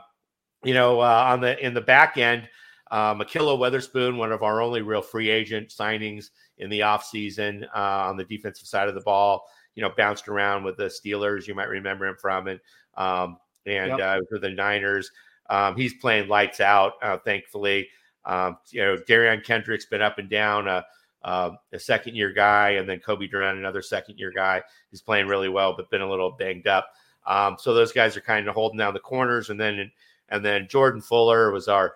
you 0.63 0.73
know, 0.73 0.99
uh, 0.99 1.25
on 1.29 1.41
the 1.41 1.63
in 1.65 1.73
the 1.73 1.81
back 1.81 2.17
end, 2.17 2.49
uh, 2.91 3.15
Ahkello 3.15 3.57
Witherspoon, 3.57 4.17
one 4.17 4.31
of 4.31 4.43
our 4.43 4.61
only 4.61 4.81
real 4.81 5.01
free 5.01 5.29
agent 5.29 5.69
signings 5.69 6.29
in 6.57 6.69
the 6.69 6.81
offseason 6.81 7.63
uh, 7.75 8.09
on 8.09 8.17
the 8.17 8.25
defensive 8.25 8.67
side 8.67 8.87
of 8.87 8.95
the 8.95 9.01
ball, 9.01 9.45
you 9.75 9.81
know, 9.81 9.91
bounced 9.97 10.27
around 10.27 10.63
with 10.63 10.77
the 10.77 10.85
Steelers. 10.85 11.47
You 11.47 11.55
might 11.55 11.69
remember 11.69 12.05
him 12.05 12.17
from 12.19 12.47
and 12.47 12.59
um, 12.95 13.37
and 13.65 13.97
Yep. 13.97 13.99
uh, 13.99 14.19
for 14.29 14.39
the 14.39 14.49
Niners. 14.49 15.09
Um, 15.49 15.75
he's 15.75 15.93
playing 15.95 16.29
lights 16.29 16.59
out, 16.59 16.93
uh, 17.01 17.17
thankfully. 17.17 17.89
Um, 18.25 18.57
you 18.69 18.81
know, 18.81 18.97
Derion 18.97 19.43
Kendrick's 19.43 19.85
been 19.85 20.01
up 20.01 20.19
and 20.19 20.29
down, 20.29 20.67
uh, 20.67 20.83
uh, 21.23 21.51
a 21.73 21.79
second 21.79 22.15
year 22.15 22.31
guy, 22.31 22.71
and 22.71 22.87
then 22.89 22.99
Cobie 22.99 23.27
Durant, 23.27 23.57
another 23.57 23.81
second 23.81 24.17
year 24.17 24.31
guy. 24.31 24.61
He's 24.89 25.01
playing 25.01 25.27
really 25.27 25.49
well, 25.49 25.75
but 25.75 25.89
been 25.89 26.01
a 26.01 26.09
little 26.09 26.31
banged 26.31 26.67
up. 26.67 26.89
Um, 27.25 27.57
so 27.59 27.73
those 27.73 27.91
guys 27.91 28.17
are 28.17 28.21
kind 28.21 28.47
of 28.47 28.55
holding 28.55 28.79
down 28.79 28.93
the 28.93 28.99
corners, 28.99 29.49
and 29.49 29.59
then 29.59 29.91
and 30.29 30.43
then 30.43 30.67
Jordan 30.69 31.01
Fuller 31.01 31.51
was 31.51 31.67
our 31.67 31.95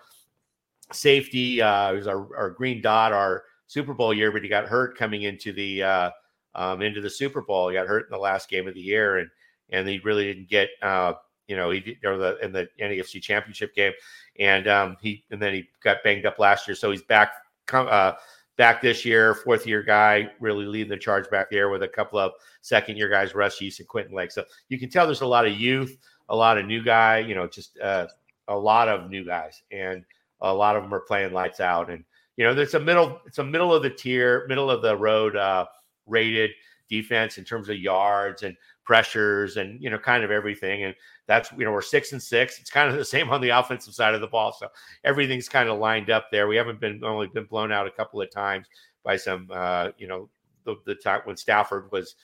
safety. 0.91 1.61
Uh, 1.61 1.93
was 1.93 2.07
our, 2.07 2.35
our 2.35 2.49
green 2.51 2.81
dot, 2.81 3.13
our 3.13 3.43
Super 3.67 3.93
Bowl 3.93 4.13
year, 4.13 4.31
but 4.31 4.43
he 4.43 4.49
got 4.49 4.67
hurt 4.67 4.97
coming 4.97 5.23
into 5.23 5.51
the 5.51 5.83
uh, 5.83 6.11
um, 6.53 6.81
into 6.81 7.01
the 7.01 7.09
Super 7.09 7.41
Bowl. 7.41 7.69
He 7.69 7.75
got 7.75 7.87
hurt 7.87 8.05
in 8.05 8.11
the 8.11 8.17
last 8.17 8.49
game 8.49 8.67
of 8.67 8.73
the 8.73 8.81
year, 8.81 9.17
and 9.17 9.29
and 9.69 9.87
he 9.87 9.99
really 9.99 10.25
didn't 10.25 10.49
get 10.49 10.69
uh, 10.81 11.13
you 11.47 11.55
know 11.55 11.71
he 11.71 11.97
or 12.03 12.17
the 12.17 12.37
in 12.43 12.51
the 12.51 12.67
NFC 12.79 13.21
Championship 13.21 13.73
game, 13.73 13.93
and 14.39 14.67
um, 14.67 14.97
he 15.01 15.23
and 15.31 15.41
then 15.41 15.53
he 15.53 15.67
got 15.83 16.03
banged 16.03 16.25
up 16.25 16.37
last 16.37 16.67
year, 16.67 16.75
so 16.75 16.91
he's 16.91 17.03
back 17.03 17.33
uh, 17.73 18.13
back 18.57 18.81
this 18.81 19.03
year, 19.03 19.35
fourth 19.35 19.67
year 19.67 19.83
guy, 19.83 20.29
really 20.39 20.65
leading 20.65 20.89
the 20.89 20.97
charge 20.97 21.29
back 21.29 21.49
there 21.49 21.69
with 21.69 21.83
a 21.83 21.87
couple 21.87 22.19
of 22.19 22.31
second 22.61 22.97
year 22.97 23.09
guys, 23.09 23.35
Russ 23.35 23.59
Yeast 23.59 23.79
and 23.79 23.87
Quentin 23.87 24.15
Lake. 24.15 24.31
So 24.31 24.43
you 24.69 24.79
can 24.79 24.89
tell 24.89 25.05
there's 25.05 25.21
a 25.21 25.27
lot 25.27 25.45
of 25.45 25.53
youth, 25.59 25.97
a 26.29 26.35
lot 26.35 26.57
of 26.57 26.65
new 26.65 26.83
guy, 26.83 27.19
you 27.19 27.35
know, 27.35 27.47
just 27.47 27.77
uh, 27.79 28.07
a 28.47 28.57
lot 28.57 28.87
of 28.87 29.09
new 29.09 29.25
guys, 29.25 29.61
and 29.71 30.03
a 30.41 30.53
lot 30.53 30.75
of 30.75 30.83
them 30.83 30.93
are 30.93 31.01
playing 31.01 31.33
lights 31.33 31.59
out. 31.59 31.89
And 31.89 32.03
you 32.37 32.45
know, 32.45 32.53
there's 32.53 32.73
a 32.73 32.79
middle, 32.79 33.21
it's 33.25 33.39
a 33.39 33.43
middle 33.43 33.73
of 33.73 33.83
the 33.83 33.89
tier, 33.89 34.45
middle 34.47 34.69
of 34.69 34.81
the 34.81 34.95
road 34.95 35.35
uh, 35.35 35.65
rated 36.05 36.51
defense 36.89 37.37
in 37.37 37.43
terms 37.43 37.69
of 37.69 37.77
yards 37.77 38.43
and 38.43 38.55
pressures 38.83 39.57
and 39.57 39.81
you 39.81 39.89
know, 39.89 39.97
kind 39.97 40.23
of 40.23 40.31
everything. 40.31 40.83
And 40.83 40.95
that's 41.27 41.51
you 41.51 41.65
know, 41.65 41.71
we're 41.71 41.81
six 41.81 42.11
and 42.11 42.21
six. 42.21 42.59
It's 42.59 42.69
kind 42.69 42.89
of 42.89 42.97
the 42.97 43.05
same 43.05 43.29
on 43.29 43.41
the 43.41 43.49
offensive 43.49 43.93
side 43.93 44.13
of 44.13 44.21
the 44.21 44.27
ball. 44.27 44.53
So 44.53 44.67
everything's 45.03 45.49
kind 45.49 45.69
of 45.69 45.79
lined 45.79 46.09
up 46.09 46.27
there. 46.31 46.47
We 46.47 46.55
haven't 46.55 46.79
been 46.79 47.03
only 47.03 47.27
been 47.27 47.45
blown 47.45 47.71
out 47.71 47.87
a 47.87 47.91
couple 47.91 48.21
of 48.21 48.31
times 48.31 48.67
by 49.03 49.17
some 49.17 49.47
uh, 49.51 49.89
you 49.97 50.07
know, 50.07 50.29
the, 50.65 50.75
the 50.85 50.95
time 50.95 51.21
when 51.25 51.37
Stafford 51.37 51.91
was 51.91 52.15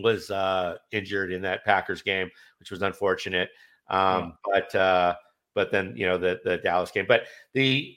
was 0.00 0.30
uh 0.30 0.76
injured 0.92 1.32
in 1.32 1.42
that 1.42 1.64
Packers 1.64 2.02
game, 2.02 2.30
which 2.58 2.70
was 2.70 2.82
unfortunate. 2.82 3.50
Um, 3.88 4.34
but 4.44 4.74
uh, 4.74 5.14
but 5.54 5.70
then 5.70 5.94
you 5.96 6.06
know 6.06 6.18
the 6.18 6.40
the 6.44 6.58
Dallas 6.58 6.90
game. 6.90 7.06
But 7.08 7.24
the 7.54 7.96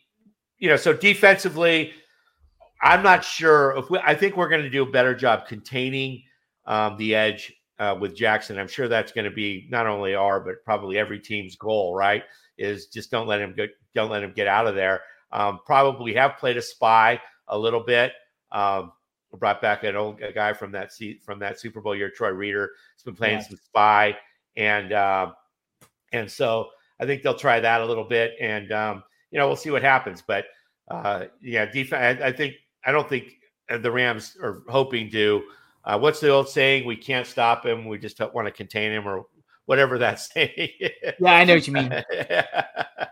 you 0.57 0.69
know 0.69 0.77
so 0.77 0.93
defensively, 0.93 1.93
I'm 2.81 3.03
not 3.03 3.23
sure 3.23 3.75
if 3.77 3.89
we. 3.89 3.99
I 3.99 4.15
think 4.15 4.37
we're 4.37 4.49
going 4.49 4.63
to 4.63 4.69
do 4.69 4.83
a 4.83 4.89
better 4.89 5.13
job 5.13 5.47
containing 5.47 6.23
um, 6.65 6.97
the 6.97 7.15
edge 7.15 7.53
uh, 7.79 7.95
with 7.99 8.15
Jackson. 8.15 8.59
I'm 8.59 8.67
sure 8.67 8.87
that's 8.87 9.11
going 9.11 9.25
to 9.25 9.31
be 9.31 9.67
not 9.69 9.87
only 9.87 10.13
our 10.15 10.39
but 10.39 10.63
probably 10.63 10.97
every 10.97 11.19
team's 11.19 11.55
goal. 11.55 11.95
Right? 11.95 12.23
Is 12.57 12.87
just 12.87 13.09
don't 13.09 13.27
let 13.27 13.41
him 13.41 13.53
go. 13.55 13.67
Don't 13.95 14.11
let 14.11 14.23
him 14.23 14.33
get 14.35 14.47
out 14.47 14.67
of 14.67 14.75
there. 14.75 15.01
Um, 15.31 15.59
probably 15.65 16.13
have 16.15 16.37
played 16.37 16.57
a 16.57 16.61
spy 16.61 17.21
a 17.47 17.57
little 17.57 17.81
bit. 17.81 18.13
Um, 18.51 18.91
brought 19.37 19.61
back 19.61 19.83
an 19.83 19.95
old 19.95 20.21
a 20.21 20.31
guy 20.33 20.53
from 20.53 20.71
that 20.71 20.91
seat 20.91 21.21
from 21.23 21.39
that 21.39 21.59
Super 21.59 21.81
Bowl 21.81 21.95
year, 21.95 22.09
Troy 22.09 22.29
Reeder. 22.29 22.71
He's 22.95 23.03
been 23.03 23.15
playing 23.15 23.39
Yeah. 23.39 23.47
some 23.47 23.57
spy, 23.57 24.17
and 24.57 24.91
um, 24.93 25.33
and 26.11 26.29
so 26.29 26.69
I 26.99 27.05
think 27.05 27.21
they'll 27.21 27.35
try 27.35 27.59
that 27.59 27.81
a 27.81 27.85
little 27.85 28.03
bit, 28.03 28.33
and 28.41 28.71
um, 28.71 29.03
you 29.31 29.39
know 29.39 29.47
we'll 29.47 29.55
see 29.55 29.71
what 29.71 29.83
happens. 29.83 30.21
But 30.25 30.45
uh, 30.89 31.25
yeah, 31.41 31.65
defense. 31.65 32.19
I, 32.21 32.27
I 32.27 32.31
think 32.31 32.55
I 32.85 32.91
don't 32.91 33.07
think 33.07 33.35
uh, 33.69 33.77
the 33.77 33.91
Rams 33.91 34.35
are 34.41 34.63
hoping 34.67 35.09
to. 35.11 35.43
Uh, 35.85 35.97
what's 35.97 36.19
the 36.19 36.29
old 36.29 36.49
saying? 36.49 36.85
We 36.85 36.95
can't 36.95 37.25
stop 37.25 37.65
him. 37.65 37.85
We 37.85 37.97
just 37.97 38.19
want 38.33 38.47
to 38.47 38.51
contain 38.51 38.91
him, 38.91 39.07
or 39.07 39.25
whatever 39.65 39.97
that 39.99 40.19
saying. 40.19 40.69
Yeah, 41.19 41.33
I 41.33 41.43
know 41.43 41.55
what 41.55 41.67
you 41.67 41.73
mean. 41.73 41.91
Uh, 41.91 42.03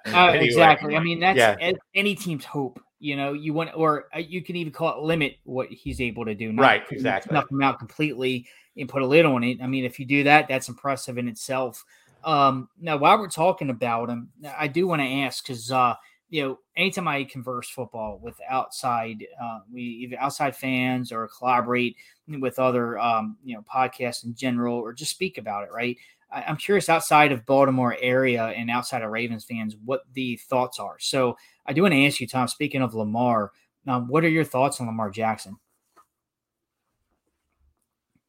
Anyway. 0.05 0.45
exactly. 0.45 0.95
I 0.95 0.99
mean, 0.99 1.19
that's 1.19 1.37
Yeah. 1.37 1.71
any 1.95 2.15
team's 2.15 2.45
hope. 2.45 2.79
You 2.99 3.15
know, 3.15 3.33
you 3.33 3.53
want, 3.53 3.69
or 3.75 4.05
uh, 4.15 4.19
you 4.19 4.41
can 4.41 4.55
even 4.55 4.73
call 4.73 4.97
it 4.97 5.03
limit 5.03 5.35
what 5.43 5.67
he's 5.69 6.01
able 6.01 6.25
to 6.25 6.33
do. 6.33 6.51
Not 6.51 6.61
Right, 6.63 6.83
exactly. 6.89 7.33
Knock 7.33 7.51
him 7.51 7.61
out 7.61 7.77
completely 7.77 8.47
and 8.75 8.89
put 8.89 9.01
a 9.03 9.05
lid 9.05 9.25
on 9.25 9.43
it. 9.43 9.59
I 9.61 9.67
mean, 9.67 9.85
if 9.85 9.99
you 9.99 10.05
do 10.05 10.23
that, 10.23 10.47
that's 10.47 10.67
impressive 10.67 11.17
in 11.19 11.27
itself. 11.27 11.85
Um, 12.23 12.69
now, 12.79 12.97
while 12.97 13.19
we're 13.19 13.29
talking 13.29 13.69
about 13.69 14.09
him, 14.09 14.29
I 14.57 14.67
do 14.67 14.87
want 14.87 15.01
to 15.01 15.07
ask 15.07 15.45
because 15.45 15.71
uh, 15.71 15.93
you 16.29 16.43
know, 16.43 16.59
anytime 16.75 17.07
I 17.07 17.23
converse 17.23 17.69
football 17.69 18.19
with 18.21 18.35
outside, 18.49 19.25
uh, 19.41 19.59
we 19.71 19.81
either 19.81 20.19
outside 20.19 20.55
fans 20.55 21.11
or 21.11 21.29
collaborate 21.37 21.95
with 22.27 22.59
other, 22.59 22.99
um, 22.99 23.37
you 23.43 23.55
know, 23.55 23.63
podcasts 23.63 24.25
in 24.25 24.35
general, 24.35 24.75
or 24.75 24.93
just 24.93 25.11
speak 25.11 25.37
about 25.37 25.63
it. 25.63 25.71
Right. 25.71 25.97
I, 26.31 26.43
I'm 26.43 26.57
curious 26.57 26.89
outside 26.89 27.31
of 27.31 27.45
Baltimore 27.45 27.95
area 28.01 28.47
and 28.47 28.69
outside 28.69 29.01
of 29.03 29.11
Ravens 29.11 29.45
fans, 29.45 29.75
what 29.85 30.01
the 30.13 30.35
thoughts 30.49 30.79
are. 30.79 30.97
So 30.99 31.37
I 31.65 31.73
do 31.73 31.83
want 31.83 31.93
to 31.93 32.05
ask 32.05 32.19
you, 32.19 32.27
Tom. 32.27 32.47
Speaking 32.47 32.81
of 32.81 32.93
Lamar, 32.93 33.51
um, 33.87 34.07
what 34.07 34.23
are 34.23 34.29
your 34.29 34.43
thoughts 34.43 34.81
on 34.81 34.87
Lamar 34.87 35.09
Jackson? 35.09 35.57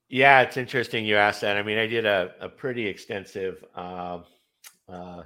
Yeah, 0.09 0.41
it's 0.41 0.57
interesting 0.57 1.05
you 1.05 1.17
asked 1.17 1.43
that. 1.43 1.57
I 1.57 1.63
mean, 1.63 1.77
I 1.79 1.87
did 1.87 2.07
a, 2.07 2.33
a 2.41 2.49
pretty 2.49 2.87
extensive 2.87 3.63
uh, 3.75 4.21
uh, 4.89 5.25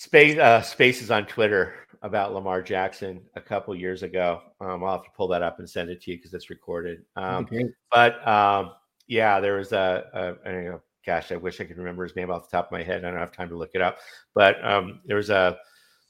space 0.00 0.38
uh, 0.38 0.62
spaces 0.62 1.10
on 1.10 1.26
Twitter 1.26 1.74
about 2.00 2.32
Lamar 2.32 2.62
Jackson 2.62 3.20
a 3.36 3.40
couple 3.40 3.76
years 3.76 4.02
ago. 4.02 4.40
Um, 4.58 4.82
I'll 4.82 4.92
have 4.92 5.04
to 5.04 5.10
pull 5.14 5.28
that 5.28 5.42
up 5.42 5.58
and 5.58 5.68
send 5.68 5.90
it 5.90 6.00
to 6.02 6.10
you 6.10 6.16
because 6.16 6.32
it's 6.32 6.48
recorded. 6.48 7.02
Um, 7.16 7.46
but 7.92 8.26
um, 8.26 8.72
yeah, 9.08 9.40
there 9.40 9.56
was 9.56 9.72
a, 9.72 10.38
a, 10.46 10.50
a, 10.50 10.80
gosh, 11.04 11.30
I 11.32 11.36
wish 11.36 11.60
I 11.60 11.64
could 11.64 11.76
remember 11.76 12.02
his 12.04 12.16
name 12.16 12.30
off 12.30 12.50
the 12.50 12.56
top 12.56 12.68
of 12.68 12.72
my 12.72 12.82
head. 12.82 13.04
I 13.04 13.10
don't 13.10 13.20
have 13.20 13.30
time 13.30 13.50
to 13.50 13.58
look 13.58 13.72
it 13.74 13.82
up, 13.82 13.98
but 14.34 14.64
um, 14.64 15.02
there 15.04 15.18
was 15.18 15.28
a, 15.28 15.58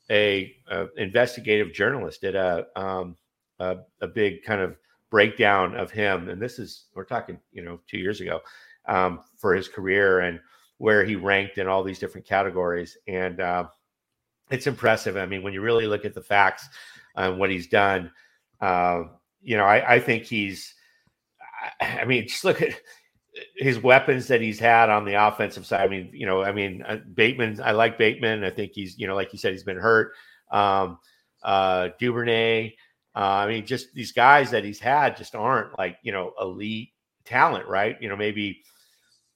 a, 0.09 0.55
a 0.71 0.87
investigative 0.97 1.73
journalist 1.73 2.21
did 2.21 2.37
a, 2.37 2.67
um, 2.77 3.17
a 3.59 3.79
a 4.03 4.07
big 4.07 4.45
kind 4.45 4.61
of 4.61 4.77
breakdown 5.11 5.75
of 5.75 5.91
him, 5.91 6.29
and 6.29 6.41
this 6.41 6.61
is 6.61 6.85
we're 6.95 7.05
talking 7.05 7.41
you 7.51 7.65
know 7.65 7.81
two 7.89 7.99
years 7.99 8.21
ago 8.21 8.41
um, 8.87 9.25
for 9.37 9.53
his 9.53 9.67
career 9.67 10.21
and 10.21 10.39
where 10.79 11.05
he 11.05 11.17
ranked 11.17 11.59
in 11.59 11.67
all 11.67 11.83
these 11.83 11.99
different 11.99 12.27
categories, 12.27 12.97
and 13.09 13.41
uh, 13.41 13.65
it's 14.51 14.67
impressive. 14.67 15.17
I 15.17 15.27
mean, 15.27 15.43
when 15.43 15.53
you 15.53 15.61
really 15.61 15.87
look 15.87 16.05
at 16.05 16.15
the 16.15 16.23
facts 16.23 16.69
and 17.17 17.39
what 17.39 17.51
he's 17.51 17.69
done, 17.69 18.11
uh, 18.61 19.05
you 19.43 19.57
know, 19.57 19.65
I, 19.65 19.95
I 19.95 20.01
think 20.01 20.25
he's. 20.25 20.75
I 21.81 22.05
mean, 22.05 22.27
just 22.27 22.45
look 22.45 22.63
at 22.63 22.81
his 23.57 23.79
weapons 23.79 24.27
that 24.29 24.41
he's 24.41 24.59
had 24.59 24.89
on 24.91 25.05
the 25.05 25.15
offensive 25.15 25.67
side. 25.67 25.83
I 25.83 25.89
mean, 25.89 26.11
you 26.13 26.27
know, 26.27 26.43
I 26.43 26.53
mean, 26.53 26.83
uh, 26.87 26.99
Bateman, 27.15 27.61
I 27.63 27.73
like 27.73 27.99
Bateman. 27.99 28.45
I 28.45 28.51
think 28.51 28.73
he's, 28.75 28.99
you 28.99 29.07
know, 29.07 29.15
like 29.15 29.33
you 29.33 29.39
said, 29.39 29.53
he's 29.53 29.63
been 29.63 29.77
hurt. 29.77 30.13
Um, 30.51 30.99
uh, 31.43 31.91
Duvernay, 31.99 32.75
uh, 33.15 33.19
I 33.19 33.47
mean, 33.47 33.67
just 33.67 33.95
these 33.95 34.13
guys 34.13 34.51
that 34.51 34.65
he's 34.65 34.81
had 34.81 35.17
just 35.17 35.35
aren't 35.35 35.77
like, 35.79 35.99
you 36.03 36.13
know, 36.13 36.33
elite 36.41 36.91
talent, 37.25 37.67
right? 37.67 37.97
You 38.01 38.09
know, 38.09 38.17
maybe 38.17 38.63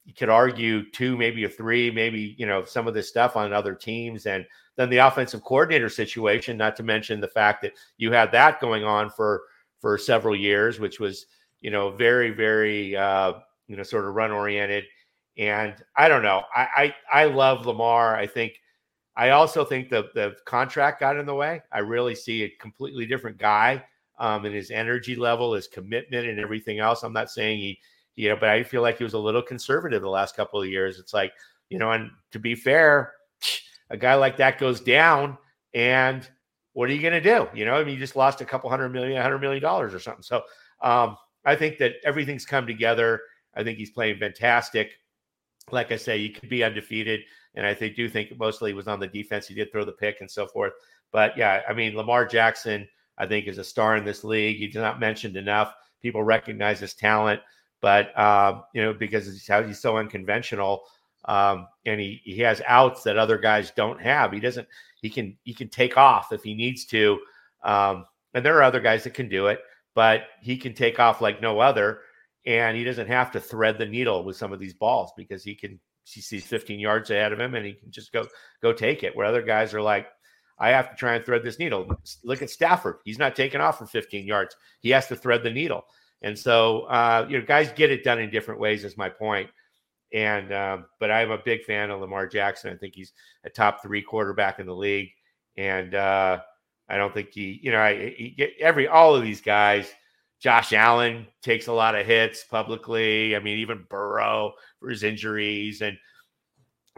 you 0.04 0.14
could 0.14 0.28
argue 0.28 0.90
two, 0.90 1.16
maybe 1.16 1.44
a 1.44 1.48
three, 1.48 1.90
maybe, 1.90 2.34
you 2.38 2.46
know, 2.46 2.64
some 2.64 2.86
of 2.86 2.94
this 2.94 3.08
stuff 3.08 3.36
on 3.36 3.52
other 3.52 3.74
teams. 3.74 4.26
And 4.26 4.44
then 4.76 4.90
the 4.90 4.98
offensive 4.98 5.42
coordinator 5.42 5.88
situation, 5.88 6.56
not 6.56 6.76
to 6.76 6.82
mention 6.82 7.20
the 7.20 7.28
fact 7.28 7.62
that 7.62 7.72
you 7.96 8.12
had 8.12 8.30
that 8.32 8.60
going 8.60 8.84
on 8.84 9.10
for, 9.10 9.42
for 9.80 9.96
several 9.96 10.36
years, 10.36 10.78
which 10.78 11.00
was, 11.00 11.26
you 11.60 11.70
know, 11.70 11.90
very, 11.90 12.30
very, 12.30 12.96
uh, 12.96 13.34
you 13.66 13.76
know, 13.76 13.82
sort 13.82 14.04
of 14.04 14.14
run 14.14 14.30
oriented. 14.30 14.84
And 15.38 15.74
I 15.96 16.08
don't 16.08 16.22
know. 16.22 16.42
I, 16.54 16.94
I, 17.12 17.22
I 17.22 17.24
love 17.24 17.66
Lamar. 17.66 18.14
I 18.14 18.26
think 18.26 18.60
I 19.16 19.30
also 19.30 19.64
think 19.64 19.90
the 19.90 20.10
the 20.14 20.36
contract 20.44 21.00
got 21.00 21.16
in 21.16 21.26
the 21.26 21.34
way. 21.34 21.62
I 21.72 21.78
really 21.78 22.14
see 22.14 22.42
a 22.42 22.56
completely 22.60 23.06
different 23.06 23.38
guy 23.38 23.84
um, 24.18 24.44
and 24.44 24.54
his 24.54 24.70
energy 24.70 25.14
level, 25.14 25.54
his 25.54 25.68
commitment, 25.68 26.26
and 26.26 26.40
everything 26.40 26.78
else. 26.78 27.02
I'm 27.02 27.12
not 27.12 27.30
saying 27.30 27.58
he, 27.58 27.78
you 28.16 28.28
know, 28.28 28.36
but 28.36 28.48
I 28.48 28.62
feel 28.62 28.82
like 28.82 28.98
he 28.98 29.04
was 29.04 29.14
a 29.14 29.18
little 29.18 29.42
conservative 29.42 30.02
the 30.02 30.08
last 30.08 30.36
couple 30.36 30.60
of 30.60 30.68
years. 30.68 30.98
It's 30.98 31.14
like, 31.14 31.32
you 31.68 31.78
know, 31.78 31.90
and 31.92 32.10
to 32.32 32.38
be 32.38 32.54
fair, 32.54 33.14
a 33.90 33.96
guy 33.96 34.14
like 34.14 34.36
that 34.38 34.58
goes 34.58 34.80
down, 34.80 35.38
and 35.74 36.28
what 36.74 36.90
are 36.90 36.92
you 36.92 37.00
going 37.00 37.12
to 37.12 37.20
do? 37.20 37.48
You 37.54 37.64
know, 37.64 37.74
I 37.74 37.84
mean, 37.84 37.94
you 37.94 38.00
just 38.00 38.16
lost 38.16 38.40
a 38.40 38.44
couple 38.44 38.68
hundred 38.68 38.90
million, 38.90 39.16
a 39.16 39.22
hundred 39.22 39.40
million 39.40 39.62
dollars 39.62 39.94
or 39.94 40.00
something. 40.00 40.22
So 40.22 40.42
um, 40.82 41.16
I 41.44 41.56
think 41.56 41.78
that 41.78 41.94
everything's 42.04 42.44
come 42.44 42.66
together. 42.66 43.20
I 43.54 43.62
think 43.62 43.78
he's 43.78 43.90
playing 43.90 44.18
fantastic. 44.18 44.92
Like 45.70 45.92
I 45.92 45.96
say, 45.96 46.18
you 46.18 46.30
could 46.30 46.48
be 46.48 46.64
undefeated. 46.64 47.20
And 47.54 47.64
I 47.64 47.74
think, 47.74 47.94
do 47.94 48.08
think 48.08 48.36
mostly 48.38 48.72
was 48.72 48.88
on 48.88 48.98
the 48.98 49.06
defense. 49.06 49.46
He 49.46 49.54
did 49.54 49.70
throw 49.70 49.84
the 49.84 49.92
pick 49.92 50.20
and 50.20 50.30
so 50.30 50.46
forth. 50.46 50.72
But 51.12 51.36
yeah, 51.36 51.62
I 51.68 51.72
mean, 51.72 51.96
Lamar 51.96 52.26
Jackson, 52.26 52.88
I 53.16 53.26
think, 53.26 53.46
is 53.46 53.58
a 53.58 53.64
star 53.64 53.96
in 53.96 54.04
this 54.04 54.24
league. 54.24 54.56
He's 54.56 54.74
not 54.74 54.98
mentioned 54.98 55.36
enough. 55.36 55.72
People 56.02 56.24
recognize 56.24 56.80
his 56.80 56.94
talent, 56.94 57.40
but 57.84 58.18
uh, 58.18 58.62
you 58.72 58.80
know, 58.80 58.94
because 58.94 59.26
he's, 59.26 59.78
so 59.78 59.98
unconventional, 59.98 60.84
um, 61.26 61.68
and 61.84 62.00
he 62.00 62.18
he 62.24 62.38
has 62.38 62.62
outs 62.66 63.02
that 63.02 63.18
other 63.18 63.36
guys 63.36 63.72
don't 63.72 64.00
have. 64.00 64.32
He 64.32 64.40
doesn't. 64.40 64.66
He 65.02 65.10
can 65.10 65.36
he 65.44 65.52
can 65.52 65.68
take 65.68 65.98
off 65.98 66.32
if 66.32 66.42
he 66.42 66.54
needs 66.54 66.86
to. 66.86 67.18
Um, 67.62 68.06
and 68.32 68.42
there 68.42 68.56
are 68.56 68.62
other 68.62 68.80
guys 68.80 69.04
that 69.04 69.12
can 69.12 69.28
do 69.28 69.48
it, 69.48 69.60
but 69.94 70.22
he 70.40 70.56
can 70.56 70.72
take 70.72 70.98
off 70.98 71.20
like 71.20 71.42
no 71.42 71.60
other, 71.60 72.00
and 72.46 72.74
he 72.74 72.84
doesn't 72.84 73.08
have 73.08 73.30
to 73.32 73.38
thread 73.38 73.76
the 73.76 73.84
needle 73.84 74.24
with 74.24 74.38
some 74.38 74.54
of 74.54 74.60
these 74.60 74.72
balls 74.72 75.12
because 75.14 75.44
he 75.44 75.54
can 75.54 75.78
he 76.04 76.22
sees 76.22 76.46
15 76.46 76.80
yards 76.80 77.10
ahead 77.10 77.32
of 77.34 77.40
him 77.40 77.54
and 77.54 77.66
he 77.66 77.74
can 77.74 77.90
just 77.90 78.14
go 78.14 78.26
go 78.62 78.72
take 78.72 79.02
it. 79.04 79.14
Where 79.14 79.26
other 79.26 79.42
guys 79.42 79.74
are 79.74 79.82
like, 79.82 80.06
I 80.58 80.70
have 80.70 80.88
to 80.88 80.96
try 80.96 81.16
and 81.16 81.26
thread 81.26 81.44
this 81.44 81.58
needle. 81.58 82.00
Look 82.24 82.40
at 82.40 82.48
Stafford; 82.48 82.96
he's 83.04 83.18
not 83.18 83.36
taking 83.36 83.60
off 83.60 83.76
for 83.76 83.84
15 83.84 84.26
yards. 84.26 84.56
He 84.80 84.88
has 84.88 85.06
to 85.08 85.16
thread 85.16 85.42
the 85.42 85.50
needle. 85.50 85.84
And 86.24 86.36
so, 86.36 86.82
uh, 86.82 87.26
you 87.28 87.38
know, 87.38 87.44
guys 87.44 87.70
get 87.76 87.92
it 87.92 88.02
done 88.02 88.18
in 88.18 88.30
different 88.30 88.58
ways. 88.58 88.82
Is 88.82 88.96
my 88.96 89.08
point. 89.08 89.48
And 90.12 90.52
um, 90.52 90.86
but 90.98 91.12
I'm 91.12 91.30
a 91.30 91.38
big 91.38 91.62
fan 91.64 91.90
of 91.90 92.00
Lamar 92.00 92.26
Jackson. 92.26 92.72
I 92.72 92.76
think 92.76 92.94
he's 92.94 93.12
a 93.44 93.50
top 93.50 93.82
three 93.82 94.02
quarterback 94.02 94.58
in 94.58 94.66
the 94.66 94.74
league, 94.74 95.10
and 95.56 95.94
uh, 95.94 96.40
I 96.88 96.96
don't 96.96 97.14
think 97.14 97.30
he, 97.32 97.60
you 97.62 97.70
know, 97.70 97.80
I, 97.80 97.94
he, 98.16 98.52
every 98.60 98.88
all 98.88 99.14
of 99.14 99.22
these 99.22 99.40
guys 99.40 99.86
Josh 100.44 100.74
Allen 100.74 101.26
takes 101.40 101.68
a 101.68 101.72
lot 101.72 101.94
of 101.94 102.04
hits 102.04 102.44
publicly. 102.44 103.34
I 103.34 103.38
mean, 103.38 103.60
even 103.60 103.86
Burrow 103.88 104.52
for 104.78 104.90
his 104.90 105.02
injuries. 105.02 105.80
And, 105.80 105.96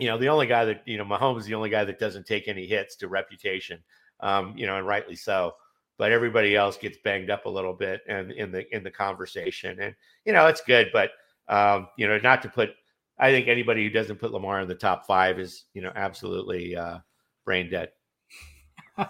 you 0.01 0.09
know, 0.09 0.19
the 0.19 0.31
only 0.31 0.49
guy 0.49 0.65
that, 0.65 0.83
you 0.85 0.99
know, 0.99 1.05
Mahomes 1.05 1.39
is 1.39 1.47
the 1.47 1.55
only 1.55 1.71
guy 1.71 1.85
that 1.85 2.01
doesn't 2.01 2.27
take 2.27 2.49
any 2.49 2.67
hits 2.67 2.97
to 2.97 3.07
reputation, 3.07 3.79
um, 4.19 4.55
you 4.57 4.67
know, 4.67 4.77
and 4.79 4.85
rightly 4.85 5.15
so. 5.15 5.53
But 5.99 6.13
everybody 6.13 6.57
else 6.57 6.77
gets 6.77 6.99
banged 7.03 7.31
up 7.31 7.47
a 7.47 7.49
little 7.49 7.73
bit 7.73 8.03
and 8.07 8.31
in 8.33 8.53
the 8.53 8.75
in 8.75 8.83
the 8.83 8.91
conversation. 8.91 9.81
And, 9.81 9.95
you 10.25 10.33
know, 10.33 10.47
it's 10.47 10.61
good, 10.61 10.89
but 10.93 11.11
um, 11.49 11.89
you 11.97 12.07
know, 12.07 12.19
not 12.19 12.43
to 12.43 12.49
put 12.49 12.71
I 13.19 13.31
think 13.31 13.49
anybody 13.49 13.85
who 13.85 13.91
doesn't 13.91 14.17
put 14.17 14.33
Lamar 14.33 14.61
in 14.61 14.69
the 14.69 14.75
top 14.75 15.07
five 15.07 15.39
is, 15.39 15.65
you 15.73 15.83
know, 15.83 15.93
absolutely 15.95 16.77
uh 16.77 16.99
brain 17.45 17.71
dead. 17.71 17.91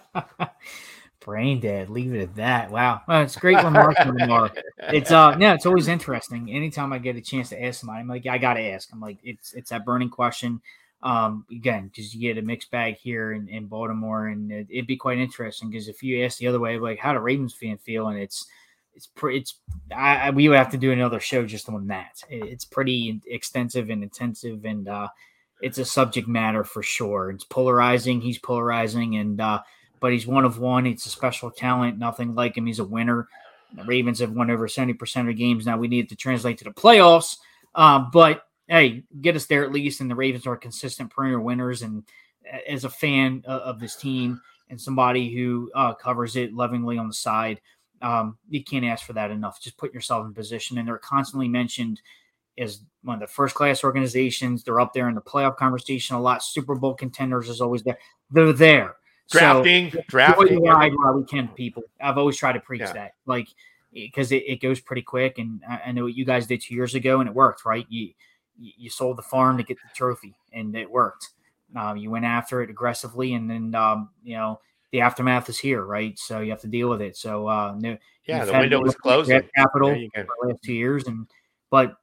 brain 1.20 1.58
dead. 1.58 1.90
Leave 1.90 2.14
it 2.14 2.22
at 2.22 2.34
that. 2.36 2.70
Wow. 2.70 3.00
Well, 3.08 3.22
it's 3.22 3.36
great 3.36 3.56
Lamar. 3.56 3.92
It's 4.78 5.10
uh 5.10 5.36
yeah, 5.40 5.54
it's 5.54 5.66
always 5.66 5.88
interesting. 5.88 6.52
Anytime 6.52 6.92
I 6.92 6.98
get 6.98 7.16
a 7.16 7.20
chance 7.20 7.48
to 7.48 7.62
ask 7.62 7.80
somebody, 7.80 8.00
I'm 8.00 8.08
like, 8.08 8.26
I 8.26 8.38
gotta 8.38 8.60
ask. 8.60 8.88
I'm 8.92 9.00
like, 9.00 9.18
it's 9.24 9.54
it's 9.54 9.70
that 9.70 9.84
burning 9.84 10.10
question. 10.10 10.60
Um, 11.06 11.46
again, 11.52 11.86
because 11.86 12.12
you 12.12 12.20
get 12.20 12.42
a 12.42 12.44
mixed 12.44 12.72
bag 12.72 12.96
here 12.96 13.32
in, 13.32 13.48
in 13.48 13.66
Baltimore, 13.66 14.26
and 14.26 14.50
it, 14.50 14.66
would 14.74 14.88
be 14.88 14.96
quite 14.96 15.18
interesting. 15.18 15.70
Because 15.70 15.86
if 15.86 16.02
you 16.02 16.24
ask 16.24 16.38
the 16.38 16.48
other 16.48 16.58
way, 16.58 16.80
like, 16.80 16.98
how 16.98 17.12
do 17.12 17.20
Ravens 17.20 17.54
fan 17.54 17.78
feel? 17.78 18.08
And 18.08 18.18
it's 18.18 18.44
it's 18.92 19.06
pretty. 19.06 19.38
It's 19.38 19.54
I, 19.94 20.30
we 20.30 20.48
would 20.48 20.58
have 20.58 20.72
to 20.72 20.76
do 20.76 20.90
another 20.90 21.20
show 21.20 21.46
just 21.46 21.68
on 21.68 21.86
that. 21.86 22.24
It's 22.28 22.64
pretty 22.64 23.20
extensive 23.24 23.88
and 23.88 24.02
intensive, 24.02 24.64
and 24.64 24.88
uh, 24.88 25.06
it's 25.60 25.78
a 25.78 25.84
subject 25.84 26.26
matter 26.26 26.64
for 26.64 26.82
sure. 26.82 27.30
It's 27.30 27.44
polarizing. 27.44 28.20
He's 28.20 28.38
polarizing, 28.38 29.14
and 29.14 29.40
uh, 29.40 29.60
but 30.00 30.10
he's 30.10 30.26
one 30.26 30.44
of 30.44 30.58
one. 30.58 30.86
He's 30.86 31.06
a 31.06 31.10
special 31.10 31.52
talent, 31.52 31.98
nothing 31.98 32.34
like 32.34 32.56
him. 32.56 32.66
He's 32.66 32.80
a 32.80 32.84
winner. 32.84 33.28
The 33.76 33.84
Ravens 33.84 34.18
have 34.18 34.32
won 34.32 34.50
over 34.50 34.66
70% 34.66 35.30
of 35.30 35.36
games. 35.36 35.66
Now 35.66 35.78
we 35.78 35.86
need 35.86 36.08
to 36.08 36.16
translate 36.16 36.58
to 36.58 36.64
the 36.64 36.70
playoffs. 36.70 37.36
Uh, 37.76 38.06
but 38.12 38.45
hey, 38.68 39.04
get 39.20 39.36
us 39.36 39.46
there 39.46 39.64
at 39.64 39.72
least. 39.72 40.00
And 40.00 40.10
the 40.10 40.14
Ravens 40.14 40.46
are 40.46 40.56
consistent 40.56 41.10
perennial 41.10 41.42
winners. 41.42 41.82
And 41.82 42.04
as 42.68 42.84
a 42.84 42.90
fan 42.90 43.42
of 43.46 43.80
this 43.80 43.96
team 43.96 44.40
and 44.68 44.80
somebody 44.80 45.34
who 45.34 45.70
uh, 45.74 45.94
covers 45.94 46.36
it 46.36 46.54
lovingly 46.54 46.98
on 46.98 47.08
the 47.08 47.14
side, 47.14 47.60
um, 48.02 48.38
you 48.48 48.62
can't 48.62 48.84
ask 48.84 49.06
for 49.06 49.14
that 49.14 49.30
enough. 49.30 49.60
Just 49.60 49.78
put 49.78 49.94
yourself 49.94 50.26
in 50.26 50.34
position. 50.34 50.78
And 50.78 50.86
they're 50.86 50.98
constantly 50.98 51.48
mentioned 51.48 52.00
as 52.58 52.80
one 53.02 53.14
of 53.14 53.20
the 53.20 53.26
first 53.26 53.54
class 53.54 53.84
organizations. 53.84 54.62
They're 54.62 54.80
up 54.80 54.92
there 54.92 55.08
in 55.08 55.14
the 55.14 55.20
playoff 55.20 55.56
conversation 55.56 56.16
a 56.16 56.20
lot. 56.20 56.42
Super 56.42 56.74
Bowl 56.74 56.94
contenders 56.94 57.48
is 57.48 57.60
always 57.60 57.82
there. 57.82 57.98
They're 58.30 58.52
there. 58.52 58.96
Drafting, 59.30 59.90
so, 59.90 60.00
drafting. 60.08 60.62
Ride 60.62 60.92
while 60.94 61.14
we 61.14 61.24
can, 61.24 61.48
people. 61.48 61.82
I've 62.00 62.16
always 62.16 62.36
tried 62.36 62.52
to 62.52 62.60
preach 62.60 62.82
yeah. 62.82 62.92
that, 62.92 63.12
like, 63.26 63.48
because 63.92 64.30
it, 64.30 64.44
it, 64.46 64.60
goes 64.60 64.78
pretty 64.80 65.02
quick. 65.02 65.38
And 65.38 65.60
I, 65.68 65.80
I, 65.86 65.92
know 65.92 66.04
what 66.04 66.14
you 66.14 66.24
guys 66.24 66.46
did 66.46 66.60
two 66.60 66.76
years 66.76 66.94
ago, 66.94 67.18
and 67.18 67.28
it 67.28 67.34
worked, 67.34 67.64
right? 67.64 67.84
You 67.88 68.12
you 68.58 68.90
sold 68.90 69.18
the 69.18 69.22
farm 69.22 69.56
to 69.58 69.62
get 69.62 69.76
the 69.76 69.88
trophy, 69.94 70.34
and 70.52 70.74
it 70.76 70.90
worked. 70.90 71.30
Um, 71.74 71.96
you 71.96 72.10
went 72.10 72.24
after 72.24 72.62
it 72.62 72.70
aggressively, 72.70 73.34
and 73.34 73.50
then 73.50 73.74
um, 73.74 74.10
you 74.22 74.36
know 74.36 74.60
the 74.92 75.00
aftermath 75.00 75.48
is 75.48 75.58
here, 75.58 75.84
right? 75.84 76.18
So 76.18 76.40
you 76.40 76.50
have 76.50 76.60
to 76.62 76.68
deal 76.68 76.88
with 76.88 77.02
it. 77.02 77.16
So 77.16 77.48
uh, 77.48 77.74
no, 77.78 77.96
yeah, 78.26 78.44
the 78.44 78.52
window 78.52 78.80
was 78.80 78.94
closed. 78.94 79.30
Capital 79.56 79.94
for 80.14 80.22
the 80.22 80.48
last 80.48 80.62
two 80.62 80.74
years, 80.74 81.06
and 81.06 81.26
but 81.70 81.96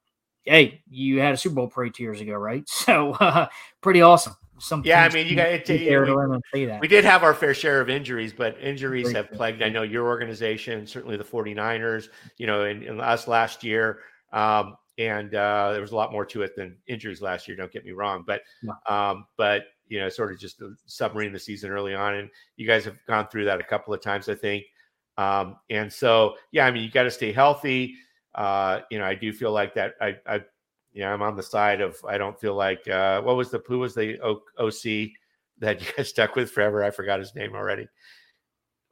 hey, 0.43 0.82
you 0.89 1.20
had 1.20 1.34
a 1.34 1.38
Super 1.38 1.56
Bowl 1.56 1.68
parade 1.68 1.93
two 1.93 2.04
years 2.04 2.22
ago, 2.22 2.34
right? 2.34 2.64
So 2.70 3.14
uh, 3.14 3.47
pretty 3.82 4.01
awesome. 4.01 4.36
some. 4.60 4.84
Yeah, 4.86 5.04
I 5.04 5.10
mean, 5.10 5.28
you 5.28 5.36
got 5.36 5.47
it. 5.47 5.66
be 5.66 5.86
there 5.86 6.06
to 6.06 6.14
let 6.14 6.30
them 6.30 6.41
play 6.51 6.66
that. 6.66 6.82
We 6.82 6.88
did 6.88 7.06
have 7.06 7.24
our 7.24 7.34
fair 7.34 7.54
share 7.54 7.80
of 7.80 7.89
injuries, 7.89 8.34
but 8.34 8.60
injuries 8.60 9.12
Very 9.12 9.16
have 9.16 9.32
plagued, 9.32 9.62
I 9.62 9.70
know, 9.70 9.84
your 9.84 10.06
organization, 10.06 10.86
certainly 10.86 11.16
the 11.16 11.24
49ers, 11.24 12.10
you 12.38 12.47
know, 12.47 12.64
and, 12.64 12.84
and 12.84 12.99
us 12.99 13.28
last 13.28 13.64
year. 13.64 13.99
Um, 14.34 14.76
and 14.98 15.34
uh, 15.34 15.72
there 15.72 15.82
was 15.82 15.91
a 15.91 15.96
lot 15.96 16.12
more 16.12 16.26
to 16.26 16.44
it 16.44 16.56
than 16.56 16.78
injuries 16.88 17.22
last 17.22 17.48
year. 17.48 17.58
Don't 17.58 17.72
get 17.72 17.86
me 17.86 17.91
wrong, 17.91 18.24
but 18.26 18.41
um, 18.88 19.26
but 19.38 19.64
you 19.88 20.00
know, 20.00 20.10
sort 20.10 20.32
of 20.32 20.39
just 20.39 20.62
submarine 20.86 21.34
the 21.34 21.39
season 21.39 21.72
early 21.72 21.94
on, 21.94 22.16
and 22.16 22.30
you 22.58 22.68
guys 22.68 22.86
have 22.86 22.98
gone 23.08 23.28
through 23.28 23.46
that 23.46 23.60
a 23.60 23.64
couple 23.64 23.94
of 23.94 24.02
times, 24.02 24.30
I 24.30 24.36
think. 24.36 24.66
Um, 25.18 25.58
and 25.70 25.91
so, 25.91 26.36
yeah, 26.52 26.66
I 26.66 26.72
mean, 26.72 26.84
you 26.84 26.91
got 26.91 27.04
to 27.04 27.12
stay 27.12 27.32
healthy. 27.32 27.96
Uh, 28.36 28.82
you 28.89 28.98
know, 28.98 29.06
I 29.06 29.16
do 29.16 29.32
feel 29.32 29.52
like 29.52 29.76
that. 29.76 29.94
I, 30.02 30.18
I, 30.26 30.36
you 30.91 31.02
know, 31.02 31.14
I'm 31.14 31.22
on 31.22 31.36
the 31.36 31.44
side 31.44 31.82
of. 31.82 31.98
I 32.08 32.18
don't 32.18 32.39
feel 32.39 32.56
like 32.56 32.88
uh, 32.88 33.22
what 33.22 33.36
was 33.36 33.52
the 33.52 33.62
who 33.68 33.80
was 33.80 33.94
the 33.94 34.20
O- 34.22 34.44
OC 34.58 35.12
that 35.60 35.82
you 35.86 35.88
guys 35.96 36.10
stuck 36.10 36.36
with 36.36 36.52
forever? 36.52 36.84
I 36.84 36.91
forgot 36.91 37.20
his 37.20 37.36
name 37.36 37.54
already. 37.54 37.88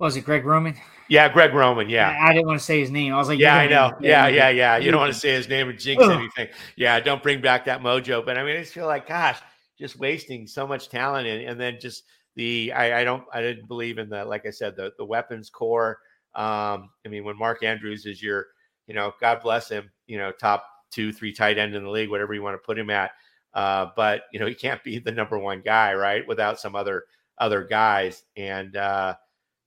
Was 0.01 0.17
it 0.17 0.21
Greg 0.21 0.45
Roman? 0.45 0.75
Yeah, 1.07 1.29
Greg 1.29 1.53
Roman. 1.53 1.89
Yeah. 1.89 2.09
I, 2.09 2.29
I 2.29 2.33
didn't 2.33 2.47
want 2.47 2.59
to 2.59 2.65
say 2.65 2.79
his 2.79 2.89
name. 2.89 3.13
I 3.13 3.17
was 3.17 3.27
like, 3.27 3.39
Yeah, 3.39 3.55
I 3.55 3.67
know. 3.67 3.91
Yeah, 3.99 4.27
yeah, 4.27 4.49
yeah. 4.49 4.77
You 4.77 4.91
don't 4.91 4.99
want 4.99 5.13
to 5.13 5.19
say 5.19 5.33
his 5.33 5.47
name 5.47 5.69
and 5.69 5.77
jinx 5.77 6.03
Ugh. 6.03 6.11
anything. 6.11 6.47
Yeah, 6.75 6.99
don't 6.99 7.21
bring 7.21 7.41
back 7.41 7.65
that 7.65 7.81
mojo. 7.81 8.25
But 8.25 8.37
I 8.37 8.43
mean, 8.43 8.55
I 8.55 8.61
just 8.61 8.73
feel 8.73 8.87
like, 8.87 9.07
gosh, 9.07 9.39
just 9.77 9.99
wasting 9.99 10.47
so 10.47 10.65
much 10.65 10.89
talent, 10.89 11.27
and, 11.27 11.43
and 11.47 11.59
then 11.59 11.77
just 11.79 12.03
the 12.35 12.71
I, 12.71 13.01
I 13.01 13.03
don't 13.03 13.23
I 13.33 13.41
didn't 13.41 13.67
believe 13.67 13.97
in 13.97 14.09
the 14.09 14.25
like 14.25 14.45
I 14.45 14.51
said 14.51 14.75
the 14.75 14.91
the 14.97 15.05
weapons 15.05 15.49
core. 15.49 15.99
Um, 16.33 16.89
I 17.05 17.09
mean, 17.09 17.25
when 17.25 17.37
Mark 17.37 17.63
Andrews 17.63 18.05
is 18.05 18.23
your, 18.23 18.47
you 18.87 18.95
know, 18.95 19.13
God 19.19 19.41
bless 19.41 19.67
him, 19.69 19.91
you 20.07 20.17
know, 20.17 20.31
top 20.31 20.65
two, 20.91 21.11
three 21.11 21.33
tight 21.33 21.57
end 21.57 21.75
in 21.75 21.83
the 21.83 21.89
league, 21.89 22.09
whatever 22.09 22.33
you 22.33 22.41
want 22.41 22.53
to 22.53 22.65
put 22.65 22.79
him 22.79 22.89
at. 22.89 23.11
Uh, 23.53 23.87
but 23.97 24.23
you 24.31 24.39
know, 24.39 24.45
he 24.45 24.55
can't 24.55 24.83
be 24.83 24.99
the 24.99 25.11
number 25.11 25.37
one 25.37 25.61
guy, 25.61 25.93
right? 25.93 26.25
Without 26.27 26.59
some 26.59 26.75
other 26.75 27.03
other 27.37 27.63
guys, 27.63 28.23
and 28.37 28.77
uh, 28.77 29.15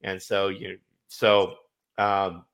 and 0.04 0.22
so 0.22 0.48
you 0.48 0.78
so 1.08 1.54
um, 1.98 2.44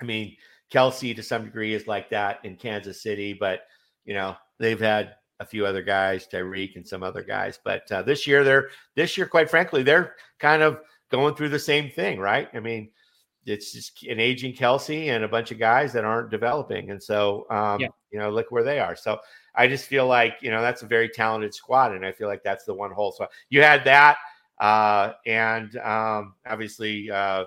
I 0.00 0.04
mean, 0.04 0.36
Kelce 0.72 1.14
to 1.16 1.22
some 1.22 1.44
degree 1.44 1.74
is 1.74 1.86
like 1.86 2.10
that 2.10 2.44
in 2.44 2.56
Kansas 2.56 3.02
City, 3.02 3.32
but 3.32 3.62
you 4.04 4.14
know 4.14 4.36
they've 4.58 4.80
had 4.80 5.14
a 5.40 5.46
few 5.46 5.66
other 5.66 5.82
guys, 5.82 6.26
Tyreek 6.30 6.76
and 6.76 6.86
some 6.86 7.02
other 7.02 7.22
guys. 7.22 7.58
But 7.62 7.90
uh, 7.90 8.02
this 8.02 8.26
year, 8.26 8.44
they're 8.44 8.68
this 8.94 9.16
year, 9.16 9.26
quite 9.26 9.50
frankly, 9.50 9.82
they're 9.82 10.14
kind 10.38 10.62
of 10.62 10.80
going 11.10 11.34
through 11.34 11.48
the 11.50 11.58
same 11.58 11.90
thing, 11.90 12.18
right? 12.20 12.48
I 12.54 12.60
mean, 12.60 12.90
it's 13.44 13.72
just 13.72 14.04
an 14.04 14.20
aging 14.20 14.54
Kelce 14.54 15.08
and 15.08 15.24
a 15.24 15.28
bunch 15.28 15.50
of 15.50 15.58
guys 15.58 15.92
that 15.92 16.04
aren't 16.04 16.30
developing, 16.30 16.90
and 16.90 17.02
so 17.02 17.46
um, 17.50 17.80
Yeah. 17.80 17.88
you 18.10 18.18
know, 18.18 18.30
look 18.30 18.50
where 18.50 18.62
they 18.64 18.78
are. 18.78 18.96
So 18.96 19.18
I 19.54 19.66
just 19.68 19.86
feel 19.86 20.06
like 20.06 20.36
you 20.40 20.50
know 20.50 20.62
that's 20.62 20.82
a 20.82 20.86
very 20.86 21.08
talented 21.08 21.54
squad, 21.54 21.92
and 21.92 22.06
I 22.06 22.12
feel 22.12 22.28
like 22.28 22.42
that's 22.42 22.64
the 22.64 22.74
one 22.74 22.92
hole. 22.92 23.12
So 23.12 23.26
you 23.50 23.62
had 23.62 23.84
that, 23.84 24.16
uh, 24.58 25.12
and 25.26 25.76
um, 25.78 26.34
obviously, 26.46 27.10
uh, 27.10 27.44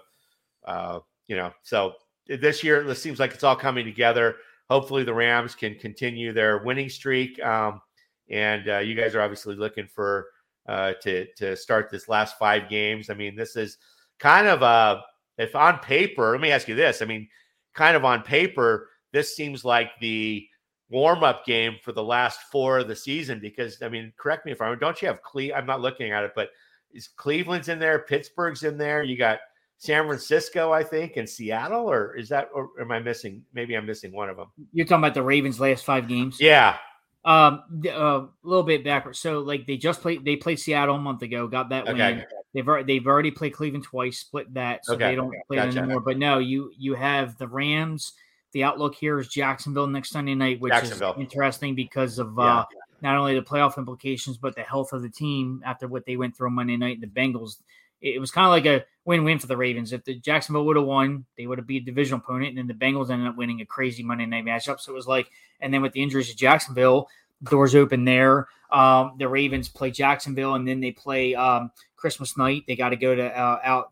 uh, 0.65 0.99
you 1.27 1.35
know, 1.35 1.51
so 1.63 1.93
this 2.27 2.63
year 2.63 2.87
it 2.87 2.95
seems 2.95 3.19
like 3.19 3.33
it's 3.33 3.43
all 3.43 3.55
coming 3.55 3.85
together. 3.85 4.35
Hopefully, 4.69 5.03
the 5.03 5.13
Rams 5.13 5.55
can 5.55 5.75
continue 5.75 6.33
their 6.33 6.63
winning 6.63 6.89
streak, 6.89 7.41
um, 7.43 7.81
and 8.29 8.67
uh, 8.67 8.79
you 8.79 8.95
guys 8.95 9.13
are 9.15 9.21
obviously 9.21 9.55
looking 9.55 9.87
for 9.87 10.27
uh, 10.67 10.93
to 11.03 11.27
to 11.35 11.55
start 11.55 11.89
this 11.89 12.09
last 12.09 12.37
five 12.39 12.69
games. 12.69 13.09
I 13.09 13.13
mean, 13.13 13.35
this 13.35 13.55
is 13.55 13.77
kind 14.19 14.47
of 14.47 14.61
a 14.61 15.01
if 15.37 15.55
on 15.55 15.79
paper. 15.79 16.31
Let 16.31 16.41
me 16.41 16.51
ask 16.51 16.67
you 16.67 16.75
this. 16.75 17.01
I 17.01 17.05
mean, 17.05 17.27
kind 17.73 17.95
of 17.95 18.05
on 18.05 18.23
paper, 18.23 18.89
this 19.11 19.35
seems 19.35 19.63
like 19.63 19.91
the 19.99 20.47
warm 20.89 21.23
up 21.23 21.45
game 21.45 21.75
for 21.83 21.91
the 21.91 22.03
last 22.03 22.39
four 22.51 22.79
of 22.79 22.87
the 22.87 22.95
season 22.95 23.39
because 23.39 23.81
I 23.81 23.89
mean, 23.89 24.13
correct 24.17 24.45
me 24.45 24.51
if 24.51 24.61
I'm. 24.61 24.77
Don't 24.79 25.01
you 25.01 25.07
have 25.07 25.21
Cle? 25.21 25.53
I'm 25.55 25.65
not 25.65 25.81
looking 25.81 26.11
at 26.11 26.23
it, 26.23 26.31
but 26.35 26.49
is 26.95 27.07
Cleveland's 27.09 27.69
in 27.69 27.77
there? 27.77 27.99
Pittsburgh's 27.99 28.63
in 28.63 28.77
there. 28.77 29.03
You 29.03 29.17
got 29.17 29.39
San 29.77 30.05
Francisco, 30.07 30.71
I 30.71 30.83
think, 30.83 31.17
and 31.17 31.29
Seattle, 31.29 31.89
or 31.91 32.15
is 32.15 32.29
that, 32.29 32.49
or 32.53 32.69
am 32.79 32.91
I 32.91 32.99
missing? 32.99 33.43
Maybe 33.53 33.75
I'm 33.75 33.85
missing 33.85 34.11
one 34.13 34.29
of 34.29 34.37
them. 34.37 34.47
You're 34.71 34.85
talking 34.85 35.03
about 35.03 35.13
the 35.13 35.21
Ravens' 35.23 35.59
last 35.59 35.83
five 35.85 36.07
games. 36.07 36.39
Yeah. 36.39 36.77
Um, 37.25 37.63
uh, 37.87 37.91
a 37.91 38.29
little 38.43 38.63
bit 38.63 38.83
backwards. 38.83 39.19
So, 39.19 39.39
like, 39.39 39.65
they 39.67 39.77
just 39.77 40.01
played. 40.01 40.23
They 40.23 40.35
played 40.35 40.59
Seattle 40.59 40.95
a 40.95 40.99
month 40.99 41.23
ago. 41.23 41.47
Got 41.47 41.69
that 41.69 41.87
Okay. 41.87 42.13
win. 42.13 42.25
They've 42.53 42.67
already 42.67 42.85
they've 42.93 43.07
already 43.07 43.31
played 43.31 43.53
Cleveland 43.53 43.83
twice. 43.83 44.19
Split 44.19 44.53
that, 44.53 44.85
so 44.85 44.93
Okay. 44.93 45.09
they 45.09 45.15
don't 45.15 45.35
play 45.47 45.57
Gotcha. 45.57 45.79
anymore. 45.79 45.99
But 46.01 46.17
no, 46.17 46.37
you 46.39 46.71
you 46.77 46.93
have 46.93 47.37
the 47.37 47.47
Rams. 47.47 48.13
The 48.53 48.63
outlook 48.63 48.95
here 48.95 49.19
is 49.19 49.27
Jacksonville 49.27 49.87
next 49.87 50.11
Sunday 50.11 50.35
night, 50.35 50.61
which 50.61 50.73
is 50.81 51.01
interesting 51.17 51.75
because 51.75 52.19
of 52.19 52.35
Yeah. 52.37 52.59
uh, 52.59 52.65
not 53.05 53.17
only 53.17 53.35
the 53.35 53.41
playoff 53.41 53.77
implications 53.77 54.37
but 54.37 54.55
the 54.55 54.63
health 54.63 54.91
of 54.91 55.01
the 55.01 55.09
team 55.09 55.61
after 55.63 55.87
what 55.87 56.05
they 56.05 56.17
went 56.17 56.35
through 56.35 56.47
on 56.47 56.55
Monday 56.55 56.75
night. 56.75 56.95
In 56.95 57.01
the 57.01 57.07
Bengals. 57.07 57.57
It 58.01 58.19
was 58.19 58.29
kind 58.29 58.45
of 58.45 58.51
like 58.51 58.65
a 58.65 58.85
win-win 59.05 59.39
for 59.39 59.47
the 59.47 59.57
Ravens. 59.57 59.93
If 59.93 60.03
the 60.03 60.19
Jacksonville 60.19 60.65
would 60.65 60.75
have 60.75 60.85
won, 60.85 61.25
they 61.37 61.47
would 61.47 61.57
have 61.57 61.65
beat 61.65 61.83
a 61.83 61.85
divisional 61.85 62.19
opponent, 62.19 62.49
and 62.49 62.57
then 62.57 62.67
the 62.67 62.85
Bengals 62.85 63.09
ended 63.09 63.27
up 63.27 63.37
winning 63.37 63.61
a 63.61 63.65
crazy 63.65 64.03
Monday 64.03 64.25
night 64.25 64.45
matchup. 64.45 64.79
So 64.79 64.91
it 64.91 64.95
was 64.95 65.07
like, 65.07 65.31
and 65.61 65.73
then 65.73 65.81
with 65.81 65.93
the 65.93 66.03
injuries 66.03 66.29
to 66.29 66.35
Jacksonville, 66.35 67.07
doors 67.43 67.73
open 67.73 68.05
there. 68.05 68.47
Um, 68.71 69.15
the 69.17 69.27
Ravens 69.27 69.69
play 69.69 69.91
Jacksonville, 69.91 70.55
and 70.55 70.67
then 70.67 70.81
they 70.81 70.91
play 70.91 71.35
um, 71.35 71.71
Christmas 71.95 72.37
night. 72.37 72.63
They 72.67 72.75
got 72.75 72.89
to 72.89 72.95
go 72.97 73.15
to 73.15 73.25
uh, 73.25 73.59
out 73.63 73.91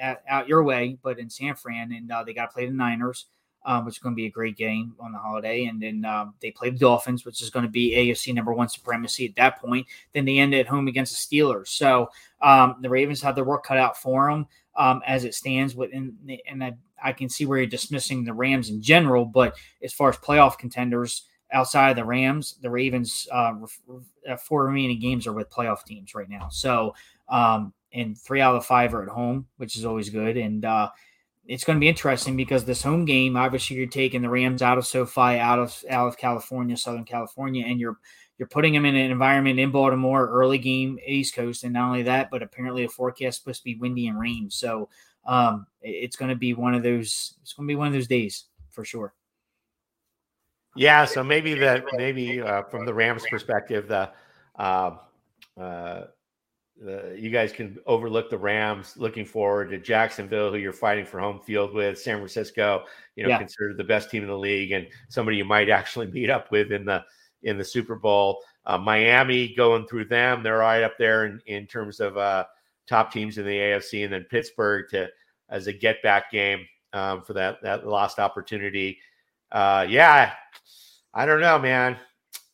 out 0.00 0.18
out 0.28 0.48
your 0.48 0.62
way, 0.62 0.98
but 1.02 1.18
in 1.18 1.30
San 1.30 1.54
Fran, 1.54 1.92
and 1.92 2.12
uh, 2.12 2.22
they 2.22 2.34
got 2.34 2.46
to 2.46 2.52
play 2.52 2.66
the 2.66 2.72
Niners, 2.72 3.26
um, 3.64 3.84
which 3.84 3.96
is 3.96 3.98
going 3.98 4.14
to 4.14 4.16
be 4.16 4.26
a 4.26 4.30
great 4.30 4.56
game 4.56 4.94
on 5.00 5.12
the 5.12 5.18
holiday. 5.18 5.66
And 5.66 5.80
then 5.80 6.04
um, 6.04 6.34
they 6.40 6.50
play 6.50 6.70
the 6.70 6.78
Dolphins, 6.78 7.24
which 7.24 7.42
is 7.42 7.50
going 7.50 7.64
to 7.64 7.70
be 7.70 7.94
AFC 7.94 8.34
number 8.34 8.52
one 8.52 8.68
supremacy 8.68 9.26
at 9.26 9.36
that 9.36 9.60
point. 9.60 9.86
Then 10.12 10.24
they 10.24 10.38
end 10.38 10.54
at 10.54 10.66
home 10.66 10.88
against 10.88 11.12
the 11.12 11.36
Steelers. 11.36 11.68
So 11.68 12.10
um, 12.40 12.76
the 12.80 12.90
Ravens 12.90 13.22
have 13.22 13.34
their 13.34 13.44
work 13.44 13.64
cut 13.64 13.78
out 13.78 13.96
for 13.96 14.30
them 14.30 14.46
um, 14.76 15.02
as 15.06 15.24
it 15.24 15.34
stands. 15.34 15.74
Within 15.74 16.16
and 16.46 16.64
I, 16.64 16.74
I 17.02 17.12
can 17.12 17.28
see 17.28 17.46
where 17.46 17.58
you're 17.58 17.66
dismissing 17.66 18.24
the 18.24 18.32
Rams 18.32 18.70
in 18.70 18.82
general, 18.82 19.24
but 19.24 19.56
as 19.82 19.92
far 19.92 20.08
as 20.08 20.16
playoff 20.16 20.58
contenders 20.58 21.26
outside 21.52 21.90
of 21.90 21.96
the 21.96 22.04
Rams, 22.04 22.56
the 22.62 22.70
Ravens 22.70 23.28
uh, 23.30 23.54
uh, 24.28 24.36
four 24.36 24.64
remaining 24.66 24.98
games 24.98 25.26
are 25.26 25.32
with 25.32 25.50
playoff 25.50 25.84
teams 25.84 26.14
right 26.14 26.28
now. 26.28 26.48
So, 26.50 26.94
um, 27.28 27.72
and 27.92 28.18
three 28.18 28.40
out 28.40 28.54
of 28.54 28.62
the 28.62 28.66
five 28.66 28.94
are 28.94 29.02
at 29.02 29.08
home, 29.08 29.46
which 29.58 29.76
is 29.76 29.84
always 29.84 30.08
good. 30.08 30.36
And 30.36 30.64
uh, 30.64 30.88
it's 31.46 31.64
going 31.64 31.76
to 31.76 31.80
be 31.80 31.88
interesting 31.88 32.36
because 32.36 32.64
this 32.64 32.82
home 32.82 33.04
game, 33.04 33.36
obviously, 33.36 33.76
you're 33.76 33.86
taking 33.86 34.22
the 34.22 34.28
Rams 34.28 34.62
out 34.62 34.78
of 34.78 34.86
SoFi, 34.86 35.38
out 35.38 35.58
of 35.58 35.84
out 35.90 36.08
of 36.08 36.16
California, 36.16 36.76
Southern 36.76 37.04
California, 37.04 37.66
and 37.66 37.80
you're 37.80 37.98
you're 38.38 38.48
putting 38.48 38.72
them 38.72 38.84
in 38.84 38.96
an 38.96 39.10
environment 39.10 39.58
in 39.58 39.70
Baltimore, 39.70 40.28
early 40.28 40.58
game, 40.58 40.98
East 41.06 41.34
Coast, 41.34 41.64
and 41.64 41.72
not 41.72 41.88
only 41.88 42.02
that, 42.04 42.30
but 42.30 42.42
apparently 42.42 42.84
a 42.84 42.88
forecast 42.88 43.38
supposed 43.38 43.60
to 43.60 43.64
be 43.64 43.76
windy 43.76 44.08
and 44.08 44.18
rain. 44.18 44.50
So 44.50 44.88
um, 45.24 45.66
it's 45.80 46.16
going 46.16 46.30
to 46.30 46.36
be 46.36 46.54
one 46.54 46.74
of 46.74 46.82
those. 46.82 47.34
It's 47.42 47.52
going 47.52 47.66
to 47.66 47.72
be 47.72 47.76
one 47.76 47.88
of 47.88 47.92
those 47.92 48.08
days 48.08 48.46
for 48.70 48.84
sure. 48.84 49.14
Yeah, 50.74 51.04
so 51.04 51.22
maybe 51.22 51.54
that 51.54 51.84
maybe 51.92 52.40
uh, 52.40 52.62
from 52.62 52.86
the 52.86 52.94
Rams' 52.94 53.24
perspective, 53.28 53.88
the, 53.88 54.10
uh, 54.58 54.96
uh, 55.60 56.04
the 56.84 57.16
you 57.18 57.30
guys 57.30 57.52
can 57.52 57.78
overlook 57.86 58.28
the 58.30 58.38
Rams. 58.38 58.96
Looking 58.96 59.24
forward 59.24 59.70
to 59.70 59.78
Jacksonville, 59.78 60.50
who 60.50 60.58
you're 60.58 60.72
fighting 60.72 61.06
for 61.06 61.20
home 61.20 61.40
field 61.40 61.72
with, 61.74 61.98
San 61.98 62.16
Francisco, 62.18 62.84
you 63.16 63.22
know, 63.22 63.30
Yeah. 63.30 63.38
considered 63.38 63.76
the 63.76 63.84
best 63.84 64.10
team 64.10 64.22
in 64.22 64.28
the 64.28 64.36
league, 64.38 64.72
and 64.72 64.86
somebody 65.08 65.36
you 65.36 65.44
might 65.44 65.68
actually 65.70 66.08
meet 66.08 66.30
up 66.30 66.50
with 66.50 66.72
in 66.72 66.84
the 66.84 67.04
in 67.42 67.58
the 67.58 67.64
Super 67.64 67.96
Bowl. 67.96 68.42
Uh, 68.66 68.78
Miami 68.78 69.54
going 69.54 69.86
through 69.86 70.04
them, 70.04 70.42
they're 70.42 70.58
right 70.58 70.82
up 70.84 70.96
there 70.98 71.26
in, 71.26 71.40
in 71.46 71.66
terms 71.66 71.98
of 71.98 72.16
uh, 72.16 72.44
top 72.86 73.12
teams 73.12 73.38
in 73.38 73.44
the 73.44 73.50
AFC, 73.58 74.04
and 74.04 74.12
then 74.12 74.24
Pittsburgh 74.30 74.88
to 74.90 75.08
as 75.48 75.66
a 75.66 75.72
get 75.72 76.00
back 76.02 76.30
game 76.30 76.64
um, 76.92 77.22
for 77.22 77.32
that 77.32 77.62
that 77.62 77.86
lost 77.86 78.18
opportunity. 78.18 78.98
Uh, 79.50 79.86
yeah, 79.88 80.32
I 81.12 81.26
don't 81.26 81.40
know, 81.40 81.58
man. 81.58 81.96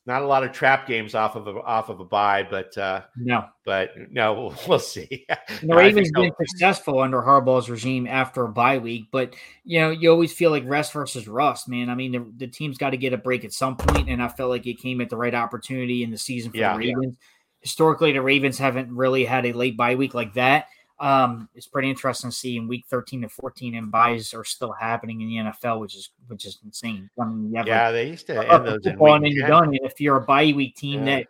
Not 0.09 0.23
a 0.23 0.27
lot 0.27 0.43
of 0.43 0.53
trap 0.53 0.87
games 0.87 1.15
off 1.15 1.37
of 1.37 1.47
a, 1.47 1.51
off 1.61 1.91
of 1.91 2.01
a 2.01 2.05
bye, 2.05 2.43
but 2.43 2.77
uh, 2.79 3.03
No, 3.15 3.45
but 3.67 3.91
no, 4.11 4.33
we'll, 4.33 4.55
we'll 4.67 4.79
see. 4.79 5.27
The 5.63 5.75
Ravens 5.77 6.11
been 6.15 6.33
successful 6.41 6.99
under 7.01 7.21
Harbaugh's 7.21 7.69
regime 7.69 8.07
after 8.07 8.43
a 8.45 8.49
bye 8.49 8.79
week, 8.79 9.09
but 9.13 9.35
you 9.65 9.81
know 9.81 9.91
you 9.91 10.11
always 10.11 10.33
feel 10.33 10.51
like 10.51 10.65
rest 10.67 10.95
versus 10.95 11.29
rust, 11.29 11.69
man. 11.69 11.91
I 11.91 11.95
mean 11.95 12.13
the, 12.13 12.47
the 12.47 12.51
team's 12.51 12.79
got 12.79 12.91
to 12.91 12.97
get 12.97 13.13
a 13.13 13.19
break 13.19 13.45
at 13.45 13.53
some 13.53 13.77
point, 13.77 14.09
and 14.09 14.23
I 14.23 14.29
felt 14.29 14.49
like 14.49 14.67
it 14.67 14.79
came 14.79 15.03
at 15.03 15.11
the 15.11 15.19
right 15.19 15.35
opportunity 15.35 16.03
in 16.03 16.11
the 16.11 16.17
season 16.17 16.53
for 16.53 16.57
Yeah. 16.57 16.73
the 16.73 16.79
Ravens. 16.79 17.19
Historically, 17.61 18.13
the 18.13 18.23
Ravens 18.23 18.57
haven't 18.57 18.91
really 18.97 19.27
had 19.27 19.45
a 19.45 19.53
late 19.53 19.77
bye 19.77 19.95
week 19.95 20.15
like 20.15 20.33
that. 20.35 20.69
Um, 21.01 21.49
it's 21.55 21.69
pretty 21.69 21.89
interesting 21.91 22.31
to 22.31 22.37
see 22.37 22.57
in 22.57 22.67
week 22.67 22.85
thirteen 22.89 23.23
to 23.23 23.29
fourteen, 23.29 23.77
and 23.77 23.91
byes 23.91 24.35
are 24.35 24.45
still 24.45 24.73
happening 24.73 25.21
in 25.21 25.29
the 25.29 25.37
NFL, 25.37 25.81
which 25.81 25.95
is 25.95 26.11
which 26.27 26.45
is 26.45 26.59
insane. 26.65 27.09
I 27.21 27.25
mean, 27.25 27.51
you 27.51 27.57
have 27.57 27.67
like, 27.67 27.69
yeah, 27.69 27.91
they 27.93 28.09
used 28.09 28.27
to 28.27 28.53
end 28.53 28.67
those 28.67 28.85
in 28.85 28.99
and 29.01 29.25
then 29.25 29.33
you're 29.33 29.47
done. 29.47 29.69
And 29.69 29.81
if 29.83 30.01
you're 30.01 30.17
a 30.17 30.21
bye 30.23 30.53
week 30.57 30.75
team 30.77 31.07
Yeah. 31.07 31.19
that 31.19 31.27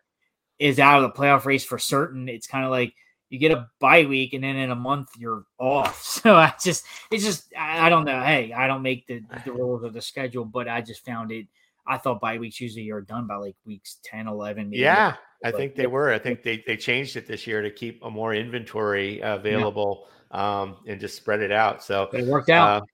is 0.59 0.79
out 0.79 1.03
of 1.03 1.13
the 1.13 1.19
playoff 1.21 1.45
race 1.45 1.65
for 1.65 1.79
certain, 1.79 2.29
it's 2.29 2.47
kind 2.47 2.65
of 2.65 2.71
like 2.71 2.95
you 3.31 3.39
get 3.39 3.53
a 3.53 3.69
bye 3.79 4.07
week, 4.07 4.33
and 4.33 4.43
then 4.43 4.57
in 4.57 4.71
a 4.71 4.75
month 4.75 5.11
you're 5.19 5.45
off. 5.59 6.03
So 6.23 6.35
I 6.35 6.55
just, 6.63 6.85
it's 7.11 7.23
just, 7.25 7.53
I 7.57 7.87
I 7.87 7.89
don't 7.91 8.05
know. 8.07 8.21
Hey, 8.23 8.53
I 8.55 8.67
don't 8.67 8.83
make 8.83 9.07
the 9.07 9.23
the 9.45 9.53
rules 9.61 9.85
of 9.85 9.93
the 9.93 10.01
schedule, 10.01 10.45
but 10.47 10.67
I 10.67 10.81
just 10.81 11.05
found 11.05 11.31
it. 11.31 11.47
I 11.87 11.99
thought 11.99 12.21
bye 12.21 12.39
weeks 12.39 12.61
usually 12.61 12.91
are 12.91 13.01
done 13.01 13.27
by 13.27 13.37
like 13.37 13.57
weeks 13.65 13.99
10, 14.05 14.29
11. 14.29 14.71
Maybe 14.71 14.83
Yeah, 14.83 15.15
I 15.45 15.51
think 15.53 15.77
they 15.77 15.87
were. 15.87 16.13
I 16.13 16.19
think 16.19 16.43
they, 16.43 16.63
they 16.67 16.77
changed 16.77 17.17
it 17.17 17.27
this 17.27 17.47
year 17.47 17.63
to 17.63 17.71
keep 17.71 18.03
a 18.03 18.11
more 18.11 18.35
inventory 18.35 19.21
available 19.21 20.09
yeah. 20.33 20.61
um, 20.61 20.77
and 20.87 21.01
just 21.01 21.17
spread 21.17 21.41
it 21.41 21.53
out. 21.53 21.83
So 21.83 22.09
it 22.13 22.27
worked 22.27 22.51
out. 22.51 22.83
Uh, 22.83 22.85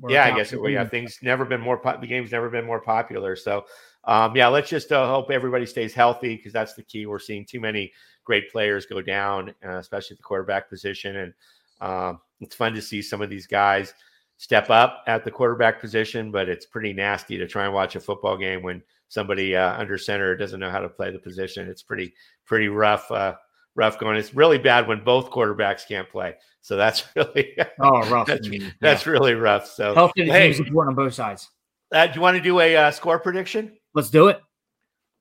worked 0.00 0.12
yeah, 0.12 0.24
out 0.24 0.32
I 0.32 0.36
guess 0.36 0.52
it, 0.52 0.60
yeah, 0.70 0.84
things 0.84 1.18
never 1.22 1.44
been 1.44 1.60
more. 1.60 1.78
Po- 1.78 2.00
the 2.00 2.06
game's 2.06 2.32
never 2.32 2.50
been 2.50 2.66
more 2.66 2.80
popular. 2.80 3.36
So 3.36 3.66
um, 4.04 4.36
yeah, 4.36 4.48
let's 4.48 4.68
just 4.68 4.90
uh, 4.92 5.06
hope 5.06 5.30
everybody 5.30 5.66
stays 5.66 5.94
healthy 5.94 6.36
because 6.36 6.52
that's 6.52 6.74
the 6.74 6.82
key. 6.82 7.06
We're 7.06 7.18
seeing 7.18 7.44
too 7.44 7.60
many 7.60 7.92
great 8.24 8.50
players 8.50 8.86
go 8.86 9.00
down, 9.00 9.54
uh, 9.64 9.78
especially 9.78 10.14
at 10.14 10.18
the 10.18 10.24
quarterback 10.24 10.68
position, 10.68 11.16
and 11.16 11.34
um, 11.80 12.20
it's 12.40 12.56
fun 12.56 12.74
to 12.74 12.82
see 12.82 13.02
some 13.02 13.22
of 13.22 13.30
these 13.30 13.46
guys 13.46 13.94
step 14.36 14.68
up 14.68 15.04
at 15.06 15.24
the 15.24 15.30
quarterback 15.30 15.80
position. 15.80 16.32
But 16.32 16.48
it's 16.48 16.66
pretty 16.66 16.92
nasty 16.92 17.38
to 17.38 17.46
try 17.46 17.64
and 17.64 17.74
watch 17.74 17.94
a 17.94 18.00
football 18.00 18.36
game 18.36 18.62
when 18.62 18.82
somebody 19.14 19.56
uh, 19.56 19.78
under 19.78 19.96
center 19.96 20.36
doesn't 20.36 20.60
know 20.60 20.70
how 20.70 20.80
to 20.80 20.88
play 20.88 21.10
the 21.10 21.18
position. 21.18 21.68
It's 21.68 21.82
pretty 21.82 22.12
pretty 22.44 22.68
rough. 22.68 23.10
Uh, 23.10 23.34
rough 23.76 23.98
going. 23.98 24.16
It's 24.16 24.34
really 24.34 24.58
bad 24.58 24.86
when 24.86 25.02
both 25.02 25.30
quarterbacks 25.30 25.86
can't 25.86 26.10
play. 26.10 26.34
So 26.60 26.76
that's 26.76 27.04
really 27.16 27.56
oh 27.80 28.08
rough. 28.10 28.26
that's, 28.26 28.48
that's 28.80 29.06
really 29.06 29.34
rough. 29.34 29.66
So 29.66 29.94
health 29.94 30.12
hey, 30.16 30.50
is 30.50 30.58
important 30.58 30.98
on 30.98 31.04
both 31.04 31.14
sides. 31.14 31.48
Uh, 31.92 32.06
do 32.08 32.14
you 32.16 32.20
want 32.20 32.36
to 32.36 32.42
do 32.42 32.60
a 32.60 32.76
uh, 32.76 32.90
score 32.90 33.18
prediction? 33.18 33.72
Let's 33.94 34.10
do 34.10 34.28
it. 34.28 34.40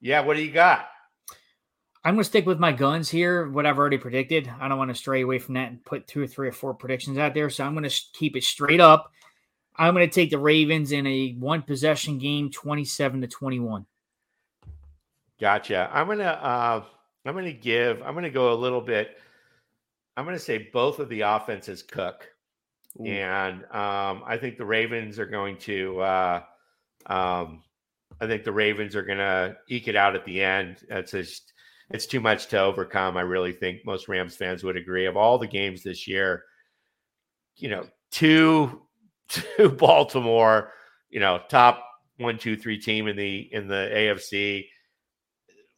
Yeah, 0.01 0.21
what 0.21 0.35
do 0.35 0.43
you 0.43 0.51
got? 0.51 0.87
I'm 2.05 2.15
going 2.15 2.23
to 2.23 2.29
stick 2.29 2.45
with 2.45 2.59
my 2.59 2.73
guns 2.73 3.09
here. 3.09 3.49
What 3.49 3.65
I've 3.65 3.77
already 3.77 3.97
predicted. 3.97 4.51
I 4.59 4.67
don't 4.67 4.77
want 4.77 4.89
to 4.89 4.95
stray 4.95 5.21
away 5.21 5.39
from 5.39 5.53
that 5.53 5.69
and 5.69 5.85
put 5.85 6.05
two 6.07 6.21
or 6.21 6.27
three 6.27 6.49
or 6.49 6.51
four 6.51 6.73
predictions 6.73 7.17
out 7.17 7.33
there. 7.33 7.49
So 7.49 7.63
I'm 7.63 7.73
going 7.73 7.89
to 7.89 8.01
keep 8.13 8.35
it 8.35 8.43
straight 8.43 8.81
up. 8.81 9.09
I'm 9.75 9.93
going 9.93 10.07
to 10.07 10.13
take 10.13 10.29
the 10.29 10.37
Ravens 10.37 10.91
in 10.91 11.07
a 11.07 11.33
one 11.33 11.61
possession 11.61 12.19
game, 12.19 12.51
27 12.51 13.21
to 13.21 13.27
21. 13.27 13.85
Gotcha. 15.39 15.89
I'm 15.91 16.05
going 16.05 16.19
to 16.19 16.45
uh, 16.45 16.83
I'm 17.25 17.33
going 17.33 17.45
to 17.45 17.53
give. 17.53 18.01
I'm 18.01 18.13
going 18.13 18.23
to 18.23 18.29
go 18.29 18.53
a 18.53 18.55
little 18.55 18.81
bit. 18.81 19.17
I'm 20.15 20.25
going 20.25 20.37
to 20.37 20.43
say 20.43 20.69
both 20.71 20.99
of 20.99 21.09
the 21.09 21.21
offenses 21.21 21.81
cook, 21.81 22.29
Ooh. 22.99 23.05
and 23.05 23.63
um, 23.65 24.23
I 24.25 24.37
think 24.39 24.57
the 24.57 24.65
Ravens 24.65 25.17
are 25.19 25.25
going 25.25 25.57
to. 25.59 25.99
Uh, 26.01 26.41
um, 27.07 27.63
I 28.21 28.27
think 28.27 28.43
the 28.43 28.51
Ravens 28.51 28.95
are 28.95 29.03
going 29.03 29.17
to 29.17 29.57
eke 29.67 29.87
it 29.87 29.95
out 29.95 30.15
at 30.15 30.23
the 30.25 30.43
end. 30.43 30.77
It's 30.89 31.11
just 31.11 31.53
it's 31.89 32.05
too 32.05 32.19
much 32.19 32.47
to 32.47 32.59
overcome. 32.59 33.17
I 33.17 33.21
really 33.21 33.53
think 33.53 33.85
most 33.85 34.07
Rams 34.07 34.35
fans 34.35 34.63
would 34.63 34.77
agree. 34.77 35.05
Of 35.05 35.17
all 35.17 35.37
the 35.37 35.47
games 35.47 35.83
this 35.83 36.07
year, 36.07 36.43
you 37.55 37.69
know, 37.69 37.85
two 38.11 38.81
to 39.57 39.69
Baltimore, 39.69 40.71
you 41.09 41.19
know, 41.19 41.41
top 41.49 41.83
one, 42.17 42.37
two, 42.37 42.55
three 42.55 42.77
team 42.77 43.07
in 43.07 43.15
the 43.15 43.49
in 43.51 43.67
the 43.67 43.89
AFC. 43.93 44.65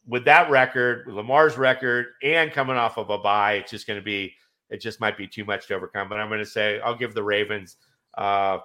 With 0.06 0.24
that 0.26 0.50
record, 0.50 1.06
with 1.06 1.16
Lamar's 1.16 1.56
record, 1.56 2.06
and 2.22 2.52
coming 2.52 2.76
off 2.76 2.96
of 2.96 3.10
a 3.10 3.18
bye, 3.18 3.54
it's 3.54 3.70
just 3.70 3.86
going 3.86 3.98
to 3.98 4.04
be. 4.04 4.34
It 4.68 4.80
just 4.80 5.00
might 5.00 5.16
be 5.16 5.28
too 5.28 5.44
much 5.44 5.68
to 5.68 5.74
overcome. 5.74 6.08
But 6.08 6.18
I'm 6.18 6.28
going 6.28 6.40
to 6.40 6.46
say 6.46 6.80
I'll 6.80 6.96
give 6.96 7.14
the 7.14 7.22
Ravens 7.22 7.76
uh, 8.18 8.58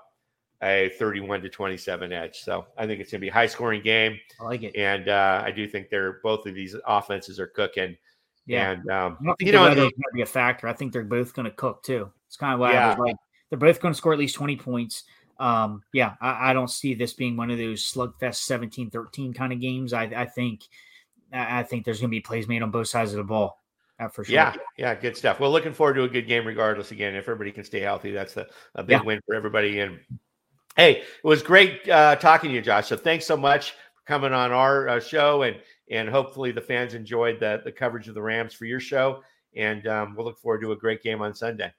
a 0.63 0.91
31 0.97 1.41
to 1.41 1.49
27 1.49 2.11
edge. 2.11 2.39
So 2.39 2.65
I 2.77 2.85
think 2.85 3.01
it's 3.01 3.11
going 3.11 3.19
to 3.19 3.25
be 3.25 3.29
a 3.29 3.33
high 3.33 3.47
scoring 3.47 3.81
game. 3.81 4.19
I 4.39 4.43
like 4.45 4.63
it. 4.63 4.75
And 4.75 5.09
uh, 5.09 5.41
I 5.43 5.51
do 5.51 5.67
think 5.67 5.89
they're 5.89 6.19
both 6.23 6.45
of 6.45 6.53
these 6.53 6.75
offenses 6.87 7.39
are 7.39 7.47
cooking. 7.47 7.97
Yeah. 8.45 8.71
And 8.71 8.89
um, 8.89 9.17
I 9.21 9.25
don't 9.25 9.35
think 9.37 9.47
you 9.47 9.51
know, 9.53 9.73
going 9.73 9.89
to 9.89 9.95
be 10.13 10.21
a 10.21 10.25
factor. 10.25 10.67
I 10.67 10.73
think 10.73 10.93
they're 10.93 11.03
both 11.03 11.33
going 11.33 11.45
to 11.45 11.51
cook 11.51 11.83
too. 11.83 12.11
It's 12.27 12.37
kind 12.37 12.53
of 12.53 12.59
why 12.59 12.73
yeah. 12.73 12.87
I 12.87 12.89
was 12.89 12.99
like, 12.99 13.15
they're 13.51 13.59
both 13.59 13.79
going 13.79 13.93
to 13.93 13.97
score 13.97 14.13
at 14.13 14.17
least 14.17 14.33
20 14.33 14.55
points. 14.55 15.03
Um, 15.39 15.83
yeah, 15.93 16.15
I, 16.19 16.49
I, 16.49 16.53
don't 16.53 16.69
see 16.69 16.95
this 16.95 17.13
being 17.13 17.35
one 17.35 17.51
of 17.51 17.57
those 17.57 17.83
slugfest 17.83 18.35
17 18.35 18.89
13 18.89 19.33
kind 19.33 19.51
of 19.51 19.59
games. 19.59 19.91
I, 19.91 20.03
I 20.03 20.25
think, 20.25 20.61
I 21.33 21.63
think 21.63 21.83
there's 21.83 21.99
going 21.99 22.09
to 22.09 22.15
be 22.15 22.21
plays 22.21 22.47
made 22.47 22.61
on 22.61 22.69
both 22.69 22.87
sides 22.87 23.11
of 23.11 23.17
the 23.17 23.23
ball. 23.23 23.59
For 24.13 24.23
sure. 24.23 24.33
Yeah, 24.33 24.55
yeah, 24.77 24.95
good 24.95 25.15
stuff. 25.15 25.39
Well, 25.39 25.51
looking 25.51 25.73
forward 25.73 25.93
to 25.93 26.03
a 26.03 26.09
good 26.09 26.25
game 26.25 26.47
regardless. 26.47 26.89
Again, 26.89 27.13
if 27.13 27.25
everybody 27.25 27.51
can 27.51 27.63
stay 27.63 27.81
healthy, 27.81 28.11
that's 28.11 28.35
a, 28.35 28.47
a 28.73 28.81
big 28.81 28.97
yeah. 28.97 29.03
win 29.03 29.21
for 29.27 29.35
everybody. 29.35 29.79
And 29.79 29.99
Hey, 30.77 31.01
it 31.01 31.23
was 31.23 31.43
great 31.43 31.87
uh, 31.89 32.15
talking 32.15 32.49
to 32.49 32.55
you, 32.55 32.61
Josh. 32.61 32.87
So 32.87 32.95
thanks 32.95 33.25
so 33.25 33.35
much 33.35 33.71
for 33.71 34.03
coming 34.07 34.31
on 34.31 34.53
our 34.53 34.87
uh, 34.87 34.99
show, 35.01 35.43
and 35.43 35.57
and 35.89 36.07
hopefully 36.07 36.53
the 36.53 36.61
fans 36.61 36.93
enjoyed 36.93 37.41
the 37.41 37.61
the 37.65 37.71
coverage 37.71 38.07
of 38.07 38.15
the 38.15 38.21
Rams 38.21 38.53
for 38.53 38.65
your 38.65 38.79
show. 38.79 39.21
And 39.53 39.85
um, 39.87 40.15
we'll 40.15 40.25
look 40.25 40.39
forward 40.39 40.61
to 40.61 40.71
a 40.71 40.77
great 40.77 41.03
game 41.03 41.21
on 41.21 41.33
Sunday. 41.33 41.73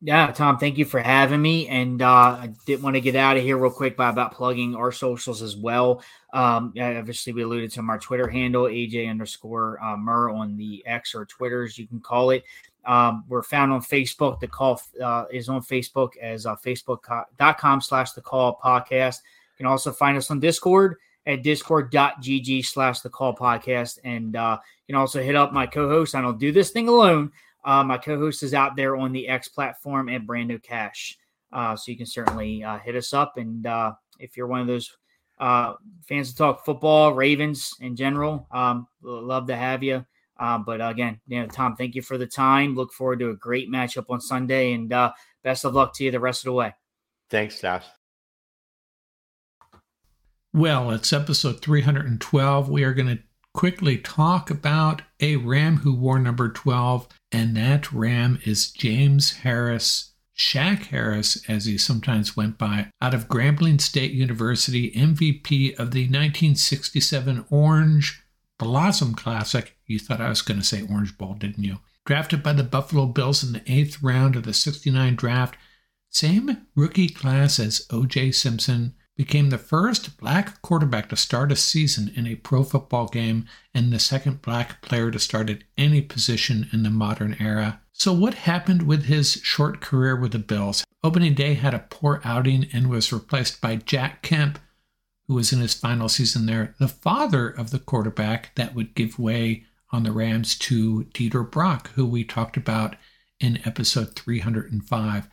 Yeah, 0.00 0.30
Tom, 0.30 0.58
thank 0.58 0.78
you 0.78 0.84
for 0.84 1.00
having 1.00 1.42
me. 1.42 1.66
And 1.66 2.00
uh, 2.00 2.06
I 2.06 2.52
did 2.66 2.80
want 2.80 2.94
to 2.94 3.00
get 3.00 3.16
out 3.16 3.36
of 3.36 3.42
here 3.42 3.58
real 3.58 3.72
quick 3.72 3.96
by 3.96 4.10
about 4.10 4.32
plugging 4.32 4.76
our 4.76 4.92
socials 4.92 5.42
as 5.42 5.56
well. 5.56 6.02
Um, 6.32 6.72
obviously, 6.80 7.32
we 7.32 7.42
alluded 7.42 7.72
to 7.72 7.82
our 7.82 7.98
Twitter 7.98 8.28
handle, 8.28 8.64
AJ 8.64 9.10
underscore 9.10 9.82
uh, 9.82 9.96
Murr 9.96 10.30
on 10.30 10.56
the 10.56 10.86
X 10.86 11.16
or 11.16 11.24
Twitters, 11.24 11.76
you 11.78 11.88
can 11.88 11.98
call 11.98 12.30
it. 12.30 12.44
Um, 12.84 13.24
we're 13.28 13.42
found 13.42 13.72
on 13.72 13.82
Facebook. 13.82 14.38
The 14.38 14.46
call 14.46 14.80
uh, 15.02 15.24
is 15.32 15.48
on 15.48 15.62
Facebook 15.62 16.16
as 16.22 16.46
uh, 16.46 16.54
facebook.com 16.54 17.80
slash 17.80 18.12
the 18.12 18.22
call 18.22 18.60
podcast. 18.64 19.22
You 19.58 19.64
can 19.64 19.66
also 19.66 19.90
find 19.90 20.16
us 20.16 20.30
on 20.30 20.38
Discord 20.38 20.96
at 21.26 21.42
discord.gg 21.42 22.64
slash 22.64 23.00
the 23.00 23.10
call 23.10 23.34
podcast. 23.34 23.98
And 24.04 24.36
uh, 24.36 24.58
you 24.86 24.94
can 24.94 25.00
also 25.00 25.20
hit 25.22 25.34
up 25.34 25.52
my 25.52 25.66
co 25.66 25.88
host. 25.88 26.14
I 26.14 26.22
don't 26.22 26.38
do 26.38 26.52
this 26.52 26.70
thing 26.70 26.88
alone. 26.88 27.32
Uh, 27.64 27.84
my 27.84 27.98
co 27.98 28.18
host 28.18 28.42
is 28.42 28.54
out 28.54 28.76
there 28.76 28.96
on 28.96 29.12
the 29.12 29.28
X 29.28 29.48
platform 29.48 30.08
at 30.08 30.26
Brando 30.26 30.62
Cash. 30.62 31.18
Uh, 31.52 31.74
so 31.76 31.90
you 31.90 31.96
can 31.96 32.06
certainly 32.06 32.62
uh, 32.62 32.78
hit 32.78 32.96
us 32.96 33.12
up. 33.12 33.36
And 33.36 33.66
uh, 33.66 33.92
if 34.18 34.36
you're 34.36 34.46
one 34.46 34.60
of 34.60 34.66
those 34.66 34.90
uh, 35.38 35.74
fans 36.06 36.30
to 36.30 36.36
talk 36.36 36.64
football, 36.64 37.14
Ravens 37.14 37.72
in 37.80 37.96
general, 37.96 38.46
um, 38.50 38.86
love 39.02 39.46
to 39.46 39.56
have 39.56 39.82
you. 39.82 40.04
Uh, 40.38 40.58
but 40.58 40.80
again, 40.80 41.20
you 41.26 41.40
know, 41.40 41.46
Tom, 41.46 41.74
thank 41.74 41.94
you 41.94 42.02
for 42.02 42.16
the 42.16 42.26
time. 42.26 42.74
Look 42.74 42.92
forward 42.92 43.18
to 43.20 43.30
a 43.30 43.36
great 43.36 43.70
matchup 43.70 44.06
on 44.08 44.20
Sunday, 44.20 44.72
and 44.72 44.92
uh, 44.92 45.12
best 45.42 45.64
of 45.64 45.74
luck 45.74 45.94
to 45.94 46.04
you 46.04 46.10
the 46.10 46.20
rest 46.20 46.42
of 46.42 46.46
the 46.46 46.52
way. 46.52 46.74
Thanks, 47.28 47.60
Josh. 47.60 47.84
Well, 50.54 50.90
it's 50.92 51.12
episode 51.12 51.60
312. 51.60 52.68
We 52.68 52.84
are 52.84 52.94
going 52.94 53.08
to 53.08 53.22
quickly 53.58 53.98
talk 53.98 54.52
about 54.52 55.02
a 55.18 55.34
Ram 55.34 55.78
who 55.78 55.92
wore 55.92 56.20
number 56.20 56.48
12, 56.48 57.08
and 57.32 57.56
that 57.56 57.90
Ram 57.92 58.38
is 58.44 58.70
James 58.70 59.38
Harris, 59.38 60.12
Shack 60.32 60.84
Harris, 60.84 61.42
as 61.48 61.64
he 61.64 61.76
sometimes 61.76 62.36
went 62.36 62.56
by, 62.56 62.92
out 63.02 63.14
of 63.14 63.26
Grambling 63.26 63.80
State 63.80 64.12
University, 64.12 64.92
MVP 64.92 65.72
of 65.72 65.90
the 65.90 66.04
1967 66.04 67.46
Orange 67.50 68.22
Blossom 68.60 69.16
Classic. 69.16 69.76
You 69.88 69.98
thought 69.98 70.20
I 70.20 70.28
was 70.28 70.42
going 70.42 70.60
to 70.60 70.64
say 70.64 70.86
Orange 70.88 71.18
Bowl, 71.18 71.34
didn't 71.34 71.64
you? 71.64 71.78
Drafted 72.06 72.44
by 72.44 72.52
the 72.52 72.62
Buffalo 72.62 73.06
Bills 73.06 73.42
in 73.42 73.54
the 73.54 73.62
eighth 73.66 74.00
round 74.04 74.36
of 74.36 74.44
the 74.44 74.54
69 74.54 75.16
draft, 75.16 75.56
same 76.10 76.64
rookie 76.76 77.08
class 77.08 77.58
as 77.58 77.88
O.J. 77.90 78.30
Simpson, 78.30 78.94
became 79.18 79.50
the 79.50 79.58
first 79.58 80.16
black 80.16 80.62
quarterback 80.62 81.08
to 81.08 81.16
start 81.16 81.50
a 81.50 81.56
season 81.56 82.10
in 82.14 82.24
a 82.24 82.36
pro 82.36 82.62
football 82.62 83.08
game 83.08 83.44
and 83.74 83.92
the 83.92 83.98
second 83.98 84.40
black 84.40 84.80
player 84.80 85.10
to 85.10 85.18
start 85.18 85.50
at 85.50 85.64
any 85.76 86.00
position 86.00 86.68
in 86.72 86.84
the 86.84 86.90
modern 86.90 87.36
era. 87.40 87.80
So, 87.92 88.12
what 88.12 88.34
happened 88.34 88.84
with 88.84 89.06
his 89.06 89.32
short 89.42 89.80
career 89.80 90.14
with 90.14 90.30
the 90.30 90.38
Bills? 90.38 90.84
Opening 91.02 91.34
day 91.34 91.54
had 91.54 91.74
a 91.74 91.84
poor 91.90 92.20
outing 92.24 92.68
and 92.72 92.88
was 92.88 93.12
replaced 93.12 93.60
by 93.60 93.74
Jack 93.74 94.22
Kemp, 94.22 94.60
who 95.26 95.34
was 95.34 95.52
in 95.52 95.58
his 95.58 95.74
final 95.74 96.08
season 96.08 96.46
there, 96.46 96.76
the 96.78 96.86
father 96.86 97.48
of 97.48 97.72
the 97.72 97.80
quarterback 97.80 98.54
that 98.54 98.76
would 98.76 98.94
give 98.94 99.18
way 99.18 99.64
on 99.90 100.04
the 100.04 100.12
Rams 100.12 100.56
to 100.58 101.08
Dieter 101.12 101.50
Brock, 101.50 101.90
who 101.94 102.06
we 102.06 102.22
talked 102.22 102.56
about 102.56 102.94
in 103.40 103.60
episode 103.66 104.14
305. 104.14 105.28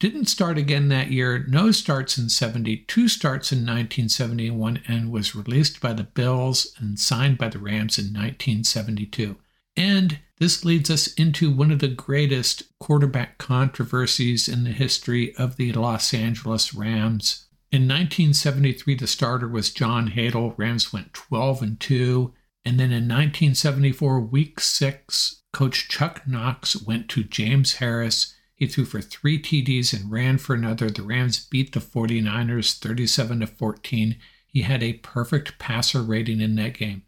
Didn't 0.00 0.26
start 0.26 0.58
again 0.58 0.88
that 0.88 1.10
year, 1.10 1.44
no 1.48 1.72
starts 1.72 2.18
in 2.18 2.28
72, 2.28 3.08
starts 3.08 3.50
in 3.50 3.58
1971, 3.58 4.82
and 4.86 5.10
was 5.10 5.34
released 5.34 5.80
by 5.80 5.92
the 5.92 6.04
Bills 6.04 6.72
and 6.78 7.00
signed 7.00 7.36
by 7.36 7.48
the 7.48 7.58
Rams 7.58 7.98
in 7.98 8.06
1972. 8.06 9.36
And 9.76 10.20
this 10.38 10.64
leads 10.64 10.88
us 10.88 11.12
into 11.14 11.50
one 11.50 11.72
of 11.72 11.80
the 11.80 11.88
greatest 11.88 12.62
quarterback 12.78 13.38
controversies 13.38 14.48
in 14.48 14.62
the 14.62 14.70
history 14.70 15.34
of 15.34 15.56
the 15.56 15.72
Los 15.72 16.14
Angeles 16.14 16.74
Rams. 16.74 17.46
In 17.72 17.82
1973, 17.82 18.94
the 18.94 19.06
starter 19.08 19.48
was 19.48 19.72
John 19.72 20.10
Hadl. 20.12 20.54
Rams 20.56 20.92
went 20.92 21.12
12 21.12 21.62
and 21.62 21.80
2. 21.80 22.32
And 22.64 22.78
then 22.78 22.92
in 22.92 23.08
1974, 23.08 24.20
week 24.20 24.60
six, 24.60 25.42
coach 25.52 25.88
Chuck 25.88 26.22
Knox 26.26 26.80
went 26.80 27.08
to 27.10 27.24
James 27.24 27.74
Harris. 27.74 28.34
He 28.58 28.66
threw 28.66 28.84
for 28.84 29.00
three 29.00 29.40
TDs 29.40 29.98
and 29.98 30.10
ran 30.10 30.36
for 30.36 30.54
another. 30.54 30.90
The 30.90 31.02
Rams 31.02 31.46
beat 31.46 31.72
the 31.72 31.80
49ers 31.80 32.78
37 32.78 33.40
to 33.40 33.46
14. 33.46 34.16
He 34.46 34.62
had 34.62 34.82
a 34.82 34.94
perfect 34.94 35.58
passer 35.58 36.02
rating 36.02 36.40
in 36.40 36.56
that 36.56 36.74
game. 36.74 37.02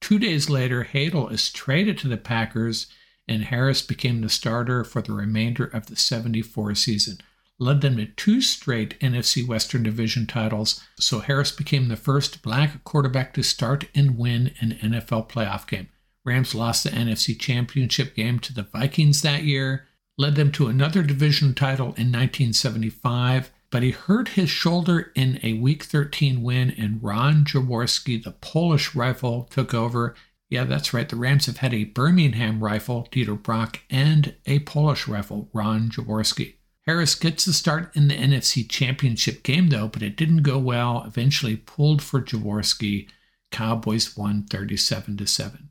Two 0.00 0.18
days 0.18 0.50
later, 0.50 0.84
Hadl 0.84 1.32
is 1.32 1.50
traded 1.50 1.96
to 1.98 2.08
the 2.08 2.16
Packers, 2.16 2.88
and 3.26 3.44
Harris 3.44 3.80
became 3.80 4.20
the 4.20 4.28
starter 4.28 4.84
for 4.84 5.00
the 5.00 5.12
remainder 5.12 5.64
of 5.64 5.86
the 5.86 5.96
74 5.96 6.74
season 6.74 7.18
led 7.58 7.80
them 7.80 7.96
to 7.96 8.06
two 8.06 8.40
straight 8.40 8.98
NFC 9.00 9.46
Western 9.46 9.82
Division 9.82 10.26
titles, 10.26 10.82
so 10.98 11.20
Harris 11.20 11.50
became 11.50 11.88
the 11.88 11.96
first 11.96 12.42
black 12.42 12.84
quarterback 12.84 13.32
to 13.34 13.42
start 13.42 13.86
and 13.94 14.18
win 14.18 14.52
an 14.60 14.78
NFL 14.82 15.28
playoff 15.28 15.66
game. 15.66 15.88
Rams 16.24 16.54
lost 16.54 16.84
the 16.84 16.90
NFC 16.90 17.38
Championship 17.38 18.14
game 18.14 18.38
to 18.40 18.52
the 18.52 18.64
Vikings 18.64 19.22
that 19.22 19.44
year, 19.44 19.85
led 20.18 20.34
them 20.34 20.50
to 20.52 20.68
another 20.68 21.02
division 21.02 21.54
title 21.54 21.86
in 21.86 22.12
1975, 22.12 23.50
but 23.70 23.82
he 23.82 23.90
hurt 23.90 24.30
his 24.30 24.48
shoulder 24.48 25.12
in 25.14 25.38
a 25.42 25.54
Week 25.54 25.82
13 25.84 26.42
win, 26.42 26.70
and 26.70 27.02
Ron 27.02 27.44
Jaworski, 27.44 28.22
the 28.22 28.32
Polish 28.32 28.94
rifle, 28.94 29.48
took 29.50 29.74
over. 29.74 30.14
Yeah, 30.48 30.64
that's 30.64 30.94
right. 30.94 31.08
The 31.08 31.16
Rams 31.16 31.46
have 31.46 31.58
had 31.58 31.74
a 31.74 31.84
Birmingham 31.84 32.62
rifle, 32.62 33.08
Dieter 33.10 33.40
Brock, 33.40 33.80
and 33.90 34.34
a 34.46 34.60
Polish 34.60 35.08
rifle, 35.08 35.50
Ron 35.52 35.90
Jaworski. 35.90 36.54
Harris 36.86 37.16
gets 37.16 37.44
the 37.44 37.52
start 37.52 37.94
in 37.96 38.06
the 38.06 38.14
NFC 38.14 38.68
Championship 38.68 39.42
game, 39.42 39.70
though, 39.70 39.88
but 39.88 40.02
it 40.02 40.16
didn't 40.16 40.42
go 40.44 40.56
well. 40.56 41.02
Eventually 41.04 41.56
pulled 41.56 42.00
for 42.00 42.22
Jaworski. 42.22 43.08
Cowboys 43.50 44.16
won 44.16 44.44
37 44.44 45.16
to 45.16 45.26
7. 45.26 45.70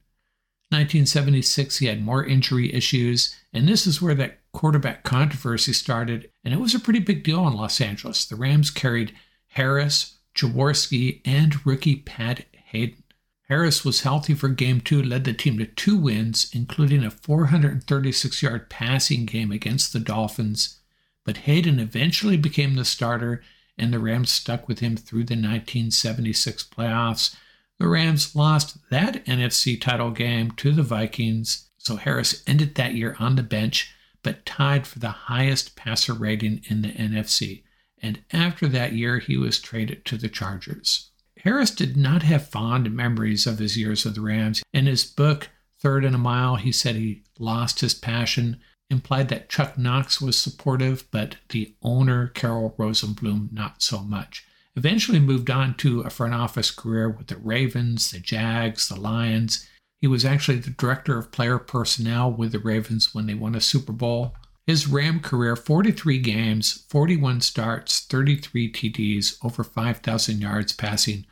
1976, 0.69 1.77
he 1.77 1.85
had 1.85 2.01
more 2.01 2.25
injury 2.25 2.73
issues, 2.73 3.35
and 3.53 3.67
this 3.67 3.85
is 3.85 4.01
where 4.01 4.15
that 4.15 4.39
quarterback 4.51 5.03
controversy 5.03 5.73
started, 5.73 6.29
and 6.43 6.53
it 6.53 6.59
was 6.59 6.73
a 6.73 6.79
pretty 6.79 6.99
big 6.99 7.23
deal 7.23 7.47
in 7.47 7.53
Los 7.53 7.79
Angeles. 7.79 8.25
The 8.25 8.35
Rams 8.35 8.71
carried 8.71 9.13
Harris, 9.49 10.17
Jaworski, 10.35 11.21
and 11.23 11.65
rookie 11.65 11.97
Pat 11.97 12.45
Haden. 12.53 13.03
Harris 13.47 13.85
was 13.85 14.01
healthy 14.01 14.33
for 14.33 14.49
game 14.49 14.81
two, 14.81 15.03
led 15.03 15.23
the 15.23 15.33
team 15.33 15.59
to 15.59 15.65
two 15.65 15.95
wins, 15.97 16.49
including 16.51 17.03
a 17.03 17.11
436 17.11 18.41
yard 18.41 18.69
passing 18.69 19.25
game 19.25 19.51
against 19.51 19.93
the 19.93 19.99
Dolphins. 19.99 20.79
But 21.23 21.37
Haden 21.37 21.79
eventually 21.79 22.37
became 22.37 22.75
the 22.75 22.85
starter, 22.85 23.43
and 23.77 23.93
the 23.93 23.99
Rams 23.99 24.31
stuck 24.31 24.67
with 24.67 24.79
him 24.79 24.97
through 24.97 25.25
the 25.25 25.35
1976 25.35 26.63
playoffs. 26.63 27.35
The 27.79 27.87
Rams 27.87 28.35
lost 28.35 28.77
that 28.89 29.25
NFC 29.25 29.79
title 29.79 30.11
game 30.11 30.51
to 30.51 30.71
the 30.71 30.83
Vikings, 30.83 31.69
so 31.77 31.97
Harris 31.97 32.41
ended 32.47 32.75
that 32.75 32.93
year 32.93 33.15
on 33.19 33.35
the 33.35 33.43
bench, 33.43 33.93
but 34.23 34.45
tied 34.45 34.87
for 34.87 34.99
the 34.99 35.09
highest 35.09 35.75
passer 35.75 36.13
rating 36.13 36.61
in 36.69 36.81
the 36.81 36.91
NFC. 36.93 37.63
And 38.01 38.23
after 38.31 38.67
that 38.67 38.93
year, 38.93 39.19
he 39.19 39.35
was 39.37 39.59
traded 39.59 40.05
to 40.05 40.17
the 40.17 40.29
Chargers. 40.29 41.11
Harris 41.39 41.71
did 41.71 41.95
not 41.97 42.23
have 42.23 42.47
fond 42.47 42.91
memories 42.91 43.45
of 43.45 43.59
his 43.59 43.77
years 43.77 44.05
with 44.05 44.15
the 44.15 44.21
Rams. 44.21 44.63
In 44.73 44.85
his 44.85 45.03
book, 45.03 45.49
Third 45.79 46.05
and 46.05 46.15
a 46.15 46.19
Mile, 46.19 46.55
he 46.55 46.71
said 46.71 46.95
he 46.95 47.23
lost 47.37 47.81
his 47.81 47.93
passion, 47.93 48.59
implied 48.89 49.29
that 49.29 49.49
Chuck 49.49 49.77
Knox 49.77 50.21
was 50.21 50.37
supportive, 50.37 51.05
but 51.11 51.35
the 51.49 51.75
owner, 51.83 52.29
Carroll 52.29 52.73
Rosenbloom, 52.79 53.51
not 53.51 53.83
so 53.83 53.99
much. 53.99 54.45
Eventually 54.75 55.19
moved 55.19 55.49
on 55.49 55.75
to 55.75 56.01
a 56.01 56.09
front 56.09 56.33
office 56.33 56.69
career 56.69 57.09
with 57.09 57.27
the 57.27 57.37
Ravens, 57.37 58.11
the 58.11 58.19
Jags, 58.19 58.89
the 58.89 58.99
Lions. 58.99 59.67
He 60.01 60.07
was 60.07 60.25
actually 60.25 60.57
the 60.57 60.71
director 60.71 61.17
of 61.17 61.31
player 61.31 61.57
personnel 61.57 62.31
with 62.31 62.51
the 62.51 62.59
Ravens 62.59 63.15
when 63.15 63.25
they 63.25 63.33
won 63.33 63.55
a 63.55 63.61
Super 63.61 63.93
Bowl. 63.93 64.35
His 64.67 64.87
Ram 64.87 65.19
career 65.19 65.55
43 65.55 66.19
games, 66.19 66.85
41 66.89 67.41
starts, 67.41 68.01
33 68.01 68.71
TDs, 68.71 69.37
over 69.43 69.63
5,000 69.63 70.41
yards 70.41 70.73
passing, 70.73 71.25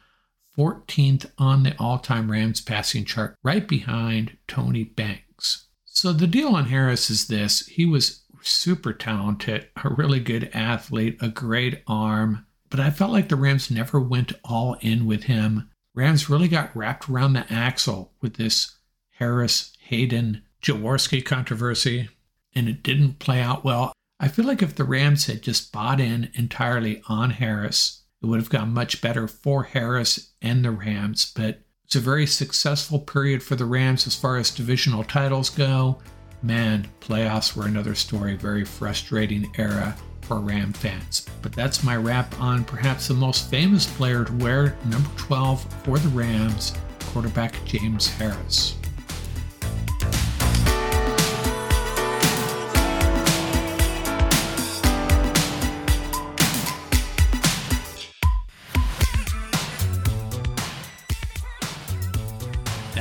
14th 0.58 1.32
on 1.38 1.64
the 1.64 1.76
all 1.80 1.98
time 1.98 2.32
Rams 2.32 2.62
passing 2.62 3.06
chart, 3.06 3.36
right 3.44 3.68
behind 3.68 4.38
Tony 4.48 4.84
Banks. 4.84 5.68
So 5.86 6.14
the 6.14 6.28
deal 6.28 6.50
on 6.50 6.66
Harris 6.66 7.10
is 7.10 7.28
this 7.28 7.66
he 7.68 7.86
was 7.86 8.22
super 8.42 8.94
talented, 8.94 9.68
a 9.84 9.90
really 9.90 10.20
good 10.20 10.50
athlete, 10.54 11.18
a 11.22 11.30
great 11.30 11.82
arm, 11.88 12.46
but 12.74 12.80
I 12.80 12.90
felt 12.90 13.12
like 13.12 13.30
the 13.30 13.36
Rams 13.36 13.70
never 13.70 14.00
went 14.00 14.34
all 14.44 14.78
in 14.82 15.06
with 15.06 15.26
him. 15.26 15.70
Rams 15.94 16.28
really 16.28 16.48
got 16.48 16.76
wrapped 16.76 17.08
around 17.08 17.34
the 17.34 17.46
axle 17.54 18.14
with 18.20 18.34
this 18.38 18.78
Harris 19.12 19.74
Haden 19.80 20.42
Jaworski 20.60 21.24
controversy, 21.24 22.10
and 22.56 22.68
it 22.68 22.82
didn't 22.82 23.20
play 23.20 23.42
out 23.42 23.64
well. 23.64 23.94
I 24.20 24.28
feel 24.28 24.46
like 24.46 24.64
if 24.64 24.74
the 24.74 24.86
Rams 24.86 25.28
had 25.28 25.44
just 25.44 25.72
bought 25.72 26.00
in 26.00 26.32
entirely 26.34 27.04
on 27.08 27.30
Harris, 27.30 28.02
it 28.24 28.26
would 28.26 28.40
have 28.40 28.50
gone 28.50 28.74
much 28.74 29.02
better 29.02 29.28
for 29.28 29.66
Harris 29.66 30.32
and 30.42 30.66
the 30.66 30.72
Rams, 30.72 31.32
but 31.36 31.62
it's 31.86 31.96
a 31.96 32.00
very 32.00 32.26
successful 32.26 32.98
period 32.98 33.44
for 33.44 33.56
the 33.56 33.66
Rams 33.66 34.08
as 34.08 34.16
far 34.16 34.38
as 34.38 34.50
divisional 34.50 35.04
titles 35.04 35.52
go. 35.52 36.00
Man, 36.42 36.90
playoffs 37.02 37.56
were 37.56 37.68
another 37.68 37.94
story, 37.94 38.36
very 38.36 38.66
frustrating 38.66 39.54
era 39.60 39.96
for 40.24 40.40
Ram 40.40 40.74
fans. 40.74 41.28
But 41.42 41.54
that's 41.54 41.84
my 41.84 41.96
wrap 41.96 42.40
on 42.40 42.64
perhaps 42.64 43.08
the 43.08 43.14
most 43.14 43.50
famous 43.50 43.86
player 43.86 44.26
to 44.26 44.34
wear 44.34 44.78
number 44.86 45.10
12 45.18 45.64
for 45.84 46.00
the 46.00 46.10
Rams, 46.10 46.74
quarterback 47.00 47.54
James 47.66 48.08
Harris. 48.08 48.76